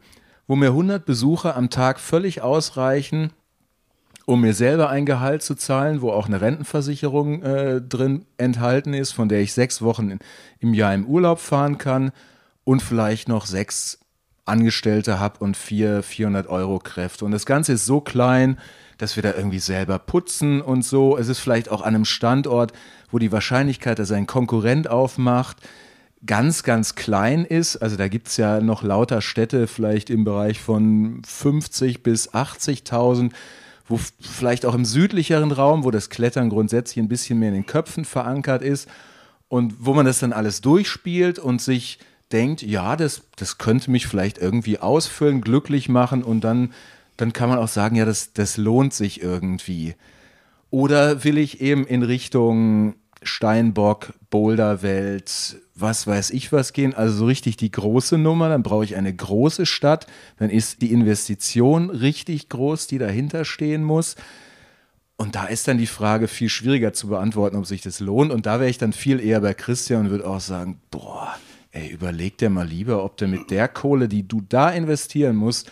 wo 0.46 0.56
mir 0.56 0.68
100 0.68 1.06
Besucher 1.06 1.56
am 1.56 1.70
Tag 1.70 1.98
völlig 1.98 2.42
ausreichen, 2.42 3.30
um 4.26 4.42
mir 4.42 4.52
selber 4.52 4.90
ein 4.90 5.06
Gehalt 5.06 5.42
zu 5.42 5.54
zahlen, 5.54 6.02
wo 6.02 6.10
auch 6.10 6.26
eine 6.26 6.40
Rentenversicherung 6.40 7.42
äh, 7.42 7.80
drin 7.80 8.26
enthalten 8.36 8.92
ist, 8.92 9.12
von 9.12 9.28
der 9.28 9.40
ich 9.40 9.54
sechs 9.54 9.80
Wochen 9.80 10.10
in, 10.10 10.18
im 10.60 10.74
Jahr 10.74 10.94
im 10.94 11.06
Urlaub 11.06 11.38
fahren 11.38 11.78
kann 11.78 12.12
und 12.64 12.82
vielleicht 12.82 13.28
noch 13.28 13.46
sechs 13.46 13.98
Angestellte 14.44 15.20
habe 15.20 15.38
und 15.38 15.56
vier 15.56 16.02
400 16.02 16.48
Euro 16.48 16.78
Kräfte. 16.78 17.24
Und 17.24 17.32
das 17.32 17.46
Ganze 17.46 17.74
ist 17.74 17.86
so 17.86 18.00
klein, 18.00 18.58
dass 18.98 19.16
wir 19.16 19.22
da 19.22 19.34
irgendwie 19.34 19.60
selber 19.60 19.98
putzen 19.98 20.60
und 20.60 20.84
so. 20.84 21.16
Es 21.16 21.28
ist 21.28 21.38
vielleicht 21.38 21.70
auch 21.70 21.80
an 21.80 21.94
einem 21.94 22.04
Standort, 22.04 22.72
wo 23.10 23.18
die 23.18 23.32
Wahrscheinlichkeit, 23.32 23.98
dass 23.98 24.10
ein 24.12 24.26
Konkurrent 24.26 24.88
aufmacht, 24.88 25.58
ganz, 26.26 26.62
ganz 26.62 26.94
klein 26.94 27.44
ist. 27.44 27.76
Also 27.76 27.96
da 27.96 28.08
gibt 28.08 28.28
es 28.28 28.36
ja 28.36 28.60
noch 28.60 28.82
lauter 28.82 29.20
Städte, 29.20 29.66
vielleicht 29.66 30.10
im 30.10 30.24
Bereich 30.24 30.60
von 30.60 31.22
50 31.26 32.02
bis 32.02 32.30
80.000, 32.30 33.32
wo 33.86 33.98
vielleicht 34.20 34.66
auch 34.66 34.74
im 34.74 34.84
südlicheren 34.84 35.52
Raum, 35.52 35.84
wo 35.84 35.90
das 35.90 36.10
Klettern 36.10 36.48
grundsätzlich 36.48 37.02
ein 37.02 37.08
bisschen 37.08 37.38
mehr 37.38 37.48
in 37.48 37.54
den 37.54 37.66
Köpfen 37.66 38.04
verankert 38.04 38.62
ist 38.62 38.88
und 39.48 39.74
wo 39.80 39.94
man 39.94 40.06
das 40.06 40.20
dann 40.20 40.32
alles 40.32 40.60
durchspielt 40.60 41.38
und 41.38 41.60
sich 41.60 41.98
denkt, 42.32 42.62
ja, 42.62 42.96
das, 42.96 43.22
das 43.36 43.58
könnte 43.58 43.90
mich 43.90 44.06
vielleicht 44.06 44.38
irgendwie 44.38 44.78
ausfüllen, 44.78 45.40
glücklich 45.40 45.88
machen 45.88 46.22
und 46.22 46.42
dann, 46.42 46.72
dann 47.16 47.32
kann 47.32 47.48
man 47.48 47.58
auch 47.58 47.68
sagen, 47.68 47.96
ja, 47.96 48.04
das, 48.04 48.32
das 48.32 48.56
lohnt 48.56 48.94
sich 48.94 49.22
irgendwie. 49.22 49.94
Oder 50.70 51.24
will 51.24 51.38
ich 51.38 51.60
eben 51.60 51.86
in 51.86 52.02
Richtung 52.02 52.94
Steinbock, 53.22 54.14
Boulderwelt, 54.30 55.56
was 55.74 56.06
weiß 56.06 56.30
ich 56.30 56.52
was 56.52 56.72
gehen, 56.72 56.94
also 56.94 57.14
so 57.14 57.26
richtig 57.26 57.56
die 57.56 57.70
große 57.70 58.18
Nummer, 58.18 58.48
dann 58.48 58.62
brauche 58.62 58.84
ich 58.84 58.96
eine 58.96 59.14
große 59.14 59.66
Stadt, 59.66 60.06
dann 60.38 60.50
ist 60.50 60.82
die 60.82 60.92
Investition 60.92 61.90
richtig 61.90 62.48
groß, 62.48 62.86
die 62.86 62.98
dahinter 62.98 63.44
stehen 63.44 63.84
muss. 63.84 64.16
Und 65.16 65.36
da 65.36 65.46
ist 65.46 65.68
dann 65.68 65.78
die 65.78 65.86
Frage 65.86 66.26
viel 66.26 66.48
schwieriger 66.48 66.92
zu 66.92 67.06
beantworten, 67.06 67.56
ob 67.56 67.66
sich 67.66 67.80
das 67.80 68.00
lohnt. 68.00 68.32
Und 68.32 68.46
da 68.46 68.58
wäre 68.58 68.70
ich 68.70 68.78
dann 68.78 68.92
viel 68.92 69.20
eher 69.20 69.40
bei 69.40 69.54
Christian 69.54 70.06
und 70.06 70.10
würde 70.10 70.26
auch 70.26 70.40
sagen, 70.40 70.80
boah, 70.90 71.36
ey, 71.72 71.88
überleg 71.88 72.38
dir 72.38 72.50
mal 72.50 72.66
lieber, 72.66 73.04
ob 73.04 73.16
du 73.16 73.26
mit 73.26 73.50
der 73.50 73.66
Kohle, 73.66 74.08
die 74.08 74.28
du 74.28 74.42
da 74.48 74.70
investieren 74.70 75.36
musst, 75.36 75.70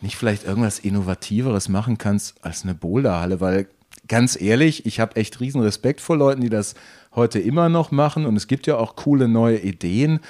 nicht 0.00 0.16
vielleicht 0.16 0.44
irgendwas 0.44 0.78
Innovativeres 0.78 1.68
machen 1.68 1.98
kannst 1.98 2.34
als 2.44 2.64
eine 2.64 2.74
Boulderhalle, 2.74 3.40
weil 3.40 3.68
ganz 4.08 4.40
ehrlich, 4.40 4.86
ich 4.86 5.00
habe 5.00 5.16
echt 5.16 5.40
riesen 5.40 5.60
Respekt 5.60 6.00
vor 6.00 6.16
Leuten, 6.16 6.40
die 6.40 6.48
das 6.48 6.74
heute 7.14 7.38
immer 7.38 7.68
noch 7.68 7.90
machen 7.90 8.26
und 8.26 8.36
es 8.36 8.46
gibt 8.46 8.66
ja 8.66 8.76
auch 8.76 8.96
coole 8.96 9.28
neue 9.28 9.58
Ideen. 9.58 10.20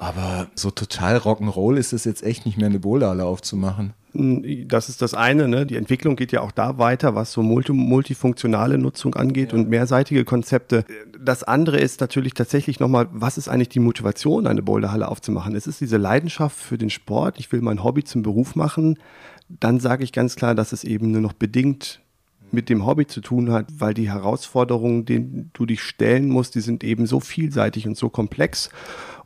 Aber 0.00 0.48
so 0.54 0.70
total 0.70 1.18
Rock'n'Roll 1.18 1.76
ist 1.76 1.92
es 1.92 2.04
jetzt 2.04 2.22
echt 2.22 2.46
nicht 2.46 2.56
mehr, 2.56 2.68
eine 2.68 2.80
Boulderhalle 2.80 3.26
aufzumachen. 3.26 3.92
Das 4.14 4.88
ist 4.88 5.02
das 5.02 5.12
eine, 5.12 5.46
ne? 5.46 5.66
Die 5.66 5.76
Entwicklung 5.76 6.16
geht 6.16 6.32
ja 6.32 6.40
auch 6.40 6.52
da 6.52 6.78
weiter, 6.78 7.14
was 7.14 7.32
so 7.32 7.42
multi 7.42 7.74
multifunktionale 7.74 8.78
Nutzung 8.78 9.14
angeht 9.14 9.52
ja. 9.52 9.58
und 9.58 9.68
mehrseitige 9.68 10.24
Konzepte. 10.24 10.86
Das 11.22 11.44
andere 11.44 11.78
ist 11.78 12.00
natürlich 12.00 12.32
tatsächlich 12.32 12.80
nochmal, 12.80 13.08
was 13.12 13.36
ist 13.36 13.48
eigentlich 13.48 13.68
die 13.68 13.78
Motivation, 13.78 14.46
eine 14.46 14.62
Boulderhalle 14.62 15.06
aufzumachen? 15.06 15.54
Es 15.54 15.66
ist 15.66 15.82
diese 15.82 15.98
Leidenschaft 15.98 16.56
für 16.56 16.78
den 16.78 16.88
Sport, 16.88 17.38
ich 17.38 17.52
will 17.52 17.60
mein 17.60 17.84
Hobby 17.84 18.02
zum 18.02 18.22
Beruf 18.22 18.56
machen. 18.56 18.98
Dann 19.50 19.80
sage 19.80 20.02
ich 20.02 20.12
ganz 20.12 20.34
klar, 20.34 20.54
dass 20.54 20.72
es 20.72 20.82
eben 20.82 21.10
nur 21.10 21.20
noch 21.20 21.34
bedingt 21.34 22.00
mit 22.52 22.70
dem 22.70 22.86
Hobby 22.86 23.06
zu 23.06 23.20
tun 23.20 23.52
hat, 23.52 23.66
weil 23.78 23.92
die 23.92 24.10
Herausforderungen, 24.10 25.04
denen 25.04 25.50
du 25.52 25.66
dich 25.66 25.82
stellen 25.82 26.30
musst, 26.30 26.54
die 26.54 26.60
sind 26.60 26.82
eben 26.84 27.04
so 27.06 27.20
vielseitig 27.20 27.86
und 27.86 27.98
so 27.98 28.08
komplex. 28.08 28.70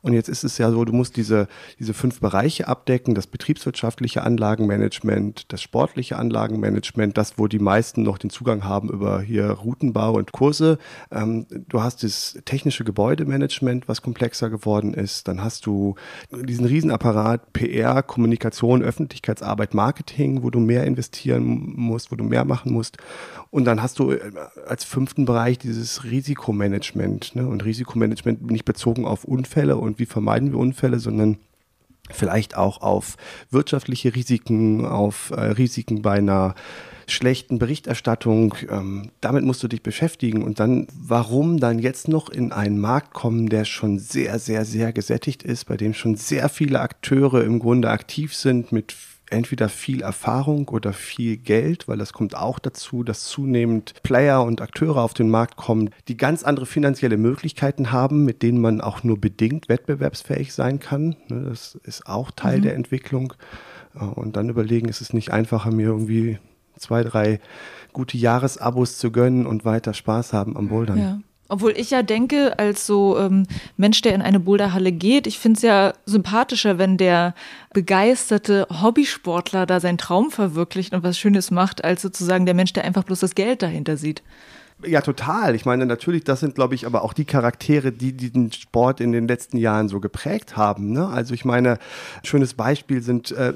Und 0.04 0.12
jetzt 0.12 0.28
ist 0.28 0.44
es 0.44 0.58
ja 0.58 0.70
so, 0.70 0.84
du 0.84 0.92
musst 0.92 1.16
diese, 1.16 1.48
diese 1.78 1.94
fünf 1.94 2.20
Bereiche 2.20 2.68
abdecken, 2.68 3.14
das 3.14 3.26
betriebswirtschaftliche 3.26 4.22
Anlagenmanagement, 4.22 5.50
das 5.50 5.62
sportliche 5.62 6.18
Anlagenmanagement, 6.18 7.16
das, 7.16 7.38
wo 7.38 7.46
die 7.46 7.58
meisten 7.58 8.02
noch 8.02 8.18
den 8.18 8.28
Zugang 8.28 8.64
haben 8.64 8.90
über 8.90 9.22
hier 9.22 9.46
Routenbau 9.50 10.12
und 10.12 10.30
Kurse. 10.32 10.76
Ähm, 11.10 11.46
du 11.68 11.80
hast 11.80 12.02
das 12.02 12.38
technische 12.44 12.84
Gebäudemanagement, 12.84 13.88
was 13.88 14.02
komplexer 14.02 14.50
geworden 14.50 14.92
ist. 14.92 15.26
Dann 15.26 15.42
hast 15.42 15.64
du 15.64 15.94
diesen 16.30 16.66
Riesenapparat 16.66 17.54
PR, 17.54 18.02
Kommunikation, 18.02 18.82
Öffentlichkeitsarbeit, 18.82 19.72
Marketing, 19.72 20.42
wo 20.42 20.50
du 20.50 20.60
mehr 20.60 20.84
investieren 20.84 21.72
musst, 21.76 22.12
wo 22.12 22.16
du 22.16 22.24
mehr 22.24 22.44
machen 22.44 22.74
musst. 22.74 22.98
Und 23.54 23.66
dann 23.66 23.80
hast 23.80 24.00
du 24.00 24.10
äh, 24.10 24.32
als 24.66 24.82
fünften 24.82 25.26
Bereich 25.26 25.58
dieses 25.58 26.02
Risikomanagement. 26.02 27.36
Ne? 27.36 27.46
Und 27.46 27.64
Risikomanagement 27.64 28.50
nicht 28.50 28.64
bezogen 28.64 29.04
auf 29.04 29.22
Unfälle 29.22 29.76
und 29.76 30.00
wie 30.00 30.06
vermeiden 30.06 30.50
wir 30.50 30.58
Unfälle, 30.58 30.98
sondern 30.98 31.36
vielleicht 32.10 32.56
auch 32.56 32.82
auf 32.82 33.16
wirtschaftliche 33.52 34.12
Risiken, 34.12 34.84
auf 34.84 35.30
äh, 35.30 35.40
Risiken 35.40 36.02
bei 36.02 36.14
einer 36.14 36.56
schlechten 37.06 37.60
Berichterstattung. 37.60 38.56
Ähm, 38.68 39.12
damit 39.20 39.44
musst 39.44 39.62
du 39.62 39.68
dich 39.68 39.84
beschäftigen. 39.84 40.42
Und 40.42 40.58
dann, 40.58 40.88
warum 40.92 41.60
dann 41.60 41.78
jetzt 41.78 42.08
noch 42.08 42.30
in 42.30 42.50
einen 42.50 42.80
Markt 42.80 43.14
kommen, 43.14 43.48
der 43.48 43.64
schon 43.64 44.00
sehr, 44.00 44.40
sehr, 44.40 44.64
sehr 44.64 44.92
gesättigt 44.92 45.44
ist, 45.44 45.66
bei 45.66 45.76
dem 45.76 45.94
schon 45.94 46.16
sehr 46.16 46.48
viele 46.48 46.80
Akteure 46.80 47.44
im 47.44 47.60
Grunde 47.60 47.90
aktiv 47.90 48.34
sind 48.34 48.72
mit 48.72 48.96
entweder 49.30 49.68
viel 49.68 50.02
Erfahrung 50.02 50.68
oder 50.68 50.92
viel 50.92 51.36
Geld, 51.36 51.88
weil 51.88 51.98
das 51.98 52.12
kommt 52.12 52.36
auch 52.36 52.58
dazu, 52.58 53.02
dass 53.02 53.24
zunehmend 53.24 53.94
Player 54.02 54.42
und 54.42 54.60
Akteure 54.60 55.02
auf 55.02 55.14
den 55.14 55.30
Markt 55.30 55.56
kommen, 55.56 55.90
die 56.08 56.16
ganz 56.16 56.42
andere 56.42 56.66
finanzielle 56.66 57.16
Möglichkeiten 57.16 57.90
haben, 57.92 58.24
mit 58.24 58.42
denen 58.42 58.60
man 58.60 58.80
auch 58.80 59.02
nur 59.02 59.20
bedingt 59.20 59.68
wettbewerbsfähig 59.68 60.52
sein 60.52 60.80
kann. 60.80 61.16
Ne, 61.28 61.46
das 61.48 61.76
ist 61.84 62.06
auch 62.06 62.30
Teil 62.30 62.58
mhm. 62.58 62.62
der 62.62 62.74
Entwicklung. 62.74 63.34
Äh, 63.94 64.04
und 64.04 64.36
dann 64.36 64.48
überlegen, 64.48 64.88
ist 64.88 65.00
es 65.00 65.12
nicht 65.12 65.32
einfacher, 65.32 65.70
mir 65.70 65.88
irgendwie 65.88 66.38
zwei, 66.76 67.02
drei 67.02 67.40
gute 67.92 68.18
Jahresabos 68.18 68.98
zu 68.98 69.10
gönnen 69.10 69.46
und 69.46 69.64
weiter 69.64 69.94
Spaß 69.94 70.32
haben 70.32 70.56
am 70.56 70.68
Bouldern. 70.68 70.98
Ja. 70.98 71.20
Obwohl 71.54 71.78
ich 71.78 71.90
ja 71.90 72.02
denke, 72.02 72.58
als 72.58 72.84
so 72.84 73.16
ähm, 73.16 73.46
Mensch, 73.76 74.02
der 74.02 74.12
in 74.12 74.22
eine 74.22 74.40
Boulderhalle 74.40 74.90
geht, 74.90 75.28
ich 75.28 75.38
finde 75.38 75.58
es 75.58 75.62
ja 75.62 75.92
sympathischer, 76.04 76.78
wenn 76.78 76.96
der 76.96 77.32
begeisterte 77.72 78.66
Hobbysportler 78.82 79.64
da 79.64 79.78
seinen 79.78 79.96
Traum 79.96 80.32
verwirklicht 80.32 80.94
und 80.94 81.04
was 81.04 81.16
Schönes 81.16 81.52
macht, 81.52 81.84
als 81.84 82.02
sozusagen 82.02 82.44
der 82.44 82.56
Mensch, 82.56 82.72
der 82.72 82.82
einfach 82.82 83.04
bloß 83.04 83.20
das 83.20 83.36
Geld 83.36 83.62
dahinter 83.62 83.96
sieht. 83.96 84.24
Ja, 84.86 85.00
total. 85.00 85.54
Ich 85.54 85.64
meine, 85.64 85.86
natürlich, 85.86 86.24
das 86.24 86.40
sind, 86.40 86.54
glaube 86.54 86.74
ich, 86.74 86.86
aber 86.86 87.02
auch 87.02 87.12
die 87.12 87.24
Charaktere, 87.24 87.92
die 87.92 88.12
diesen 88.12 88.52
Sport 88.52 89.00
in 89.00 89.12
den 89.12 89.28
letzten 89.28 89.56
Jahren 89.56 89.88
so 89.88 90.00
geprägt 90.00 90.56
haben. 90.56 90.92
Ne? 90.92 91.06
Also 91.06 91.34
ich 91.34 91.44
meine, 91.44 91.78
schönes 92.22 92.54
Beispiel 92.54 93.02
sind, 93.02 93.30
äh, 93.32 93.52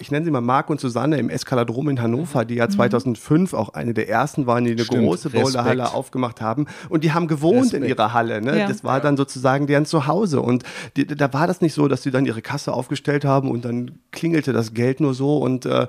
ich 0.00 0.10
nenne 0.10 0.24
sie 0.24 0.30
mal 0.30 0.40
Marc 0.40 0.70
und 0.70 0.80
Susanne 0.80 1.18
im 1.18 1.30
Eskaladrom 1.30 1.88
in 1.88 2.00
Hannover, 2.00 2.44
die 2.44 2.56
ja 2.56 2.68
2005 2.68 3.52
mhm. 3.52 3.58
auch 3.58 3.74
eine 3.74 3.94
der 3.94 4.08
ersten 4.08 4.46
waren, 4.46 4.64
die 4.64 4.72
eine 4.72 4.84
Stimmt, 4.84 5.04
große 5.04 5.30
Boulderhalle 5.30 5.92
aufgemacht 5.92 6.40
haben. 6.40 6.66
Und 6.88 7.04
die 7.04 7.12
haben 7.12 7.26
gewohnt 7.26 7.64
Respekt. 7.64 7.84
in 7.84 7.88
ihrer 7.88 8.12
Halle. 8.12 8.40
Ne? 8.40 8.58
Ja. 8.60 8.68
Das 8.68 8.84
war 8.84 9.00
dann 9.00 9.16
sozusagen 9.16 9.66
deren 9.66 9.86
Zuhause. 9.86 10.40
Und 10.40 10.64
die, 10.96 11.06
da 11.06 11.32
war 11.32 11.46
das 11.46 11.60
nicht 11.60 11.74
so, 11.74 11.88
dass 11.88 12.02
sie 12.02 12.10
dann 12.10 12.26
ihre 12.26 12.42
Kasse 12.42 12.72
aufgestellt 12.72 13.24
haben 13.24 13.50
und 13.50 13.64
dann 13.64 13.92
klingelte 14.12 14.52
das 14.52 14.74
Geld 14.74 15.00
nur 15.00 15.14
so. 15.14 15.38
Und 15.38 15.66
äh, 15.66 15.86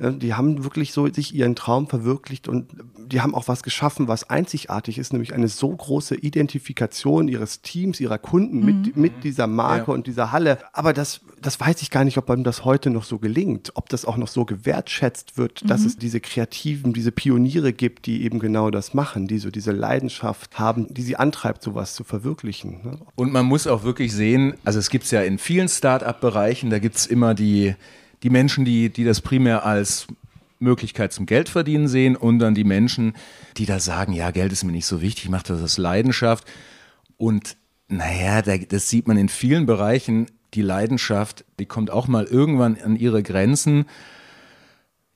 mhm. 0.00 0.18
die 0.18 0.34
haben 0.34 0.64
wirklich 0.64 0.92
so 0.92 1.06
sich 1.08 1.34
ihren 1.34 1.54
Traum 1.56 1.88
verwirklicht 1.88 2.48
und 2.48 2.68
die 3.10 3.20
haben 3.20 3.34
auch 3.34 3.48
was 3.48 3.62
geschaffen, 3.62 4.08
was 4.08 4.19
was 4.20 4.28
einzigartig 4.30 4.98
ist, 4.98 5.12
nämlich 5.12 5.32
eine 5.34 5.48
so 5.48 5.68
große 5.70 6.14
Identifikation 6.16 7.28
ihres 7.28 7.62
Teams, 7.62 8.00
ihrer 8.00 8.18
Kunden 8.18 8.64
mit, 8.64 8.96
Mhm. 8.96 9.02
mit 9.02 9.24
dieser 9.24 9.46
Marke 9.46 9.90
Ja. 9.90 9.94
und 9.94 10.06
dieser 10.06 10.32
Halle. 10.32 10.58
Aber 10.72 10.92
das, 10.92 11.20
das 11.40 11.58
weiß 11.58 11.80
ich 11.82 11.90
gar 11.90 12.04
nicht, 12.04 12.18
ob 12.18 12.28
einem 12.30 12.44
das 12.44 12.64
heute 12.64 12.90
noch 12.90 13.04
so 13.04 13.18
gelingt, 13.18 13.72
ob 13.74 13.88
das 13.88 14.04
auch 14.04 14.16
noch 14.16 14.28
so 14.28 14.44
gewertschätzt 14.44 15.38
wird, 15.38 15.62
Mhm. 15.64 15.68
dass 15.68 15.84
es 15.84 15.96
diese 15.96 16.20
Kreativen, 16.20 16.92
diese 16.92 17.12
Pioniere 17.12 17.72
gibt, 17.72 18.06
die 18.06 18.22
eben 18.24 18.38
genau 18.38 18.70
das 18.70 18.94
machen, 18.94 19.26
die 19.26 19.38
so 19.38 19.50
diese 19.50 19.72
Leidenschaft 19.72 20.58
haben, 20.58 20.92
die 20.92 21.02
sie 21.02 21.16
antreibt, 21.16 21.62
sowas 21.62 21.94
zu 21.94 22.04
verwirklichen. 22.04 22.80
Ne? 22.84 22.98
Und 23.16 23.32
man 23.32 23.46
muss 23.46 23.66
auch 23.66 23.84
wirklich 23.84 24.12
sehen, 24.12 24.54
also 24.64 24.78
es 24.78 24.90
gibt 24.90 25.04
es 25.04 25.10
ja 25.10 25.22
in 25.22 25.38
vielen 25.38 25.68
Start-up-Bereichen, 25.68 26.70
da 26.70 26.78
gibt 26.78 26.96
es 26.96 27.06
immer 27.06 27.34
die, 27.34 27.74
die 28.22 28.30
Menschen, 28.30 28.64
die, 28.64 28.90
die 28.90 29.04
das 29.04 29.20
primär 29.20 29.64
als 29.64 30.06
Möglichkeit 30.60 31.12
zum 31.12 31.26
Geldverdienen 31.26 31.88
sehen 31.88 32.16
und 32.16 32.38
dann 32.38 32.54
die 32.54 32.64
Menschen, 32.64 33.14
die 33.56 33.66
da 33.66 33.80
sagen, 33.80 34.12
ja, 34.12 34.30
Geld 34.30 34.52
ist 34.52 34.64
mir 34.64 34.72
nicht 34.72 34.86
so 34.86 35.00
wichtig, 35.00 35.24
ich 35.24 35.30
mache 35.30 35.48
das 35.48 35.62
aus 35.62 35.78
Leidenschaft. 35.78 36.44
Und 37.16 37.56
naja, 37.88 38.42
da, 38.42 38.56
das 38.56 38.88
sieht 38.88 39.08
man 39.08 39.16
in 39.16 39.28
vielen 39.28 39.66
Bereichen, 39.66 40.26
die 40.54 40.62
Leidenschaft, 40.62 41.44
die 41.58 41.66
kommt 41.66 41.90
auch 41.90 42.08
mal 42.08 42.24
irgendwann 42.24 42.76
an 42.82 42.96
ihre 42.96 43.22
Grenzen. 43.22 43.86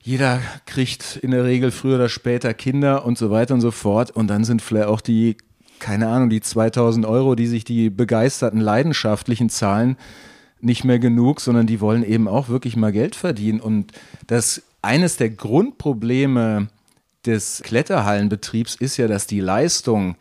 Jeder 0.01 0.41
kriegt 0.65 1.17
in 1.17 1.31
der 1.31 1.43
Regel 1.43 1.71
früher 1.71 1.95
oder 1.95 2.09
später 2.09 2.53
Kinder 2.53 3.05
und 3.05 3.17
so 3.17 3.31
weiter 3.31 3.53
und 3.53 3.61
so 3.61 3.71
fort. 3.71 4.11
Und 4.11 4.27
dann 4.27 4.43
sind 4.43 4.61
vielleicht 4.61 4.87
auch 4.87 5.01
die, 5.01 5.37
keine 5.79 6.07
Ahnung, 6.07 6.29
die 6.29 6.41
2000 6.41 7.05
Euro, 7.05 7.35
die 7.35 7.47
sich 7.47 7.63
die 7.63 7.89
begeisterten 7.89 8.61
Leidenschaftlichen 8.61 9.49
zahlen, 9.49 9.97
nicht 10.61 10.83
mehr 10.83 10.99
genug, 10.99 11.41
sondern 11.41 11.67
die 11.67 11.81
wollen 11.81 12.03
eben 12.03 12.27
auch 12.27 12.49
wirklich 12.49 12.75
mal 12.75 12.91
Geld 12.91 13.15
verdienen. 13.15 13.59
Und 13.59 13.91
das 14.27 14.63
eines 14.85 15.17
der 15.17 15.31
Grundprobleme 15.31 16.67
des 17.25 17.61
Kletterhallenbetriebs 17.63 18.75
ist 18.75 18.97
ja, 18.97 19.07
dass 19.07 19.27
die 19.27 19.39
Leistung, 19.39 20.15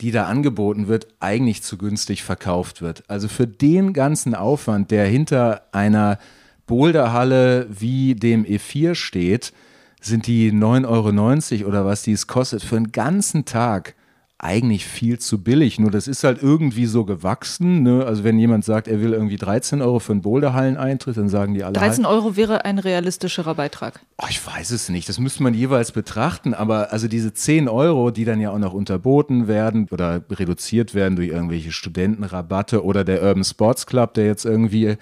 die 0.00 0.10
da 0.10 0.26
angeboten 0.26 0.88
wird, 0.88 1.06
eigentlich 1.20 1.62
zu 1.62 1.78
günstig 1.78 2.22
verkauft 2.22 2.82
wird. 2.82 3.04
Also 3.08 3.28
für 3.28 3.46
den 3.46 3.92
ganzen 3.92 4.34
Aufwand, 4.34 4.90
der 4.90 5.06
hinter 5.06 5.62
einer 5.72 6.18
Boulderhalle 6.66 7.66
wie 7.70 8.14
dem 8.14 8.44
E4 8.44 8.94
steht, 8.94 9.52
sind 10.00 10.26
die 10.26 10.52
9,90 10.52 11.60
Euro 11.60 11.68
oder 11.68 11.84
was 11.84 12.02
die 12.02 12.12
es 12.12 12.26
kostet 12.26 12.62
für 12.62 12.76
einen 12.76 12.92
ganzen 12.92 13.44
Tag 13.44 13.94
eigentlich 14.40 14.86
viel 14.86 15.18
zu 15.18 15.42
billig. 15.42 15.80
Nur 15.80 15.90
das 15.90 16.06
ist 16.06 16.22
halt 16.22 16.40
irgendwie 16.40 16.86
so 16.86 17.04
gewachsen. 17.04 17.82
Ne? 17.82 18.06
Also 18.06 18.22
wenn 18.22 18.38
jemand 18.38 18.64
sagt, 18.64 18.86
er 18.86 19.00
will 19.00 19.12
irgendwie 19.12 19.36
13 19.36 19.82
Euro 19.82 19.98
für 19.98 20.12
einen 20.12 20.22
Boulderhallen-Eintritt, 20.22 21.16
dann 21.16 21.28
sagen 21.28 21.54
die 21.54 21.64
alle 21.64 21.72
13 21.72 22.06
Euro 22.06 22.36
wäre 22.36 22.64
ein 22.64 22.78
realistischerer 22.78 23.56
Beitrag. 23.56 24.00
Oh, 24.16 24.26
ich 24.30 24.44
weiß 24.46 24.70
es 24.70 24.88
nicht. 24.90 25.08
Das 25.08 25.18
müsste 25.18 25.42
man 25.42 25.54
jeweils 25.54 25.90
betrachten. 25.90 26.54
Aber 26.54 26.92
also 26.92 27.08
diese 27.08 27.34
10 27.34 27.68
Euro, 27.68 28.12
die 28.12 28.24
dann 28.24 28.40
ja 28.40 28.52
auch 28.52 28.58
noch 28.58 28.74
unterboten 28.74 29.48
werden 29.48 29.88
oder 29.90 30.22
reduziert 30.30 30.94
werden 30.94 31.16
durch 31.16 31.30
irgendwelche 31.30 31.72
Studentenrabatte 31.72 32.84
oder 32.84 33.02
der 33.02 33.22
Urban 33.24 33.42
Sports 33.42 33.86
Club, 33.86 34.14
der 34.14 34.26
jetzt 34.26 34.44
irgendwie 34.44 34.98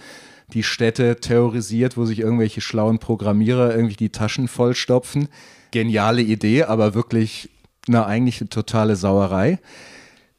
die 0.55 0.62
Städte 0.62 1.16
terrorisiert, 1.16 1.99
wo 1.99 2.07
sich 2.07 2.20
irgendwelche 2.20 2.62
schlauen 2.62 3.01
Programmierer 3.01 3.74
irgendwie 3.74 3.97
die 3.97 4.11
Taschen 4.11 4.49
vollstopfen. 4.49 5.28
Geniale 5.72 6.22
Idee, 6.22 6.62
aber 6.62 6.95
wirklich 6.95 7.51
na, 7.89 8.07
eigentlich 8.07 8.41
eine 8.41 8.51
totale 8.51 8.97
Sauerei. 8.97 9.59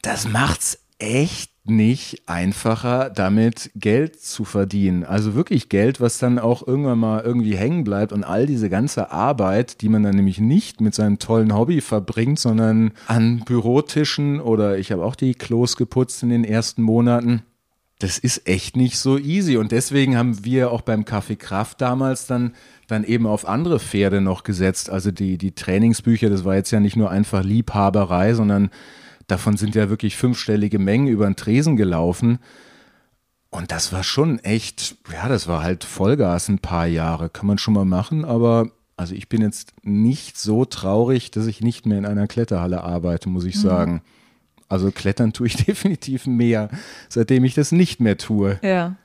Das 0.02 0.28
macht's 0.28 0.80
echt 1.00 1.52
nicht 1.70 2.24
einfacher, 2.28 3.10
damit 3.10 3.72
Geld 3.76 4.22
zu 4.22 4.46
verdienen. 4.46 5.04
Also 5.04 5.36
wirklich 5.36 5.70
Geld, 5.70 6.00
was 6.00 6.18
dann 6.18 6.40
auch 6.40 6.66
irgendwann 6.66 7.00
mal 7.00 7.22
irgendwie 7.24 7.58
hängen 7.58 7.84
bleibt 7.84 8.14
und 8.14 8.24
all 8.24 8.46
diese 8.46 8.70
ganze 8.70 9.12
Arbeit, 9.12 9.82
die 9.82 9.90
man 9.90 10.04
dann 10.04 10.16
nämlich 10.16 10.40
nicht 10.40 10.82
mit 10.82 10.96
seinem 10.96 11.20
tollen 11.20 11.54
Hobby 11.54 11.82
verbringt, 11.82 12.40
sondern 12.40 12.92
an 13.08 13.40
Bürotischen 13.46 14.40
oder 14.40 14.78
ich 14.78 14.92
habe 14.92 15.04
auch 15.04 15.16
die 15.16 15.36
Klos 15.36 15.76
geputzt 15.76 16.24
in 16.24 16.30
den 16.30 16.44
ersten 16.44 16.82
Monaten. 16.82 17.44
Das 18.00 18.18
ist 18.20 18.48
echt 18.48 18.76
nicht 18.76 19.00
so 19.00 19.18
easy 19.18 19.58
und 19.58 19.72
deswegen 19.72 20.18
haben 20.18 20.46
wir 20.46 20.72
auch 20.72 20.82
beim 20.82 21.04
Kaffee 21.04 21.36
Kraft 21.36 21.82
damals 21.82 22.28
dann 22.28 22.54
dann 22.88 23.04
eben 23.04 23.28
auf 23.28 23.48
andere 23.48 23.80
Pferde 23.80 24.22
noch 24.22 24.44
gesetzt. 24.44 24.90
Also 24.90 25.12
die, 25.12 25.38
die 25.38 25.54
Trainingsbücher, 25.54 26.30
das 26.30 26.46
war 26.46 26.56
jetzt 26.56 26.72
ja 26.72 26.80
nicht 26.80 26.96
nur 26.96 27.12
einfach 27.12 27.44
Liebhaberei, 27.44 28.34
sondern 28.34 28.70
davon 29.28 29.58
sind 29.58 29.76
ja 29.76 29.90
wirklich 29.90 30.16
fünfstellige 30.16 30.80
Mengen 30.80 31.08
über 31.08 31.26
den 31.26 31.36
Tresen 31.36 31.76
gelaufen. 31.76 32.40
Und 33.50 33.72
das 33.72 33.92
war 33.92 34.04
schon 34.04 34.40
echt, 34.40 34.96
ja, 35.12 35.28
das 35.28 35.48
war 35.48 35.64
halt 35.64 35.84
Vollgas 35.84 36.48
ein 36.48 36.60
paar 36.60 36.88
Jahre. 36.88 37.30
Kann 37.30 37.48
man 37.48 37.58
schon 37.58 37.74
mal 37.74 37.86
machen, 37.86 38.26
aber 38.26 38.72
also 38.96 39.14
ich 39.14 39.30
bin 39.30 39.42
jetzt 39.42 39.74
nicht 39.84 40.38
so 40.38 40.66
traurig, 40.66 41.30
dass 41.32 41.46
ich 41.46 41.62
nicht 41.62 41.86
mehr 41.86 41.98
in 41.98 42.06
einer 42.06 42.28
Kletterhalle 42.28 42.84
arbeite, 42.84 43.30
muss 43.30 43.46
ich 43.46 43.60
sagen. 43.60 44.02
Also 44.70 44.92
klettern 44.92 45.34
tue 45.34 45.48
ich 45.48 45.56
definitiv 45.66 46.26
mehr, 46.26 46.70
seitdem 47.10 47.44
ich 47.44 47.54
das 47.54 47.72
nicht 47.72 48.00
mehr 48.00 48.18
tue. 48.18 48.60
Ja. 48.62 48.96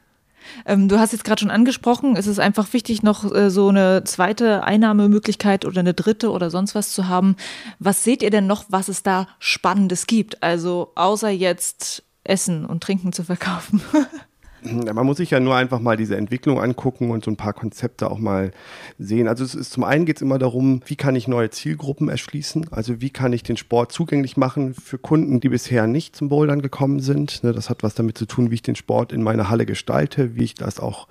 Ähm, 0.67 0.89
du 0.89 0.99
hast 0.99 1.13
jetzt 1.13 1.25
gerade 1.25 1.41
schon 1.41 1.51
angesprochen, 1.51 2.17
es 2.17 2.27
ist 2.27 2.41
einfach 2.41 2.73
wichtig, 2.73 3.03
noch 3.05 3.33
äh, 3.33 3.49
so 3.49 3.69
eine 3.69 4.03
zweite 4.05 4.65
Einnahmemöglichkeit 4.65 5.65
oder 5.65 5.81
eine 5.81 5.95
dritte 5.95 6.31
oder 6.31 6.51
sonst 6.51 6.75
was 6.75 6.93
zu 6.93 7.09
haben. 7.09 7.37
Was 7.79 8.03
seht 8.03 8.23
ihr 8.23 8.31
denn 8.31 8.49
noch, 8.49 8.65
was 8.69 8.89
es 8.89 9.05
da 9.05 9.29
Spannendes 9.39 10.07
gibt? 10.09 10.43
Also 10.43 10.91
außer 10.97 11.31
jetzt 11.31 12.03
Essen 12.25 12.65
und 12.67 12.83
Trinken 12.83 13.13
zu 13.13 13.25
verkaufen. 13.25 13.81
Man 14.65 15.07
muss 15.07 15.17
sich 15.17 15.31
ja 15.31 15.41
nur 15.41 15.57
einfach 15.57 15.81
mal 15.81 15.97
diese 15.97 16.17
Entwicklung 16.17 16.61
angucken 16.61 17.11
und 17.11 17.25
so 17.25 17.31
ein 17.31 17.37
paar 17.37 17.53
Konzepte 17.53 18.11
auch 18.11 18.19
mal 18.19 18.53
sehen. 18.99 19.27
Also 19.27 19.45
es 19.45 19.55
ist 19.55 19.73
zum 19.73 19.83
einen 19.83 20.07
geht 20.07 20.17
es 20.17 20.23
immer 20.23 20.39
darum, 20.39 20.83
wie 20.87 20.95
kann 20.95 21.17
ich 21.17 21.27
neue 21.27 21.51
Zielgruppen 21.51 22.09
erschließen? 22.09 22.69
Also 22.71 23.01
wie 23.01 23.11
kann 23.11 23.33
ich 23.33 23.43
den 23.43 23.57
Sport 23.57 23.91
zugänglich 23.91 24.37
machen 24.37 24.75
für 24.75 24.99
Kunden, 24.99 25.41
die 25.41 25.49
bisher 25.49 25.87
nicht 25.87 26.15
zum 26.15 26.29
Bouldern 26.29 26.63
gekommen 26.63 27.01
sind? 27.01 27.43
Ne, 27.43 27.53
Das 27.53 27.71
hat 27.71 27.83
was 27.83 27.95
damit 27.95 28.17
zu 28.17 28.27
tun, 28.27 28.51
wie 28.51 28.55
ich 28.55 28.63
den 28.63 28.77
Sport 28.77 29.13
in 29.13 29.23
meiner 29.23 29.51
Halle 29.51 29.67
gestalte, 29.67 30.37
wie 30.37 30.45
ich 30.45 30.55
das 30.55 30.79
auch 30.79 31.09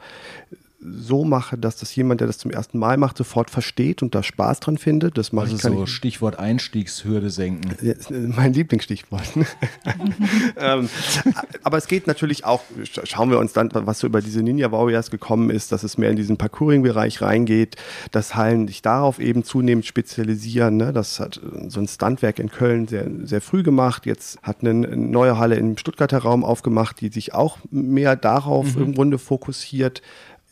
so 0.84 1.24
mache, 1.26 1.58
dass 1.58 1.76
das 1.78 1.96
jemand, 1.96 2.22
der 2.22 2.28
das 2.28 2.38
zum 2.40 2.50
ersten 2.50 2.80
Mal 2.80 2.98
macht, 2.98 3.18
sofort 3.18 3.50
versteht 3.50 4.02
und 4.02 4.16
da 4.16 4.24
Spaß 4.24 4.62
dran 4.62 4.78
findet. 4.78 5.18
Das 5.18 5.32
mache 5.32 5.46
Also 5.52 5.56
ich 5.56 5.62
so 5.62 5.84
ich- 5.84 5.90
Stichwort 5.92 6.40
Einstiegshürde 6.40 7.30
senken. 7.30 7.72
ist 7.86 8.10
mein 8.10 8.54
Lieblingsstichwort. 8.54 9.22
ähm, 10.58 10.90
aber 11.64 11.78
es 11.78 11.88
geht 11.88 12.08
natürlich 12.08 12.46
auch, 12.46 12.62
sch- 12.82 13.06
schauen 13.06 13.30
wir 13.30 13.40
uns 13.40 13.54
dann, 13.54 13.70
was 13.74 14.00
so 14.00 14.08
über 14.08 14.22
diese 14.22 14.42
Ninja 14.42 14.72
Warriors 14.72 15.12
gekommen 15.12 15.50
ist, 15.50 15.72
dass 15.72 15.84
es 15.84 15.98
mehr 15.98 16.10
in 16.10 16.16
diesen 16.16 16.38
Parkouring-Bereich 16.38 17.22
reingeht, 17.22 17.76
dass 18.12 18.36
Hallen 18.36 18.68
sich 18.68 18.82
darauf 18.82 19.20
eben 19.20 19.44
zunehmend 19.44 19.86
spezialisieren. 19.86 20.78
Ne? 20.78 20.94
Das 20.94 21.20
hat 21.20 21.38
äh, 21.38 21.70
so 21.70 21.80
ein 21.80 21.88
Standwerk 21.88 22.40
in 22.40 22.50
Köln 22.50 22.88
sehr, 22.88 23.08
sehr 23.24 23.42
früh 23.42 23.64
gemacht. 23.64 24.06
Jetzt 24.06 24.42
hat 24.42 24.58
eine 24.62 24.74
neue 24.74 25.38
Halle 25.38 25.56
im 25.56 25.78
Stuttgarter 25.78 26.20
Raum 26.20 26.44
aufgemacht, 26.44 27.02
die 27.02 27.10
sich 27.10 27.34
auch 27.34 27.58
mehr 27.70 28.16
darauf 28.16 28.76
im 28.76 28.94
Grunde 28.96 29.18
fokussiert. 29.18 30.02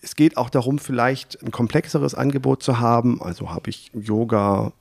Es 0.01 0.15
geht 0.15 0.37
auch 0.37 0.49
darum, 0.49 0.79
vielleicht 0.79 1.43
ein 1.43 1.51
komplexeres 1.51 2.15
Angebot 2.15 2.63
zu 2.63 2.79
haben. 2.79 3.21
Also 3.21 3.51
habe 3.51 3.69
ich 3.69 3.91
Yoga, 3.93 4.71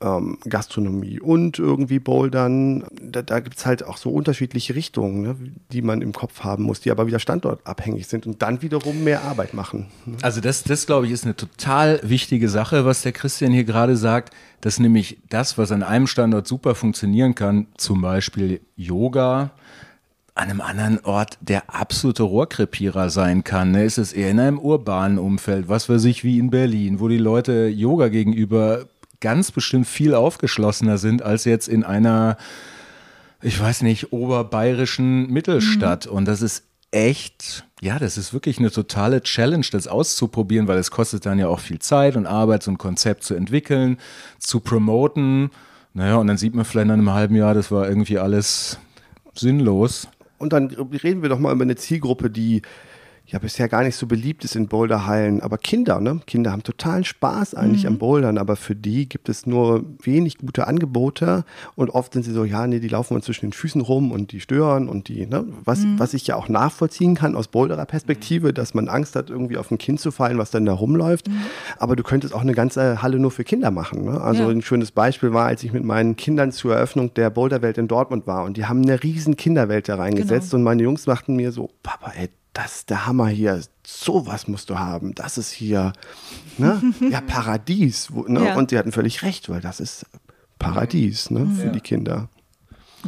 ähm, 0.00 0.38
Gastronomie 0.48 1.20
und 1.20 1.58
irgendwie 1.58 1.98
Bouldern. 1.98 2.84
Da, 3.00 3.22
da 3.22 3.40
gibt 3.40 3.56
es 3.56 3.66
halt 3.66 3.84
auch 3.84 3.96
so 3.96 4.10
unterschiedliche 4.10 4.74
Richtungen, 4.74 5.22
ne, 5.22 5.36
die 5.72 5.82
man 5.82 6.02
im 6.02 6.12
Kopf 6.12 6.40
haben 6.40 6.64
muss, 6.64 6.80
die 6.80 6.90
aber 6.90 7.06
wieder 7.06 7.18
standortabhängig 7.18 8.06
sind 8.06 8.26
und 8.26 8.42
dann 8.42 8.62
wiederum 8.62 9.04
mehr 9.04 9.22
Arbeit 9.22 9.54
machen. 9.54 9.86
ne? 10.04 10.16
Also 10.22 10.40
das, 10.40 10.64
das 10.64 10.86
glaube 10.86 11.06
ich, 11.06 11.12
ist 11.12 11.24
eine 11.24 11.36
total 11.36 12.00
wichtige 12.02 12.48
Sache, 12.48 12.84
was 12.84 13.02
der 13.02 13.12
Christian 13.12 13.52
hier 13.52 13.64
gerade 13.64 13.96
sagt, 13.96 14.34
dass 14.60 14.78
nämlich 14.78 15.18
das, 15.28 15.58
was 15.58 15.72
an 15.72 15.82
einem 15.82 16.06
Standort 16.06 16.46
super 16.46 16.74
funktionieren 16.74 17.34
kann, 17.34 17.66
zum 17.76 18.02
Beispiel 18.02 18.60
Yoga, 18.76 19.52
an 20.36 20.50
einem 20.50 20.60
anderen 20.60 21.00
Ort 21.04 21.38
der 21.40 21.74
absolute 21.74 22.22
Rohrkrepierer 22.22 23.08
sein 23.08 23.42
kann. 23.42 23.70
Ne? 23.70 23.84
Ist 23.84 23.96
es 23.96 24.12
eher 24.12 24.30
in 24.30 24.38
einem 24.38 24.58
urbanen 24.58 25.18
Umfeld, 25.18 25.68
was 25.68 25.88
weiß 25.88 26.04
ich, 26.04 26.24
wie 26.24 26.38
in 26.38 26.50
Berlin, 26.50 27.00
wo 27.00 27.08
die 27.08 27.16
Leute 27.16 27.68
Yoga 27.68 28.08
gegenüber 28.08 28.86
ganz 29.20 29.50
bestimmt 29.50 29.86
viel 29.86 30.14
aufgeschlossener 30.14 30.98
sind 30.98 31.22
als 31.22 31.46
jetzt 31.46 31.68
in 31.68 31.84
einer, 31.84 32.36
ich 33.40 33.58
weiß 33.58 33.80
nicht, 33.80 34.12
oberbayerischen 34.12 35.30
Mittelstadt. 35.30 36.06
Und 36.06 36.26
das 36.26 36.42
ist 36.42 36.64
echt, 36.90 37.64
ja, 37.80 37.98
das 37.98 38.18
ist 38.18 38.34
wirklich 38.34 38.58
eine 38.58 38.70
totale 38.70 39.22
Challenge, 39.22 39.66
das 39.72 39.88
auszuprobieren, 39.88 40.68
weil 40.68 40.76
es 40.76 40.90
kostet 40.90 41.24
dann 41.24 41.38
ja 41.38 41.48
auch 41.48 41.60
viel 41.60 41.78
Zeit 41.78 42.14
und 42.14 42.26
Arbeit, 42.26 42.62
so 42.62 42.70
ein 42.70 42.78
Konzept 42.78 43.24
zu 43.24 43.34
entwickeln, 43.34 43.96
zu 44.38 44.60
promoten. 44.60 45.50
Naja, 45.94 46.16
und 46.16 46.26
dann 46.26 46.36
sieht 46.36 46.54
man 46.54 46.66
vielleicht 46.66 46.88
nach 46.88 46.94
einem 46.94 47.14
halben 47.14 47.36
Jahr, 47.36 47.54
das 47.54 47.70
war 47.70 47.88
irgendwie 47.88 48.18
alles 48.18 48.78
sinnlos. 49.34 50.08
Und 50.38 50.52
dann 50.52 50.66
reden 50.68 51.22
wir 51.22 51.28
doch 51.28 51.38
mal 51.38 51.52
über 51.52 51.62
eine 51.62 51.76
Zielgruppe, 51.76 52.30
die 52.30 52.62
ja 53.28 53.40
bisher 53.40 53.68
gar 53.68 53.82
nicht 53.82 53.96
so 53.96 54.06
beliebt 54.06 54.44
ist 54.44 54.54
in 54.54 54.68
Boulderhallen. 54.68 55.42
Aber 55.42 55.58
Kinder, 55.58 56.00
ne? 56.00 56.20
Kinder 56.26 56.52
haben 56.52 56.62
totalen 56.62 57.04
Spaß 57.04 57.54
eigentlich 57.54 57.82
mhm. 57.82 57.88
am 57.88 57.98
Bouldern, 57.98 58.38
aber 58.38 58.54
für 58.54 58.76
die 58.76 59.08
gibt 59.08 59.28
es 59.28 59.46
nur 59.46 59.84
wenig 60.02 60.38
gute 60.38 60.66
Angebote 60.68 61.44
und 61.74 61.90
oft 61.90 62.12
sind 62.12 62.24
sie 62.24 62.32
so, 62.32 62.44
ja, 62.44 62.66
nee, 62.66 62.78
die 62.78 62.88
laufen 62.88 63.14
uns 63.14 63.24
zwischen 63.24 63.46
den 63.46 63.52
Füßen 63.52 63.80
rum 63.80 64.12
und 64.12 64.30
die 64.30 64.40
stören 64.40 64.88
und 64.88 65.08
die, 65.08 65.26
ne? 65.26 65.44
Was, 65.64 65.80
mhm. 65.80 65.98
was 65.98 66.14
ich 66.14 66.26
ja 66.28 66.36
auch 66.36 66.48
nachvollziehen 66.48 67.16
kann 67.16 67.34
aus 67.34 67.48
Boulderer 67.48 67.84
Perspektive, 67.84 68.52
dass 68.52 68.74
man 68.74 68.88
Angst 68.88 69.16
hat, 69.16 69.28
irgendwie 69.28 69.56
auf 69.56 69.70
ein 69.70 69.78
Kind 69.78 70.00
zu 70.00 70.12
fallen, 70.12 70.38
was 70.38 70.52
dann 70.52 70.64
da 70.64 70.72
rumläuft. 70.72 71.28
Mhm. 71.28 71.40
Aber 71.78 71.96
du 71.96 72.04
könntest 72.04 72.32
auch 72.32 72.42
eine 72.42 72.54
ganze 72.54 73.02
Halle 73.02 73.18
nur 73.18 73.32
für 73.32 73.44
Kinder 73.44 73.72
machen. 73.72 74.04
Ne? 74.04 74.20
Also 74.20 74.44
ja. 74.44 74.48
ein 74.50 74.62
schönes 74.62 74.92
Beispiel 74.92 75.32
war, 75.32 75.46
als 75.46 75.64
ich 75.64 75.72
mit 75.72 75.84
meinen 75.84 76.14
Kindern 76.16 76.52
zur 76.52 76.74
Eröffnung 76.74 77.12
der 77.14 77.30
Boulderwelt 77.30 77.76
in 77.78 77.88
Dortmund 77.88 78.26
war 78.28 78.44
und 78.44 78.56
die 78.56 78.66
haben 78.66 78.82
eine 78.82 79.02
riesen 79.02 79.36
Kinderwelt 79.36 79.88
da 79.88 79.96
reingesetzt 79.96 80.50
genau. 80.50 80.60
und 80.60 80.64
meine 80.64 80.82
Jungs 80.84 81.06
machten 81.06 81.34
mir 81.34 81.50
so, 81.50 81.70
Papa, 81.82 82.12
ey, 82.16 82.28
das 82.56 82.76
ist 82.76 82.90
der 82.90 83.06
Hammer 83.06 83.28
hier. 83.28 83.60
Sowas 83.86 84.48
musst 84.48 84.70
du 84.70 84.78
haben. 84.78 85.14
Das 85.14 85.36
ist 85.36 85.50
hier, 85.50 85.92
ne? 86.56 86.80
ja, 87.10 87.20
Paradies. 87.20 88.12
Wo, 88.12 88.22
ne? 88.22 88.46
Ja. 88.46 88.54
Und 88.54 88.70
sie 88.70 88.78
hatten 88.78 88.92
völlig 88.92 89.22
recht, 89.22 89.50
weil 89.50 89.60
das 89.60 89.78
ist 89.78 90.06
Paradies 90.58 91.30
ne? 91.30 91.46
für 91.46 91.66
ja. 91.66 91.72
die 91.72 91.80
Kinder. 91.80 92.30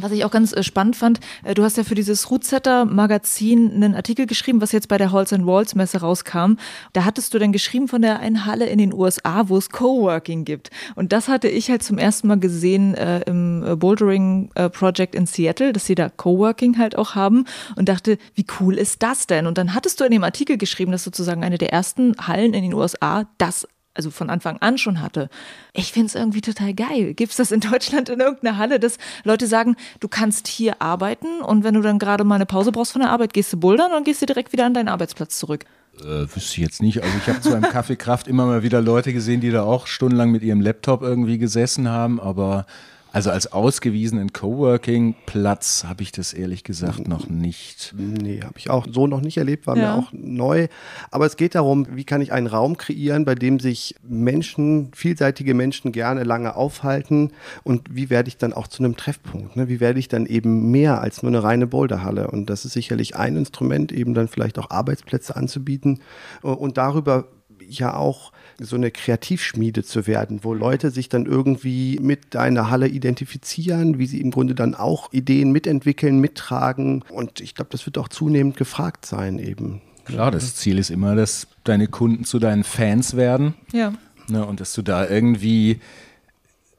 Was 0.01 0.11
ich 0.11 0.25
auch 0.25 0.31
ganz 0.31 0.53
äh, 0.53 0.63
spannend 0.63 0.95
fand, 0.95 1.19
äh, 1.43 1.53
du 1.53 1.63
hast 1.63 1.77
ja 1.77 1.83
für 1.83 1.95
dieses 1.95 2.29
Rootsetter 2.29 2.85
Magazin 2.85 3.71
einen 3.71 3.95
Artikel 3.95 4.25
geschrieben, 4.25 4.61
was 4.61 4.71
jetzt 4.71 4.87
bei 4.87 4.97
der 4.97 5.11
Halls 5.11 5.33
and 5.33 5.45
Walls 5.45 5.75
Messe 5.75 5.99
rauskam. 6.01 6.55
Da 6.93 7.05
hattest 7.05 7.33
du 7.33 7.39
dann 7.39 7.51
geschrieben 7.51 7.87
von 7.87 8.01
der 8.01 8.19
einen 8.19 8.45
Halle 8.45 8.65
in 8.67 8.77
den 8.77 8.93
USA, 8.93 9.49
wo 9.49 9.57
es 9.57 9.69
Coworking 9.69 10.45
gibt. 10.45 10.69
Und 10.95 11.11
das 11.11 11.27
hatte 11.27 11.47
ich 11.47 11.69
halt 11.69 11.83
zum 11.83 11.97
ersten 11.97 12.27
Mal 12.27 12.39
gesehen 12.39 12.95
äh, 12.95 13.21
im 13.21 13.63
äh, 13.63 13.75
Bouldering 13.75 14.51
äh, 14.55 14.69
Project 14.69 15.15
in 15.15 15.25
Seattle, 15.25 15.73
dass 15.73 15.85
sie 15.85 15.95
da 15.95 16.09
Coworking 16.09 16.77
halt 16.77 16.97
auch 16.97 17.15
haben 17.15 17.45
und 17.75 17.89
dachte, 17.89 18.17
wie 18.35 18.45
cool 18.59 18.75
ist 18.75 19.03
das 19.03 19.27
denn? 19.27 19.47
Und 19.47 19.57
dann 19.57 19.73
hattest 19.73 19.99
du 19.99 20.05
in 20.05 20.11
dem 20.11 20.23
Artikel 20.23 20.57
geschrieben, 20.57 20.91
dass 20.91 21.03
sozusagen 21.03 21.43
eine 21.43 21.57
der 21.57 21.71
ersten 21.71 22.15
Hallen 22.19 22.53
in 22.53 22.63
den 22.63 22.73
USA 22.73 23.25
das 23.37 23.67
also 23.99 24.11
von 24.11 24.29
Anfang 24.29 24.57
an 24.61 24.77
schon 24.77 25.01
hatte. 25.01 25.29
Ich 25.73 25.91
finde 25.91 26.07
es 26.07 26.15
irgendwie 26.15 26.39
total 26.39 26.73
geil. 26.73 27.13
Gibt 27.13 27.31
es 27.31 27.37
das 27.37 27.51
in 27.51 27.59
Deutschland 27.59 28.07
in 28.07 28.21
irgendeiner 28.21 28.57
Halle, 28.57 28.79
dass 28.79 28.97
Leute 29.25 29.45
sagen, 29.45 29.75
du 29.99 30.07
kannst 30.07 30.47
hier 30.47 30.81
arbeiten 30.81 31.41
und 31.41 31.65
wenn 31.65 31.73
du 31.73 31.81
dann 31.81 31.99
gerade 31.99 32.23
mal 32.23 32.35
eine 32.35 32.45
Pause 32.45 32.71
brauchst 32.71 32.93
von 32.93 33.01
der 33.01 33.11
Arbeit, 33.11 33.33
gehst 33.33 33.51
du 33.51 33.57
bouldern 33.57 33.91
und 33.91 34.05
gehst 34.05 34.21
du 34.21 34.25
direkt 34.25 34.53
wieder 34.53 34.65
an 34.65 34.73
deinen 34.73 34.87
Arbeitsplatz 34.87 35.37
zurück? 35.37 35.65
Äh, 35.99 36.33
wüsste 36.33 36.39
ich 36.39 36.57
jetzt 36.57 36.81
nicht. 36.81 37.03
Also 37.03 37.13
ich 37.17 37.27
habe 37.27 37.41
zu 37.41 37.53
einem 37.53 37.69
Kaffeekraft 37.69 38.29
immer 38.29 38.45
mal 38.45 38.63
wieder 38.63 38.79
Leute 38.79 39.11
gesehen, 39.11 39.41
die 39.41 39.51
da 39.51 39.63
auch 39.63 39.85
stundenlang 39.85 40.31
mit 40.31 40.43
ihrem 40.43 40.61
Laptop 40.61 41.01
irgendwie 41.01 41.37
gesessen 41.37 41.89
haben, 41.89 42.21
aber 42.21 42.65
also 43.11 43.31
als 43.31 43.51
ausgewiesenen 43.51 44.33
Coworking-Platz 44.33 45.85
habe 45.87 46.03
ich 46.03 46.11
das 46.11 46.33
ehrlich 46.33 46.63
gesagt 46.63 47.07
noch 47.07 47.27
nicht. 47.27 47.93
Nee, 47.97 48.41
habe 48.43 48.57
ich 48.57 48.69
auch 48.69 48.85
so 48.91 49.07
noch 49.07 49.21
nicht 49.21 49.37
erlebt, 49.37 49.65
war 49.65 49.75
ja. 49.75 49.95
mir 49.95 50.03
auch 50.03 50.09
neu. 50.11 50.67
Aber 51.09 51.25
es 51.25 51.35
geht 51.35 51.55
darum, 51.55 51.87
wie 51.91 52.03
kann 52.03 52.21
ich 52.21 52.31
einen 52.31 52.45
Raum 52.47 52.77
kreieren, 52.77 53.25
bei 53.25 53.33
dem 53.33 53.59
sich 53.59 53.95
Menschen, 54.07 54.91
vielseitige 54.93 55.55
Menschen 55.55 55.91
gerne 55.91 56.23
lange 56.23 56.55
aufhalten 56.55 57.31
und 57.63 57.95
wie 57.95 58.11
werde 58.11 58.29
ich 58.29 58.37
dann 58.37 58.53
auch 58.53 58.67
zu 58.67 58.83
einem 58.83 58.95
Treffpunkt? 58.95 59.55
Ne? 59.55 59.69
Wie 59.69 59.79
werde 59.79 59.99
ich 59.99 60.07
dann 60.07 60.27
eben 60.27 60.69
mehr 60.69 61.01
als 61.01 61.23
nur 61.23 61.31
eine 61.31 61.41
reine 61.41 61.65
Boulderhalle? 61.65 62.29
Und 62.29 62.49
das 62.49 62.63
ist 62.65 62.73
sicherlich 62.73 63.15
ein 63.15 63.35
Instrument, 63.35 63.91
eben 63.91 64.13
dann 64.13 64.27
vielleicht 64.27 64.59
auch 64.59 64.69
Arbeitsplätze 64.69 65.35
anzubieten 65.35 65.99
und 66.41 66.77
darüber 66.77 67.25
ja 67.67 67.95
auch 67.95 68.31
so 68.59 68.75
eine 68.75 68.91
Kreativschmiede 68.91 69.83
zu 69.83 70.07
werden, 70.07 70.43
wo 70.43 70.53
Leute 70.53 70.91
sich 70.91 71.09
dann 71.09 71.25
irgendwie 71.25 71.99
mit 72.01 72.35
deiner 72.35 72.69
Halle 72.69 72.87
identifizieren, 72.87 73.99
wie 73.99 74.05
sie 74.05 74.21
im 74.21 74.31
Grunde 74.31 74.55
dann 74.55 74.75
auch 74.75 75.11
Ideen 75.13 75.51
mitentwickeln, 75.51 76.19
mittragen. 76.19 77.03
Und 77.09 77.39
ich 77.39 77.55
glaube, 77.55 77.71
das 77.71 77.85
wird 77.85 77.97
auch 77.97 78.07
zunehmend 78.07 78.57
gefragt 78.57 79.05
sein 79.05 79.39
eben. 79.39 79.81
Klar, 80.05 80.31
das 80.31 80.55
Ziel 80.55 80.79
ist 80.79 80.89
immer, 80.89 81.15
dass 81.15 81.47
deine 81.63 81.87
Kunden 81.87 82.23
zu 82.23 82.39
deinen 82.39 82.63
Fans 82.63 83.15
werden. 83.15 83.53
Ja. 83.71 83.93
Ne, 84.27 84.45
und 84.45 84.59
dass 84.59 84.73
du 84.73 84.81
da 84.81 85.07
irgendwie, 85.07 85.79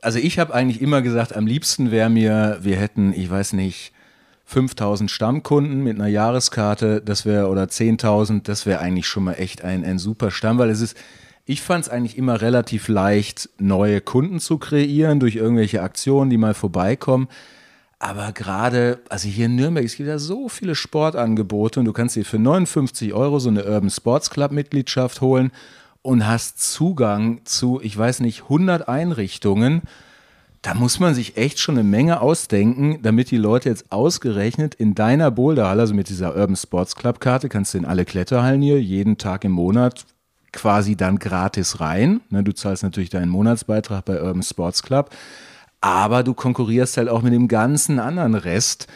also 0.03 0.19
ich 0.19 0.39
habe 0.39 0.55
eigentlich 0.55 0.81
immer 0.81 1.03
gesagt, 1.03 1.37
am 1.37 1.47
liebsten 1.47 1.91
wäre 1.91 2.11
mir, 2.11 2.59
wir 2.63 2.77
hätten, 2.77 3.13
ich 3.13 3.31
weiß 3.31 3.53
nicht, 3.55 3.93
5000 4.47 5.11
Stammkunden 5.11 5.83
mit 5.85 5.97
einer 5.97 6.09
Jahreskarte, 6.09 7.01
das 7.01 7.25
wäre, 7.25 7.49
oder 7.49 7.65
10.000, 7.65 8.43
das 8.43 8.67
wäre 8.67 8.81
eigentlich 8.81 9.07
schon 9.07 9.25
mal 9.25 9.35
echt 9.35 9.63
ein, 9.63 9.85
ein 9.85 10.01
super 10.01 10.33
Stamm, 10.33 10.59
weil 10.59 10.71
es 10.71 10.81
ist, 10.81 10.97
ich 11.51 11.63
fand 11.63 11.85
es 11.85 11.91
eigentlich 11.91 12.17
immer 12.17 12.41
relativ 12.41 12.87
leicht, 12.87 13.51
neue 13.59 14.01
Kunden 14.01 14.39
zu 14.39 14.59
kreieren 14.59 15.19
durch 15.19 15.35
irgendwelche 15.35 15.83
Aktionen, 15.83 16.31
die 16.31 16.37
mal 16.37 16.55
vorbeikommen. 16.55 17.27
Aber 17.99 18.31
gerade, 18.31 19.01
also 19.09 19.29
hier 19.29 19.47
in 19.47 19.57
Nürnberg, 19.57 19.85
es 19.85 19.97
gibt 19.97 20.09
ja 20.09 20.21
so 20.21 20.49
viele 20.49 20.77
Sportangebote 20.77 21.81
und 21.81 21.87
du 21.87 21.93
kannst 21.93 22.15
dir 22.15 22.25
für 22.25 22.39
59 22.39 23.13
Euro 23.15 23.41
so 23.41 23.49
eine 23.49 23.65
Urban 23.65 23.91
Sports 23.91 24.31
Club 24.31 24.53
Mitgliedschaft 24.53 25.21
holen 25.21 25.51
und 26.03 26.25
hast 26.25 26.73
Zugang 26.73 27.41
zu, 27.45 27.81
ich 27.83 27.99
weiß 27.99 28.21
nicht, 28.21 28.45
100 28.45 28.89
Einrichtungen 28.89 29.83
da 30.63 30.75
muss 30.75 31.01
man 31.01 31.15
sich 31.15 31.39
echt 31.39 31.59
schon 31.59 31.79
eine 31.79 31.89
Menge 31.89 32.21
ausdenken, 32.21 32.99
damit 33.01 33.31
die 33.31 33.39
Leute 33.39 33.71
jetzt 33.71 33.91
ausgerechnet 33.91 34.75
in 34.75 34.95
deiner 34.95 35.31
Boulderhalle, 35.31 35.81
also 35.81 35.95
mit 35.95 36.11
dieser 36.11 36.37
Urban 36.37 36.55
Sports 36.55 36.97
Club 36.97 37.19
Karte, 37.19 37.49
kannst 37.49 37.73
du 37.73 37.79
in 37.79 37.87
alle 37.87 38.05
Kletterhallen 38.05 38.61
hier 38.61 38.79
jeden 38.79 39.17
Tag 39.17 39.45
im 39.45 39.53
Monat 39.53 40.05
quasi 40.53 40.97
dann 40.97 41.19
gratis 41.19 41.81
rein. 41.81 42.21
Ne, 42.31 42.43
du 42.43 42.53
zahlst 42.53 42.83
natürlich 42.83 43.11
deinen 43.11 43.31
Monatsbeitrag 43.31 44.05
bei 44.05 44.23
Urban 44.23 44.43
Sports 44.43 44.83
Club, 44.83 45.11
aber 45.81 46.23
du 46.23 46.35
konkurrierst 46.35 46.97
halt 46.97 47.09
auch 47.09 47.23
mit 47.23 47.33
dem 47.33 47.49
ganzen 47.49 47.99
anderen 47.99 48.35
Rest. 48.35 48.87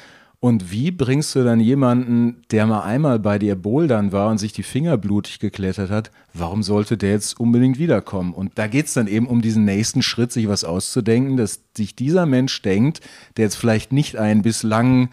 Und 0.41 0.71
wie 0.71 0.91
bringst 0.91 1.35
du 1.35 1.43
dann 1.43 1.59
jemanden, 1.59 2.43
der 2.51 2.67
mal 2.67 2.83
einmal 2.83 3.19
bei 3.19 3.39
dir 3.39 3.55
bouldern 3.55 4.13
war 4.13 4.29
und 4.29 4.37
sich 4.37 4.53
die 4.53 4.63
Finger 4.63 4.99
blutig 4.99 5.39
geklettert 5.39 5.89
hat, 5.91 6.11
warum 6.35 6.63
sollte 6.63 6.99
der 6.99 7.13
jetzt 7.13 7.41
unbedingt 7.41 7.79
wiederkommen? 7.79 8.35
Und 8.35 8.53
da 8.57 8.67
geht 8.67 8.85
es 8.85 8.93
dann 8.93 9.07
eben 9.07 9.27
um 9.27 9.41
diesen 9.41 9.65
nächsten 9.65 10.03
Schritt, 10.03 10.33
sich 10.33 10.47
was 10.47 10.65
auszudenken, 10.65 11.39
dass 11.39 11.61
sich 11.75 11.97
dieser 11.97 12.27
Mensch 12.27 12.61
denkt, 12.61 13.01
der 13.39 13.47
jetzt 13.47 13.57
vielleicht 13.57 13.91
nicht 13.91 14.17
einen 14.17 14.43
bislang 14.43 15.09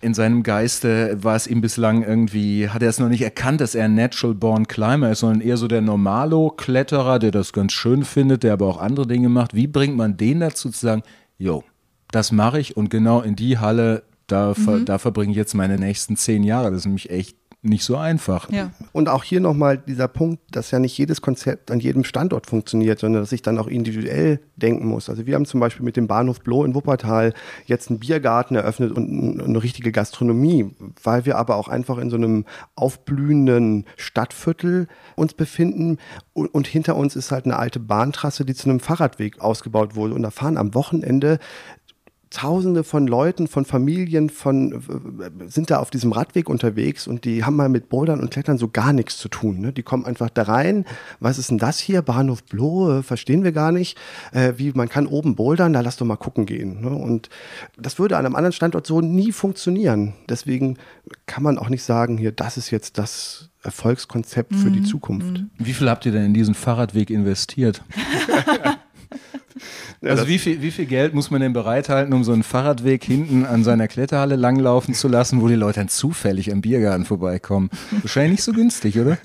in 0.00 0.14
seinem 0.14 0.42
Geiste 0.42 1.22
war 1.22 1.34
es 1.34 1.46
ihm 1.46 1.60
bislang 1.60 2.04
irgendwie, 2.04 2.68
hat 2.68 2.82
er 2.82 2.88
es 2.88 3.00
noch 3.00 3.08
nicht 3.08 3.22
erkannt, 3.22 3.60
dass 3.60 3.74
er 3.74 3.86
ein 3.86 3.94
Natural 3.94 4.34
Born 4.34 4.68
Climber 4.68 5.10
ist, 5.10 5.20
sondern 5.20 5.40
eher 5.40 5.56
so 5.56 5.66
der 5.66 5.80
Normalo-Kletterer, 5.80 7.18
der 7.18 7.32
das 7.32 7.52
ganz 7.52 7.72
schön 7.72 8.04
findet, 8.04 8.44
der 8.44 8.52
aber 8.52 8.66
auch 8.66 8.80
andere 8.80 9.06
Dinge 9.06 9.28
macht. 9.28 9.54
Wie 9.54 9.66
bringt 9.66 9.96
man 9.96 10.16
den 10.16 10.40
dazu 10.40 10.70
zu 10.70 10.78
sagen, 10.78 11.02
jo, 11.36 11.64
das 12.12 12.30
mache 12.30 12.60
ich 12.60 12.76
und 12.76 12.90
genau 12.90 13.20
in 13.22 13.34
die 13.34 13.58
Halle 13.58 14.04
da, 14.28 14.54
mhm. 14.56 14.84
da 14.84 14.98
verbringe 14.98 15.32
ich 15.32 15.36
jetzt 15.36 15.54
meine 15.54 15.78
nächsten 15.78 16.16
zehn 16.16 16.44
Jahre. 16.44 16.70
Das 16.70 16.80
ist 16.80 16.86
nämlich 16.86 17.10
echt 17.10 17.36
nicht 17.68 17.84
so 17.84 17.96
einfach. 17.96 18.50
Ja. 18.50 18.70
Und 18.92 19.08
auch 19.08 19.24
hier 19.24 19.40
nochmal 19.40 19.78
dieser 19.78 20.08
Punkt, 20.08 20.40
dass 20.50 20.70
ja 20.70 20.78
nicht 20.78 20.96
jedes 20.96 21.20
Konzept 21.20 21.70
an 21.70 21.80
jedem 21.80 22.04
Standort 22.04 22.46
funktioniert, 22.46 22.98
sondern 22.98 23.22
dass 23.22 23.32
ich 23.32 23.42
dann 23.42 23.58
auch 23.58 23.66
individuell 23.66 24.40
denken 24.56 24.86
muss. 24.86 25.08
Also 25.08 25.26
wir 25.26 25.34
haben 25.34 25.46
zum 25.46 25.60
Beispiel 25.60 25.84
mit 25.84 25.96
dem 25.96 26.06
Bahnhof 26.06 26.40
Bloh 26.40 26.64
in 26.64 26.74
Wuppertal 26.74 27.34
jetzt 27.66 27.90
einen 27.90 28.00
Biergarten 28.00 28.56
eröffnet 28.56 28.92
und 28.92 29.40
eine 29.40 29.62
richtige 29.62 29.92
Gastronomie, 29.92 30.74
weil 31.02 31.26
wir 31.26 31.36
aber 31.36 31.56
auch 31.56 31.68
einfach 31.68 31.98
in 31.98 32.10
so 32.10 32.16
einem 32.16 32.44
aufblühenden 32.74 33.84
Stadtviertel 33.96 34.88
uns 35.14 35.34
befinden 35.34 35.98
und, 36.32 36.48
und 36.48 36.66
hinter 36.66 36.96
uns 36.96 37.16
ist 37.16 37.32
halt 37.32 37.44
eine 37.44 37.58
alte 37.58 37.80
Bahntrasse, 37.80 38.44
die 38.44 38.54
zu 38.54 38.68
einem 38.68 38.80
Fahrradweg 38.80 39.40
ausgebaut 39.40 39.94
wurde 39.94 40.14
und 40.14 40.22
da 40.22 40.30
fahren 40.30 40.56
am 40.56 40.74
Wochenende 40.74 41.38
Tausende 42.30 42.84
von 42.84 43.06
Leuten, 43.06 43.48
von 43.48 43.64
Familien, 43.64 44.28
von 44.28 44.72
äh, 44.72 45.48
sind 45.48 45.70
da 45.70 45.78
auf 45.78 45.90
diesem 45.90 46.12
Radweg 46.12 46.48
unterwegs 46.48 47.06
und 47.06 47.24
die 47.24 47.44
haben 47.44 47.56
mal 47.56 47.68
mit 47.68 47.88
Bouldern 47.88 48.20
und 48.20 48.30
Klettern 48.30 48.58
so 48.58 48.68
gar 48.68 48.92
nichts 48.92 49.16
zu 49.16 49.28
tun. 49.28 49.60
Ne? 49.60 49.72
Die 49.72 49.82
kommen 49.82 50.04
einfach 50.04 50.28
da 50.28 50.42
rein. 50.42 50.84
Was 51.20 51.38
ist 51.38 51.50
denn 51.50 51.58
das 51.58 51.78
hier? 51.78 52.02
Bahnhof 52.02 52.44
Blohe, 52.44 53.02
verstehen 53.02 53.44
wir 53.44 53.52
gar 53.52 53.72
nicht. 53.72 53.98
Äh, 54.32 54.54
wie 54.56 54.72
man 54.72 54.88
kann 54.88 55.06
oben 55.06 55.36
bouldern, 55.36 55.72
da 55.72 55.80
lass 55.80 55.96
doch 55.96 56.06
mal 56.06 56.16
gucken 56.16 56.44
gehen. 56.44 56.82
Ne? 56.82 56.90
Und 56.90 57.30
das 57.78 57.98
würde 57.98 58.16
an 58.16 58.26
einem 58.26 58.36
anderen 58.36 58.52
Standort 58.52 58.86
so 58.86 59.00
nie 59.00 59.32
funktionieren. 59.32 60.14
Deswegen 60.28 60.76
kann 61.26 61.42
man 61.42 61.58
auch 61.58 61.68
nicht 61.68 61.82
sagen, 61.82 62.18
hier, 62.18 62.32
das 62.32 62.56
ist 62.56 62.70
jetzt 62.70 62.98
das 62.98 63.48
Erfolgskonzept 63.62 64.52
mhm. 64.52 64.56
für 64.56 64.70
die 64.70 64.80
mhm. 64.80 64.84
Zukunft. 64.84 65.38
Mhm. 65.38 65.50
Wie 65.58 65.72
viel 65.72 65.88
habt 65.88 66.06
ihr 66.06 66.12
denn 66.12 66.26
in 66.26 66.34
diesen 66.34 66.54
Fahrradweg 66.54 67.10
investiert? 67.10 67.82
also 70.02 70.28
wie 70.28 70.38
viel, 70.38 70.62
wie 70.62 70.70
viel 70.70 70.86
Geld 70.86 71.14
muss 71.14 71.30
man 71.30 71.40
denn 71.40 71.52
bereithalten, 71.52 72.12
um 72.12 72.24
so 72.24 72.32
einen 72.32 72.42
Fahrradweg 72.42 73.04
hinten 73.04 73.44
an 73.44 73.64
seiner 73.64 73.88
Kletterhalle 73.88 74.36
langlaufen 74.36 74.94
zu 74.94 75.08
lassen, 75.08 75.40
wo 75.40 75.48
die 75.48 75.54
Leute 75.54 75.80
dann 75.80 75.88
zufällig 75.88 76.52
am 76.52 76.60
Biergarten 76.60 77.04
vorbeikommen? 77.04 77.70
Wahrscheinlich 78.02 78.32
nicht 78.32 78.42
so 78.42 78.52
günstig, 78.52 78.98
oder? 78.98 79.18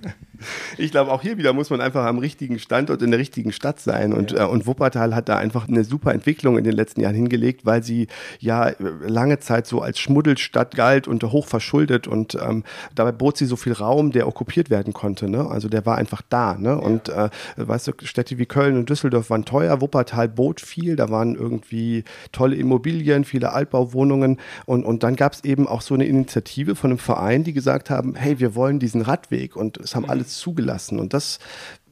Ich 0.78 0.92
glaube, 0.92 1.12
auch 1.12 1.22
hier 1.22 1.38
wieder 1.38 1.54
muss 1.54 1.70
man 1.70 1.82
einfach 1.82 2.06
am 2.06 2.20
richtigen 2.20 2.60
Standort 2.60 3.02
in 3.02 3.12
der 3.12 3.20
richtigen 3.20 3.52
Stadt 3.52 3.80
sein. 3.80 4.14
Und, 4.14 4.32
ja. 4.32 4.46
äh, 4.46 4.48
und 4.48 4.66
Wuppertal 4.66 5.16
hat 5.16 5.30
da 5.30 5.38
einfach 5.38 5.68
eine 5.68 5.84
super 5.84 6.14
Entwicklung 6.14 6.58
in 6.58 6.64
den 6.64 6.74
letzten 6.74 7.02
Jahren 7.02 7.16
hingelegt, 7.16 7.66
weil 7.66 7.84
sie 7.84 8.08
ja 8.40 8.72
lange 9.06 9.40
Zeit 9.40 9.68
so 9.68 9.82
als 9.82 10.00
Schmuddelstadt 10.00 10.76
galt 10.76 11.08
und 11.08 11.24
hoch 11.24 11.48
verschuldet. 11.48 12.08
Und 12.08 12.36
ähm, 12.36 12.64
dabei 12.96 13.12
bot 13.12 13.38
sie 13.38 13.46
so 13.46 13.56
viel 13.56 13.74
Raum, 13.74 14.12
der 14.12 14.28
okkupiert 14.28 14.70
werden 14.70 14.94
konnte. 14.94 15.30
Ne? 15.30 15.50
Also 15.50 15.70
der 15.70 15.86
war 15.86 15.98
einfach 15.98 16.22
da. 16.30 16.56
Ne? 16.56 16.78
Und 16.78 17.10
äh, 17.10 17.30
weißt 17.56 17.88
du, 17.88 17.94
Städte 18.04 18.38
wie 18.38 18.46
Köln 18.46 18.78
und 18.78 18.90
Düsseldorf 18.90 19.30
waren 19.30 19.46
teuer. 19.46 19.82
Wuppertal 19.82 20.28
bot 20.28 20.62
viel. 20.62 20.96
Da 20.96 21.10
waren 21.10 21.36
irgendwie 21.36 22.04
tolle 22.32 22.56
Immobilien, 22.56 23.24
viele 23.24 23.54
Altbauwohnungen. 23.54 24.40
Und, 24.66 24.84
und 24.84 25.04
dann 25.04 25.16
gab 25.16 25.34
es 25.34 25.44
eben 25.44 25.68
auch 25.68 25.82
so 25.82 25.94
eine 25.94 26.06
Initiative 26.06 26.76
von 26.76 26.92
einem 26.92 27.00
Verein, 27.00 27.44
die 27.44 27.54
gesagt 27.54 27.90
haben, 27.90 28.16
hey, 28.16 28.40
wir 28.40 28.56
wollen 28.56 28.80
diesen 28.80 29.02
Radweg. 29.02 29.56
Und 29.56 29.78
es 29.78 29.96
haben 29.96 30.04
mhm. 30.04 30.10
alles 30.10 30.33
zugelassen. 30.38 31.00
Und 31.00 31.14
das 31.14 31.40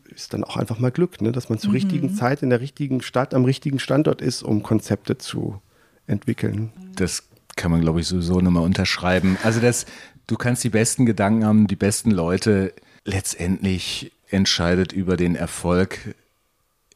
ist 0.10 0.34
dann 0.34 0.44
auch 0.44 0.58
einfach 0.58 0.80
mal 0.80 0.92
Glück, 0.92 1.22
ne? 1.22 1.32
dass 1.32 1.50
man 1.50 1.60
zur 1.60 1.70
mhm. 1.70 1.76
richtigen 1.76 2.16
Zeit 2.16 2.44
in 2.44 2.50
der 2.50 2.62
richtigen 2.62 3.02
Stadt, 3.02 3.34
am 3.34 3.46
richtigen 3.46 3.80
Standort 3.80 4.22
ist, 4.22 4.44
um 4.44 4.64
Konzepte 4.64 5.18
zu 5.18 5.62
entwickeln. 6.08 6.72
Das 6.96 7.24
kann 7.56 7.72
man, 7.72 7.82
glaube 7.82 8.02
ich, 8.02 8.08
sowieso 8.08 8.42
nochmal 8.42 8.64
unterschreiben. 8.64 9.38
Also 9.44 9.60
das, 9.60 9.86
du 10.28 10.36
kannst 10.36 10.64
die 10.64 10.70
besten 10.70 11.06
Gedanken 11.06 11.46
haben, 11.46 11.68
die 11.68 11.76
besten 11.76 12.12
Leute. 12.12 12.74
Letztendlich 13.04 14.12
entscheidet 14.30 14.94
über 14.94 15.18
den 15.18 15.36
Erfolg 15.36 16.16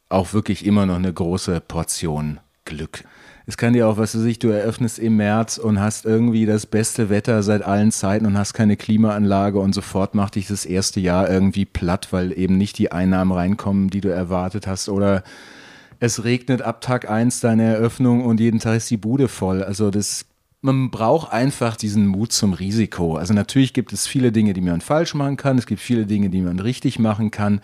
auch 0.08 0.32
wirklich 0.32 0.64
immer 0.64 0.86
noch 0.86 0.96
eine 0.96 1.12
große 1.12 1.60
Portion 1.60 2.38
Glück. 2.64 3.04
Es 3.48 3.56
kann 3.56 3.74
dir 3.74 3.86
auch, 3.86 3.96
was 3.96 4.10
du 4.10 4.18
sich, 4.18 4.40
du 4.40 4.48
eröffnest 4.48 4.98
im 4.98 5.16
März 5.16 5.56
und 5.56 5.80
hast 5.80 6.04
irgendwie 6.04 6.46
das 6.46 6.66
beste 6.66 7.10
Wetter 7.10 7.44
seit 7.44 7.62
allen 7.62 7.92
Zeiten 7.92 8.26
und 8.26 8.36
hast 8.36 8.54
keine 8.54 8.76
Klimaanlage 8.76 9.60
und 9.60 9.72
sofort 9.72 10.16
macht 10.16 10.34
dich 10.34 10.48
das 10.48 10.64
erste 10.64 10.98
Jahr 10.98 11.30
irgendwie 11.30 11.64
platt, 11.64 12.08
weil 12.10 12.36
eben 12.36 12.58
nicht 12.58 12.76
die 12.78 12.90
Einnahmen 12.90 13.30
reinkommen, 13.30 13.88
die 13.88 14.00
du 14.00 14.08
erwartet 14.08 14.66
hast 14.66 14.88
oder 14.88 15.22
es 16.00 16.24
regnet 16.24 16.60
ab 16.60 16.80
Tag 16.80 17.08
1 17.08 17.38
deine 17.38 17.62
Eröffnung 17.74 18.24
und 18.24 18.40
jeden 18.40 18.58
Tag 18.58 18.78
ist 18.78 18.90
die 18.90 18.96
Bude 18.96 19.28
voll. 19.28 19.62
Also 19.62 19.90
das 19.90 20.26
man 20.62 20.90
braucht 20.90 21.32
einfach 21.32 21.76
diesen 21.76 22.06
Mut 22.08 22.32
zum 22.32 22.52
Risiko. 22.52 23.16
Also 23.16 23.32
natürlich 23.32 23.72
gibt 23.72 23.92
es 23.92 24.08
viele 24.08 24.32
Dinge, 24.32 24.52
die 24.52 24.60
man 24.60 24.80
falsch 24.80 25.14
machen 25.14 25.36
kann. 25.36 25.58
Es 25.58 25.66
gibt 25.66 25.80
viele 25.80 26.06
Dinge, 26.06 26.28
die 26.28 26.40
man 26.40 26.58
richtig 26.58 26.98
machen 26.98 27.30
kann. 27.30 27.60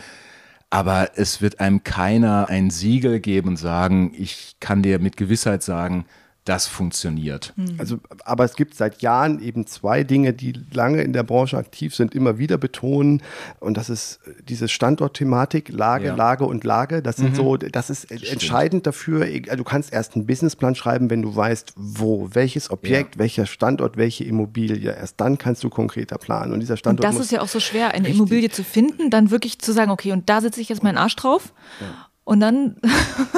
Aber 0.72 1.10
es 1.16 1.42
wird 1.42 1.60
einem 1.60 1.84
keiner 1.84 2.48
ein 2.48 2.70
Siegel 2.70 3.20
geben 3.20 3.50
und 3.50 3.56
sagen, 3.58 4.14
ich 4.16 4.56
kann 4.58 4.82
dir 4.82 4.98
mit 5.00 5.18
Gewissheit 5.18 5.62
sagen, 5.62 6.06
das 6.44 6.66
funktioniert. 6.66 7.52
Hm. 7.56 7.76
Also, 7.78 7.98
aber 8.24 8.44
es 8.44 8.56
gibt 8.56 8.74
seit 8.74 9.00
Jahren 9.00 9.40
eben 9.40 9.66
zwei 9.66 10.02
Dinge, 10.02 10.32
die 10.32 10.54
lange 10.72 11.02
in 11.02 11.12
der 11.12 11.22
Branche 11.22 11.56
aktiv 11.56 11.94
sind, 11.94 12.16
immer 12.16 12.36
wieder 12.36 12.58
betonen. 12.58 13.22
Und 13.60 13.76
das 13.76 13.88
ist 13.88 14.18
diese 14.48 14.66
Standortthematik, 14.66 15.68
Lage, 15.68 16.06
ja. 16.06 16.14
Lage 16.16 16.44
und 16.44 16.64
Lage. 16.64 17.00
Das 17.00 17.16
sind 17.16 17.32
mhm. 17.32 17.36
so, 17.36 17.56
das 17.56 17.90
ist 17.90 18.06
Stimmt. 18.06 18.24
entscheidend 18.24 18.86
dafür. 18.88 19.24
Du 19.24 19.62
kannst 19.62 19.92
erst 19.92 20.16
einen 20.16 20.26
Businessplan 20.26 20.74
schreiben, 20.74 21.10
wenn 21.10 21.22
du 21.22 21.34
weißt, 21.34 21.74
wo, 21.76 22.28
welches 22.32 22.70
Objekt, 22.72 23.14
ja. 23.14 23.20
welcher 23.20 23.46
Standort, 23.46 23.96
welche 23.96 24.24
Immobilie. 24.24 24.92
Erst 24.92 25.20
dann 25.20 25.38
kannst 25.38 25.62
du 25.62 25.70
konkreter 25.70 26.18
planen. 26.18 26.52
Und 26.52 26.58
dieser 26.58 26.76
Standort. 26.76 27.06
Und 27.06 27.14
das 27.14 27.24
ist 27.24 27.30
ja 27.30 27.40
auch 27.40 27.48
so 27.48 27.60
schwer, 27.60 27.94
eine 27.94 28.08
Immobilie 28.08 28.50
zu 28.50 28.64
finden, 28.64 29.10
dann 29.10 29.30
wirklich 29.30 29.60
zu 29.60 29.72
sagen, 29.72 29.92
okay, 29.92 30.10
und 30.10 30.28
da 30.28 30.40
setze 30.40 30.60
ich 30.60 30.68
jetzt 30.68 30.82
meinen 30.82 30.98
Arsch 30.98 31.14
drauf. 31.14 31.52
Ja. 31.80 32.08
Und 32.24 32.40
dann. 32.40 32.76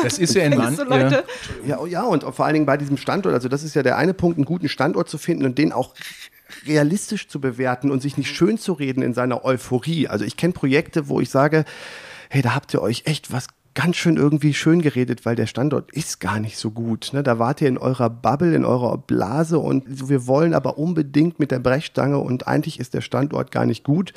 Das 0.02 0.18
ist 0.18 0.34
ja 0.34 0.44
ein 0.44 0.58
Mann. 0.58 0.76
So 0.76 0.84
Leute. 0.84 1.24
Ja. 1.66 1.82
ja, 1.82 1.86
ja, 1.86 2.02
und 2.02 2.22
vor 2.22 2.44
allen 2.44 2.52
Dingen 2.52 2.66
bei 2.66 2.76
diesem 2.76 2.98
Standort. 2.98 3.34
Also, 3.34 3.48
das 3.48 3.62
ist 3.62 3.74
ja 3.74 3.82
der 3.82 3.96
eine 3.96 4.12
Punkt, 4.12 4.36
einen 4.36 4.44
guten 4.44 4.68
Standort 4.68 5.08
zu 5.08 5.16
finden 5.16 5.46
und 5.46 5.56
den 5.56 5.72
auch 5.72 5.94
realistisch 6.66 7.28
zu 7.28 7.40
bewerten 7.40 7.90
und 7.90 8.02
sich 8.02 8.18
nicht 8.18 8.28
schön 8.28 8.58
zu 8.58 8.74
reden 8.74 9.02
in 9.02 9.14
seiner 9.14 9.46
Euphorie. 9.46 10.08
Also, 10.08 10.26
ich 10.26 10.36
kenne 10.36 10.52
Projekte, 10.52 11.08
wo 11.08 11.22
ich 11.22 11.30
sage, 11.30 11.64
hey, 12.28 12.42
da 12.42 12.54
habt 12.54 12.74
ihr 12.74 12.82
euch 12.82 13.04
echt 13.06 13.32
was 13.32 13.46
ganz 13.74 13.96
schön 13.96 14.16
irgendwie 14.16 14.54
schön 14.54 14.82
geredet, 14.82 15.26
weil 15.26 15.36
der 15.36 15.46
Standort 15.46 15.90
ist 15.92 16.20
gar 16.20 16.38
nicht 16.38 16.56
so 16.56 16.70
gut. 16.70 17.10
Ne? 17.12 17.22
Da 17.22 17.38
wart 17.38 17.60
ihr 17.60 17.68
in 17.68 17.78
eurer 17.78 18.08
Bubble, 18.08 18.54
in 18.54 18.64
eurer 18.64 18.98
Blase 18.98 19.58
und 19.58 20.08
wir 20.08 20.26
wollen 20.26 20.54
aber 20.54 20.78
unbedingt 20.78 21.40
mit 21.40 21.50
der 21.50 21.58
Brechstange 21.58 22.18
und 22.18 22.46
eigentlich 22.46 22.78
ist 22.78 22.94
der 22.94 23.00
Standort 23.00 23.50
gar 23.50 23.66
nicht 23.66 23.84
gut. 23.84 24.12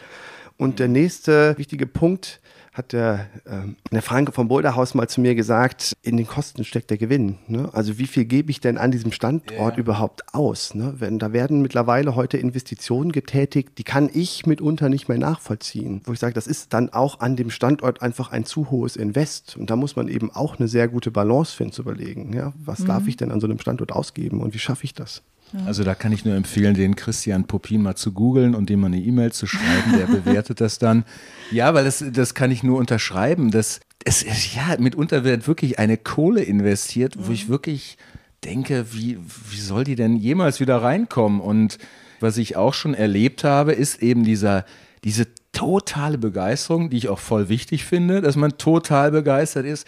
Und 0.57 0.79
der 0.79 0.87
nächste 0.87 1.57
wichtige 1.57 1.87
Punkt, 1.87 2.39
hat 2.77 2.93
der, 2.93 3.27
äh, 3.45 3.73
der 3.91 4.01
Franke 4.01 4.31
vom 4.31 4.47
Boulderhaus 4.47 4.93
mal 4.93 5.07
zu 5.07 5.19
mir 5.19 5.35
gesagt, 5.35 5.97
in 6.03 6.15
den 6.15 6.27
Kosten 6.27 6.63
steckt 6.63 6.89
der 6.89 6.97
Gewinn. 6.97 7.37
Ne? 7.47 7.69
Also 7.73 7.97
wie 7.97 8.07
viel 8.07 8.25
gebe 8.25 8.51
ich 8.51 8.61
denn 8.61 8.77
an 8.77 8.91
diesem 8.91 9.11
Standort 9.11 9.73
ja. 9.73 9.79
überhaupt 9.79 10.33
aus? 10.33 10.75
Ne? 10.75 10.93
Wenn, 10.97 11.19
da 11.19 11.33
werden 11.33 11.61
mittlerweile 11.61 12.15
heute 12.15 12.37
Investitionen 12.37 13.11
getätigt, 13.11 13.77
die 13.77 13.83
kann 13.83 14.09
ich 14.13 14.45
mitunter 14.45 14.89
nicht 14.89 15.09
mehr 15.09 15.17
nachvollziehen. 15.17 16.01
Wo 16.05 16.13
ich 16.13 16.19
sage, 16.19 16.33
das 16.33 16.45
ist 16.45 16.73
dann 16.73 16.93
auch 16.93 17.19
an 17.19 17.35
dem 17.35 17.49
Standort 17.49 18.01
einfach 18.01 18.31
ein 18.31 18.45
zu 18.45 18.69
hohes 18.69 18.95
Invest. 18.95 19.57
Und 19.57 19.69
da 19.69 19.75
muss 19.75 19.95
man 19.95 20.07
eben 20.07 20.31
auch 20.31 20.59
eine 20.59 20.67
sehr 20.67 20.87
gute 20.87 21.09
Balance 21.09 21.55
finden 21.55 21.73
zu 21.73 21.81
überlegen. 21.81 22.33
Ja? 22.33 22.53
Was 22.63 22.79
mhm. 22.79 22.85
darf 22.85 23.07
ich 23.07 23.17
denn 23.17 23.31
an 23.31 23.41
so 23.41 23.47
einem 23.47 23.59
Standort 23.59 23.91
ausgeben 23.91 24.41
und 24.41 24.53
wie 24.53 24.59
schaffe 24.59 24.83
ich 24.83 24.93
das? 24.93 25.23
Also 25.65 25.83
da 25.83 25.95
kann 25.95 26.11
ich 26.11 26.25
nur 26.25 26.35
empfehlen, 26.35 26.73
den 26.73 26.95
Christian 26.95 27.45
Popin 27.45 27.81
mal 27.81 27.95
zu 27.95 28.11
googeln 28.11 28.53
und 28.53 28.69
dem 28.69 28.81
mal 28.81 28.87
eine 28.87 28.99
E-Mail 28.99 29.31
zu 29.31 29.47
schreiben, 29.47 29.97
der 29.97 30.05
bewertet 30.21 30.59
das 30.59 30.77
dann. 30.77 31.05
Ja, 31.51 31.73
weil 31.73 31.85
das, 31.85 32.03
das 32.11 32.33
kann 32.33 32.51
ich 32.51 32.63
nur 32.63 32.77
unterschreiben. 32.77 33.51
Das, 33.51 33.79
es 34.03 34.23
ist, 34.23 34.55
ja, 34.55 34.75
mitunter 34.79 35.23
wird 35.23 35.47
wirklich 35.47 35.79
eine 35.79 35.97
Kohle 35.97 36.43
investiert, 36.43 37.15
wo 37.17 37.31
ich 37.31 37.47
wirklich 37.47 37.97
denke, 38.43 38.87
wie, 38.91 39.17
wie 39.49 39.59
soll 39.59 39.83
die 39.83 39.95
denn 39.95 40.17
jemals 40.17 40.59
wieder 40.59 40.81
reinkommen? 40.81 41.39
Und 41.39 41.77
was 42.19 42.37
ich 42.37 42.55
auch 42.55 42.73
schon 42.73 42.93
erlebt 42.93 43.43
habe, 43.43 43.73
ist 43.73 44.01
eben 44.01 44.23
dieser, 44.23 44.65
diese 45.03 45.27
totale 45.53 46.17
Begeisterung, 46.17 46.89
die 46.89 46.97
ich 46.97 47.09
auch 47.09 47.19
voll 47.19 47.49
wichtig 47.49 47.85
finde, 47.85 48.21
dass 48.21 48.35
man 48.35 48.57
total 48.57 49.11
begeistert 49.11 49.65
ist, 49.65 49.87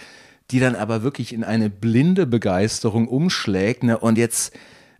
die 0.51 0.59
dann 0.59 0.75
aber 0.75 1.03
wirklich 1.03 1.33
in 1.33 1.43
eine 1.43 1.69
blinde 1.69 2.25
Begeisterung 2.25 3.07
umschlägt. 3.07 3.83
Ne? 3.83 3.97
Und 3.97 4.17
jetzt 4.17 4.53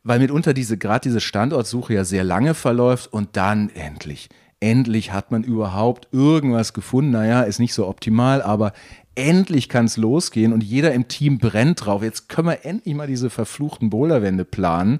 weil 0.04 0.20
mitunter 0.20 0.54
diese, 0.54 0.78
gerade 0.78 1.02
diese 1.02 1.20
Standortsuche 1.20 1.94
ja 1.94 2.04
sehr 2.04 2.24
lange 2.24 2.54
verläuft 2.54 3.12
und 3.12 3.30
dann 3.38 3.70
endlich, 3.70 4.30
endlich 4.60 5.12
hat 5.14 5.32
man 5.32 5.44
überhaupt 5.44 6.08
irgendwas 6.12 6.74
gefunden. 6.74 7.12
Naja, 7.12 7.42
ist 7.42 7.60
nicht 7.60 7.74
so 7.74 7.88
optimal, 7.88 8.42
aber 8.42 8.74
endlich 9.16 9.70
kann 9.70 9.86
es 9.86 9.98
losgehen 9.98 10.54
und 10.54 10.64
jeder 10.64 10.94
im 10.94 11.08
Team 11.08 11.38
brennt 11.38 11.86
drauf. 11.86 12.04
Jetzt 12.04 12.30
können 12.30 12.48
wir 12.48 12.66
endlich 12.66 12.96
mal 12.96 13.08
diese 13.08 13.30
verfluchten 13.30 13.90
Boulderwände 13.90 14.46
planen, 14.46 15.00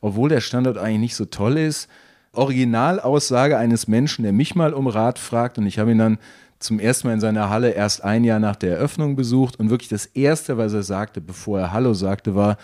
obwohl 0.00 0.28
der 0.28 0.40
Standort 0.40 0.78
eigentlich 0.78 1.00
nicht 1.00 1.16
so 1.16 1.26
toll 1.26 1.58
ist. 1.58 1.88
Originalaussage 2.32 3.56
eines 3.58 3.88
Menschen, 3.88 4.22
der 4.22 4.32
mich 4.32 4.54
mal 4.54 4.72
um 4.74 4.86
Rat 4.86 5.18
fragt 5.18 5.58
und 5.58 5.66
ich 5.66 5.78
habe 5.78 5.92
ihn 5.92 5.98
dann 5.98 6.18
zum 6.58 6.80
ersten 6.80 7.06
Mal 7.06 7.14
in 7.14 7.20
seiner 7.20 7.50
Halle 7.50 7.70
erst 7.70 8.02
ein 8.02 8.24
Jahr 8.24 8.40
nach 8.40 8.56
der 8.56 8.76
Eröffnung 8.76 9.16
besucht 9.16 9.58
und 9.60 9.70
wirklich 9.70 9.88
das 9.88 10.06
Erste, 10.06 10.58
was 10.58 10.72
er 10.72 10.82
sagte, 10.82 11.20
bevor 11.20 11.60
er 11.60 11.72
Hallo 11.72 11.94
sagte, 11.94 12.34
war, 12.34 12.56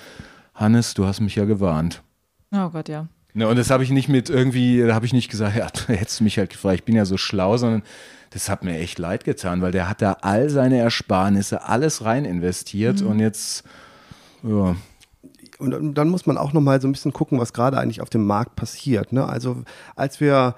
Hannes, 0.55 0.95
du 0.95 1.07
hast 1.07 1.21
mich 1.21 1.35
ja 1.35 1.45
gewarnt. 1.45 2.03
Oh 2.53 2.71
Gott, 2.71 2.89
ja. 2.89 3.09
Ne, 3.37 3.49
und 3.49 3.57
das 3.57 3.71
habe 3.71 3.83
ich 3.83 3.91
nicht 3.91 4.09
mit 4.09 4.31
irgendwie, 4.31 4.81
da 4.81 4.95
habe 4.95 5.07
ich 5.07 5.13
nicht 5.13 5.31
gesagt, 5.31 5.57
ja, 5.57 5.69
hättest 5.89 6.21
du 6.21 6.25
mich 6.25 6.39
halt 6.39 6.51
gefragt, 6.51 6.77
ich 6.77 6.85
bin 6.85 6.95
ja 6.95 7.05
so 7.05 7.17
schlau, 7.17 7.57
sondern 7.57 7.83
das 8.31 8.49
hat 8.49 8.65
mir 8.65 8.79
echt 8.79 8.99
leid 8.99 9.25
getan, 9.25 9.61
weil 9.61 9.73
der 9.73 9.89
hat 9.89 10.03
da 10.03 10.19
all 10.23 10.51
seine 10.51 10.79
Ersparnisse, 10.79 11.65
alles 11.65 12.05
rein 12.05 12.25
investiert 12.25 13.01
mhm. 13.01 13.09
und 13.09 13.19
jetzt, 13.21 13.65
ja. 14.43 14.77
Und 15.59 15.95
dann 15.95 16.09
muss 16.09 16.27
man 16.27 16.37
auch 16.37 16.53
nochmal 16.53 16.81
so 16.81 16.89
ein 16.89 16.93
bisschen 16.93 17.13
gucken, 17.13 17.39
was 17.39 17.53
gerade 17.53 17.79
eigentlich 17.79 18.01
auf 18.01 18.11
dem 18.11 18.27
Markt 18.27 18.57
passiert. 18.57 19.13
Ne? 19.13 19.25
Also 19.27 19.63
als 19.95 20.21
wir 20.21 20.57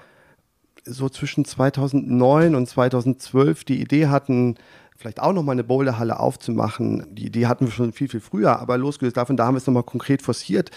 so 0.83 1.07
zwischen 1.07 1.45
2009 1.45 2.55
und 2.55 2.67
2012 2.67 3.63
die 3.63 3.79
Idee 3.79 4.07
hatten, 4.07 4.55
vielleicht 4.97 5.21
auch 5.21 5.33
nochmal 5.33 5.53
eine 5.53 5.63
Boulderhalle 5.63 6.19
aufzumachen. 6.19 7.05
Die 7.11 7.27
Idee 7.27 7.45
hatten 7.45 7.65
wir 7.65 7.71
schon 7.71 7.93
viel, 7.93 8.09
viel 8.09 8.19
früher, 8.19 8.59
aber 8.59 8.77
losgelöst 8.77 9.17
davon, 9.17 9.37
da 9.37 9.45
haben 9.45 9.53
wir 9.53 9.59
es 9.59 9.67
nochmal 9.67 9.83
konkret 9.83 10.21
forciert. 10.21 10.71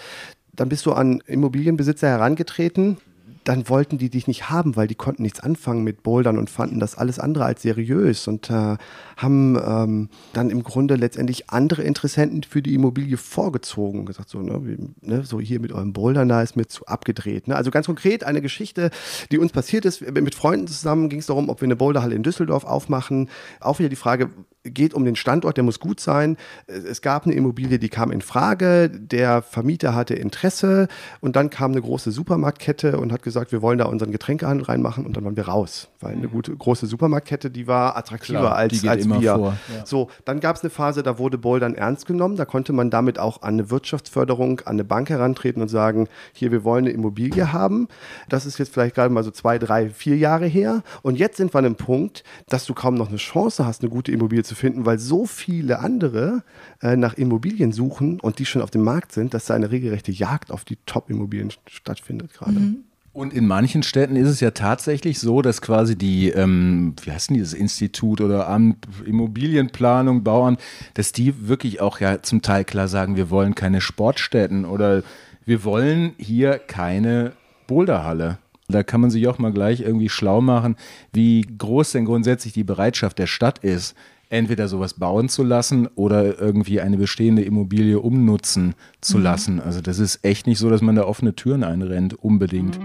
Dann 0.53 0.69
bist 0.69 0.85
du 0.87 0.93
an 0.93 1.23
Immobilienbesitzer 1.27 2.09
herangetreten, 2.09 2.99
dann 3.45 3.69
wollten 3.69 3.99
die 3.99 4.11
dich 4.11 4.27
nicht 4.27 4.51
haben, 4.51 4.77
weil 4.77 4.87
die 4.87 4.95
konnten 4.95 5.23
nichts 5.23 5.41
anfangen 5.41 5.83
mit 5.83 6.03
Bouldern 6.03 6.39
und 6.39 6.51
fanden 6.51 6.79
das 6.79 6.97
alles 6.97 7.19
andere 7.19 7.45
als 7.45 7.63
seriös 7.63 8.29
und 8.29 8.51
äh, 8.51 8.77
haben 9.17 9.59
ähm, 9.65 10.09
dann 10.33 10.51
im 10.51 10.63
Grunde 10.63 10.97
letztendlich 10.97 11.51
andere 11.51 11.83
Interessenten 11.83 12.43
für 12.43 12.63
die 12.63 12.75
Immobilie 12.75 13.17
vorgezogen. 13.17 14.05
Gesagt, 14.05 14.29
so, 14.29 14.41
ne, 14.41 14.61
wie, 14.65 14.79
ne, 15.01 15.25
so 15.25 15.41
hier 15.41 15.61
mit 15.61 15.73
eurem 15.73 15.93
Bouldern, 15.93 16.29
da 16.29 16.43
ist 16.43 16.57
mir 16.57 16.67
zu 16.67 16.87
abgedreht. 16.87 17.49
Ne? 17.49 17.57
Also 17.57 17.71
ganz 17.71 17.87
konkret 17.87 18.25
eine 18.25 18.43
Geschichte, 18.43 18.91
die 19.31 19.39
uns 19.39 19.53
passiert 19.53 19.85
ist. 19.85 20.03
Mit 20.03 20.35
Freunden 20.35 20.67
zusammen 20.67 21.09
ging 21.09 21.21
es 21.21 21.27
darum, 21.27 21.49
ob 21.49 21.61
wir 21.61 21.67
eine 21.67 21.77
Boulderhalle 21.77 22.15
in 22.15 22.23
Düsseldorf 22.23 22.65
aufmachen. 22.65 23.31
Auch 23.61 23.79
wieder 23.79 23.89
die 23.89 23.97
Frage, 23.97 24.31
geht 24.65 24.93
um 24.93 25.05
den 25.05 25.17
Standort, 25.17 25.57
der 25.57 25.65
muss 25.65 25.81
gut 25.81 26.01
sein. 26.01 26.37
Es 26.67 27.01
gab 27.01 27.25
eine 27.25 27.35
Immobilie, 27.35 27.79
die 27.79 27.89
kam 27.89 28.13
in 28.13 28.21
Frage, 28.21 28.91
der 28.91 29.41
Vermieter 29.41 29.95
hatte 29.95 30.15
Interesse 30.15 30.89
und 31.21 31.37
dann 31.37 31.49
kam 31.49 31.73
eine 31.73 31.81
große 31.81 32.11
Supermarktkette 32.11 32.99
und 32.99 33.11
hat 33.11 33.23
gesagt, 33.23 33.53
wir 33.53 33.63
wollen 33.63 33.79
da 33.79 33.87
unseren 33.87 34.13
Getränkehandel 34.13 34.67
reinmachen 34.67 35.07
und 35.07 35.17
dann 35.17 35.25
waren 35.25 35.37
wir 35.37 35.49
raus, 35.49 35.89
weil 36.01 36.15
eine 36.15 36.29
gute 36.29 36.55
große 36.55 36.87
Supermarktkette, 36.87 37.51
die 37.51 37.67
war 37.67 37.97
attraktiver 37.97 38.41
Klar, 38.41 38.57
als, 38.57 38.87
als 38.87 39.09
wir. 39.09 39.21
Ja. 39.21 39.57
So, 39.85 40.11
dann 40.25 40.41
gab 40.41 40.57
es 40.57 40.63
eine 40.63 40.71
Phase, 40.71 41.03
da 41.03 41.19
wurde 41.19 41.39
Bouldern 41.39 41.75
ernst 41.75 42.07
genommen, 42.07 42.37
da 42.37 42.45
konnte 42.45 42.73
man 42.73 42.91
damit 42.91 43.19
auch 43.19 43.43
an 43.43 43.55
eine 43.55 43.71
Wirtschaftsförderung, 43.71 44.61
an 44.61 44.75
eine 44.75 44.85
Bank 44.85 45.09
herantreten 45.09 45.63
und 45.63 45.69
sagen, 45.69 46.09
hier, 46.33 46.53
wir 46.53 46.65
wollen 46.65 46.85
eine 46.85 46.95
Immobilie 46.95 47.53
haben. 47.53 47.89
Das 48.29 48.45
ist 48.45 48.59
jetzt 48.59 48.73
vielleicht 48.73 48.95
gerade 48.95 49.13
mal 49.13 49.25
so 49.25 49.31
zwei, 49.31 49.59
drei, 49.59 49.89
vier 49.89 50.19
Jahre 50.19 50.47
her 50.47 50.83
und 51.01 51.17
jetzt 51.17 51.39
sind 51.39 51.55
wir 51.55 51.59
an 51.59 51.65
einem 51.65 51.77
Punkt, 51.77 52.25
dass 52.49 52.67
du 52.67 52.75
kaum 52.75 52.95
noch 52.95 53.09
eine 53.09 53.17
Chance 53.17 53.65
hast, 53.65 53.83
eine 53.83 53.91
gute 53.91 54.13
Immobilie 54.13 54.45
zu 54.51 54.57
finden, 54.57 54.85
weil 54.85 54.99
so 54.99 55.27
viele 55.27 55.79
andere 55.79 56.43
äh, 56.83 56.97
nach 56.97 57.15
Immobilien 57.15 57.71
suchen 57.71 58.19
und 58.19 58.41
die 58.41 58.47
schon 58.47 58.63
auf 58.63 58.73
dem 58.73 58.83
Markt 58.83 59.13
sind, 59.13 59.33
dass 59.33 59.45
da 59.47 59.55
eine 59.55 59.71
regelrechte 59.71 60.11
Jagd 60.11 60.51
auf 60.51 60.65
die 60.65 60.77
Top-Immobilien 60.87 61.53
stattfindet 61.69 62.35
gerade. 62.35 62.59
Mhm. 62.59 62.79
Und 63.13 63.33
in 63.33 63.47
manchen 63.47 63.85
Städten 63.85 64.17
ist 64.17 64.29
es 64.29 64.41
ja 64.41 64.51
tatsächlich 64.51 65.21
so, 65.21 65.41
dass 65.41 65.63
quasi 65.63 65.97
die, 65.97 66.31
ähm, 66.31 66.95
wie 67.05 67.13
heißt 67.13 67.31
denn 67.31 67.35
dieses 67.35 67.55
Institut 67.55 68.21
oder 68.21 68.49
Amt, 68.49 68.89
Immobilienplanung, 69.07 70.25
Bauern, 70.25 70.57
dass 70.95 71.13
die 71.13 71.47
wirklich 71.47 71.81
auch 71.81 72.01
ja 72.01 72.21
zum 72.23 72.43
Teil 72.43 72.65
klar 72.65 72.89
sagen, 72.89 73.15
wir 73.15 73.31
wollen 73.31 73.55
keine 73.55 73.81
Sportstätten 73.81 74.65
oder 74.65 75.05
wir 75.45 75.63
wollen 75.63 76.15
hier 76.19 76.59
keine 76.59 77.35
Boulderhalle. 77.69 78.39
Da 78.67 78.83
kann 78.83 79.01
man 79.01 79.11
sich 79.11 79.29
auch 79.29 79.39
mal 79.39 79.53
gleich 79.53 79.81
irgendwie 79.81 80.09
schlau 80.09 80.41
machen, 80.41 80.75
wie 81.13 81.43
groß 81.43 81.93
denn 81.93 82.05
grundsätzlich 82.05 82.53
die 82.53 82.65
Bereitschaft 82.65 83.19
der 83.19 83.29
Stadt 83.29 83.59
ist, 83.61 83.95
entweder 84.31 84.69
sowas 84.69 84.95
bauen 84.95 85.29
zu 85.29 85.43
lassen 85.43 85.89
oder 85.97 86.39
irgendwie 86.41 86.81
eine 86.81 86.97
bestehende 86.97 87.43
Immobilie 87.43 87.99
umnutzen 87.99 88.75
zu 89.01 89.19
mhm. 89.19 89.25
lassen. 89.25 89.61
Also 89.61 89.81
das 89.83 89.99
ist 89.99 90.25
echt 90.25 90.47
nicht 90.47 90.59
so, 90.59 90.71
dass 90.71 90.81
man 90.81 90.95
da 90.95 91.05
offene 91.05 91.35
Türen 91.35 91.65
einrennt, 91.65 92.15
unbedingt. 92.15 92.79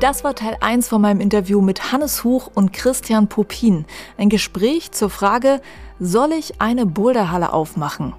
Das 0.00 0.24
war 0.24 0.34
Teil 0.34 0.56
1 0.60 0.88
von 0.88 1.02
meinem 1.02 1.20
Interview 1.20 1.60
mit 1.60 1.92
Hannes 1.92 2.24
Huch 2.24 2.50
und 2.54 2.72
Christian 2.72 3.28
Popin. 3.28 3.84
Ein 4.16 4.28
Gespräch 4.28 4.92
zur 4.92 5.10
Frage, 5.10 5.60
soll 5.98 6.32
ich 6.32 6.60
eine 6.60 6.86
Boulderhalle 6.86 7.52
aufmachen? 7.52 8.14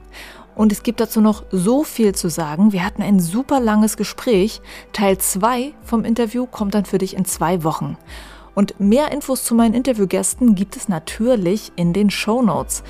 Und 0.55 0.71
es 0.71 0.83
gibt 0.83 0.99
dazu 0.99 1.21
noch 1.21 1.43
so 1.51 1.83
viel 1.83 2.15
zu 2.15 2.29
sagen. 2.29 2.71
Wir 2.71 2.85
hatten 2.85 3.01
ein 3.01 3.19
super 3.19 3.59
langes 3.59 3.97
Gespräch. 3.97 4.61
Teil 4.93 5.17
2 5.17 5.73
vom 5.83 6.05
Interview 6.05 6.45
kommt 6.45 6.75
dann 6.75 6.85
für 6.85 6.97
dich 6.97 7.15
in 7.15 7.25
zwei 7.25 7.63
Wochen. 7.63 7.97
Und 8.55 8.79
mehr 8.79 9.11
Infos 9.11 9.43
zu 9.43 9.53
meinen 9.53 9.73
Interviewgästen 9.73 10.55
gibt 10.55 10.75
es 10.75 10.87
natürlich 10.89 11.71
in 11.75 11.93
den 11.93 12.09
Show 12.09 12.41
Notes. 12.41 12.83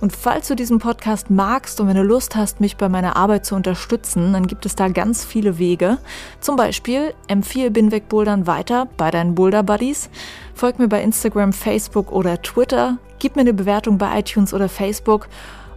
Und 0.00 0.14
falls 0.14 0.48
du 0.48 0.54
diesen 0.54 0.80
Podcast 0.80 1.30
magst 1.30 1.80
und 1.80 1.88
wenn 1.88 1.96
du 1.96 2.02
Lust 2.02 2.36
hast, 2.36 2.60
mich 2.60 2.76
bei 2.76 2.90
meiner 2.90 3.16
Arbeit 3.16 3.46
zu 3.46 3.54
unterstützen, 3.54 4.34
dann 4.34 4.46
gibt 4.46 4.66
es 4.66 4.74
da 4.74 4.88
ganz 4.88 5.24
viele 5.24 5.56
Wege. 5.56 5.96
Zum 6.40 6.56
Beispiel 6.56 7.14
empfehle 7.26 7.70
Binweg 7.70 8.08
Bouldern 8.10 8.46
weiter 8.46 8.86
bei 8.98 9.10
deinen 9.10 9.34
Boulder 9.34 9.62
Buddies. 9.62 10.10
Folg 10.52 10.78
mir 10.78 10.88
bei 10.88 11.02
Instagram, 11.02 11.54
Facebook 11.54 12.12
oder 12.12 12.42
Twitter. 12.42 12.98
Gib 13.18 13.36
mir 13.36 13.42
eine 13.42 13.54
Bewertung 13.54 13.96
bei 13.96 14.18
iTunes 14.18 14.52
oder 14.52 14.68
Facebook. 14.68 15.28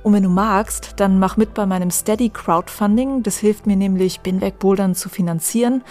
Und 0.03 0.13
wenn 0.13 0.23
du 0.23 0.29
magst, 0.29 0.95
dann 0.97 1.19
mach 1.19 1.37
mit 1.37 1.53
bei 1.53 1.65
meinem 1.65 1.91
Steady 1.91 2.29
Crowdfunding. 2.29 3.23
Das 3.23 3.37
hilft 3.37 3.65
mir 3.65 3.77
nämlich, 3.77 4.19
Binweg 4.19 4.59
Bouldern 4.59 4.95
zu 4.95 5.09
finanzieren. 5.09 5.83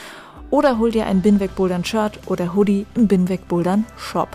Oder 0.50 0.78
hol 0.78 0.90
dir 0.90 1.06
ein 1.06 1.22
Binweg 1.22 1.54
Bouldern 1.56 1.84
Shirt 1.84 2.18
oder 2.26 2.54
Hoodie 2.54 2.86
im 2.94 3.08
Binweg 3.08 3.48
Bouldern 3.48 3.84
Shop. 3.96 4.28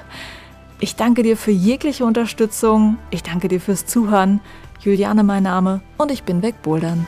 Ich 0.80 0.96
danke 0.96 1.24
dir 1.24 1.38
für 1.38 1.52
jegliche 1.52 2.06
Unterstützung. 2.06 2.98
Ich 3.12 3.24
danke 3.24 3.48
dir 3.48 3.62
fürs 3.62 3.86
Zuhören. 3.86 4.42
Juliane 4.82 5.24
mein 5.24 5.44
Name 5.44 5.82
und 5.98 6.12
ich 6.12 6.24
bin 6.24 6.42
weg 6.42 6.62
Bouldern. 6.64 7.06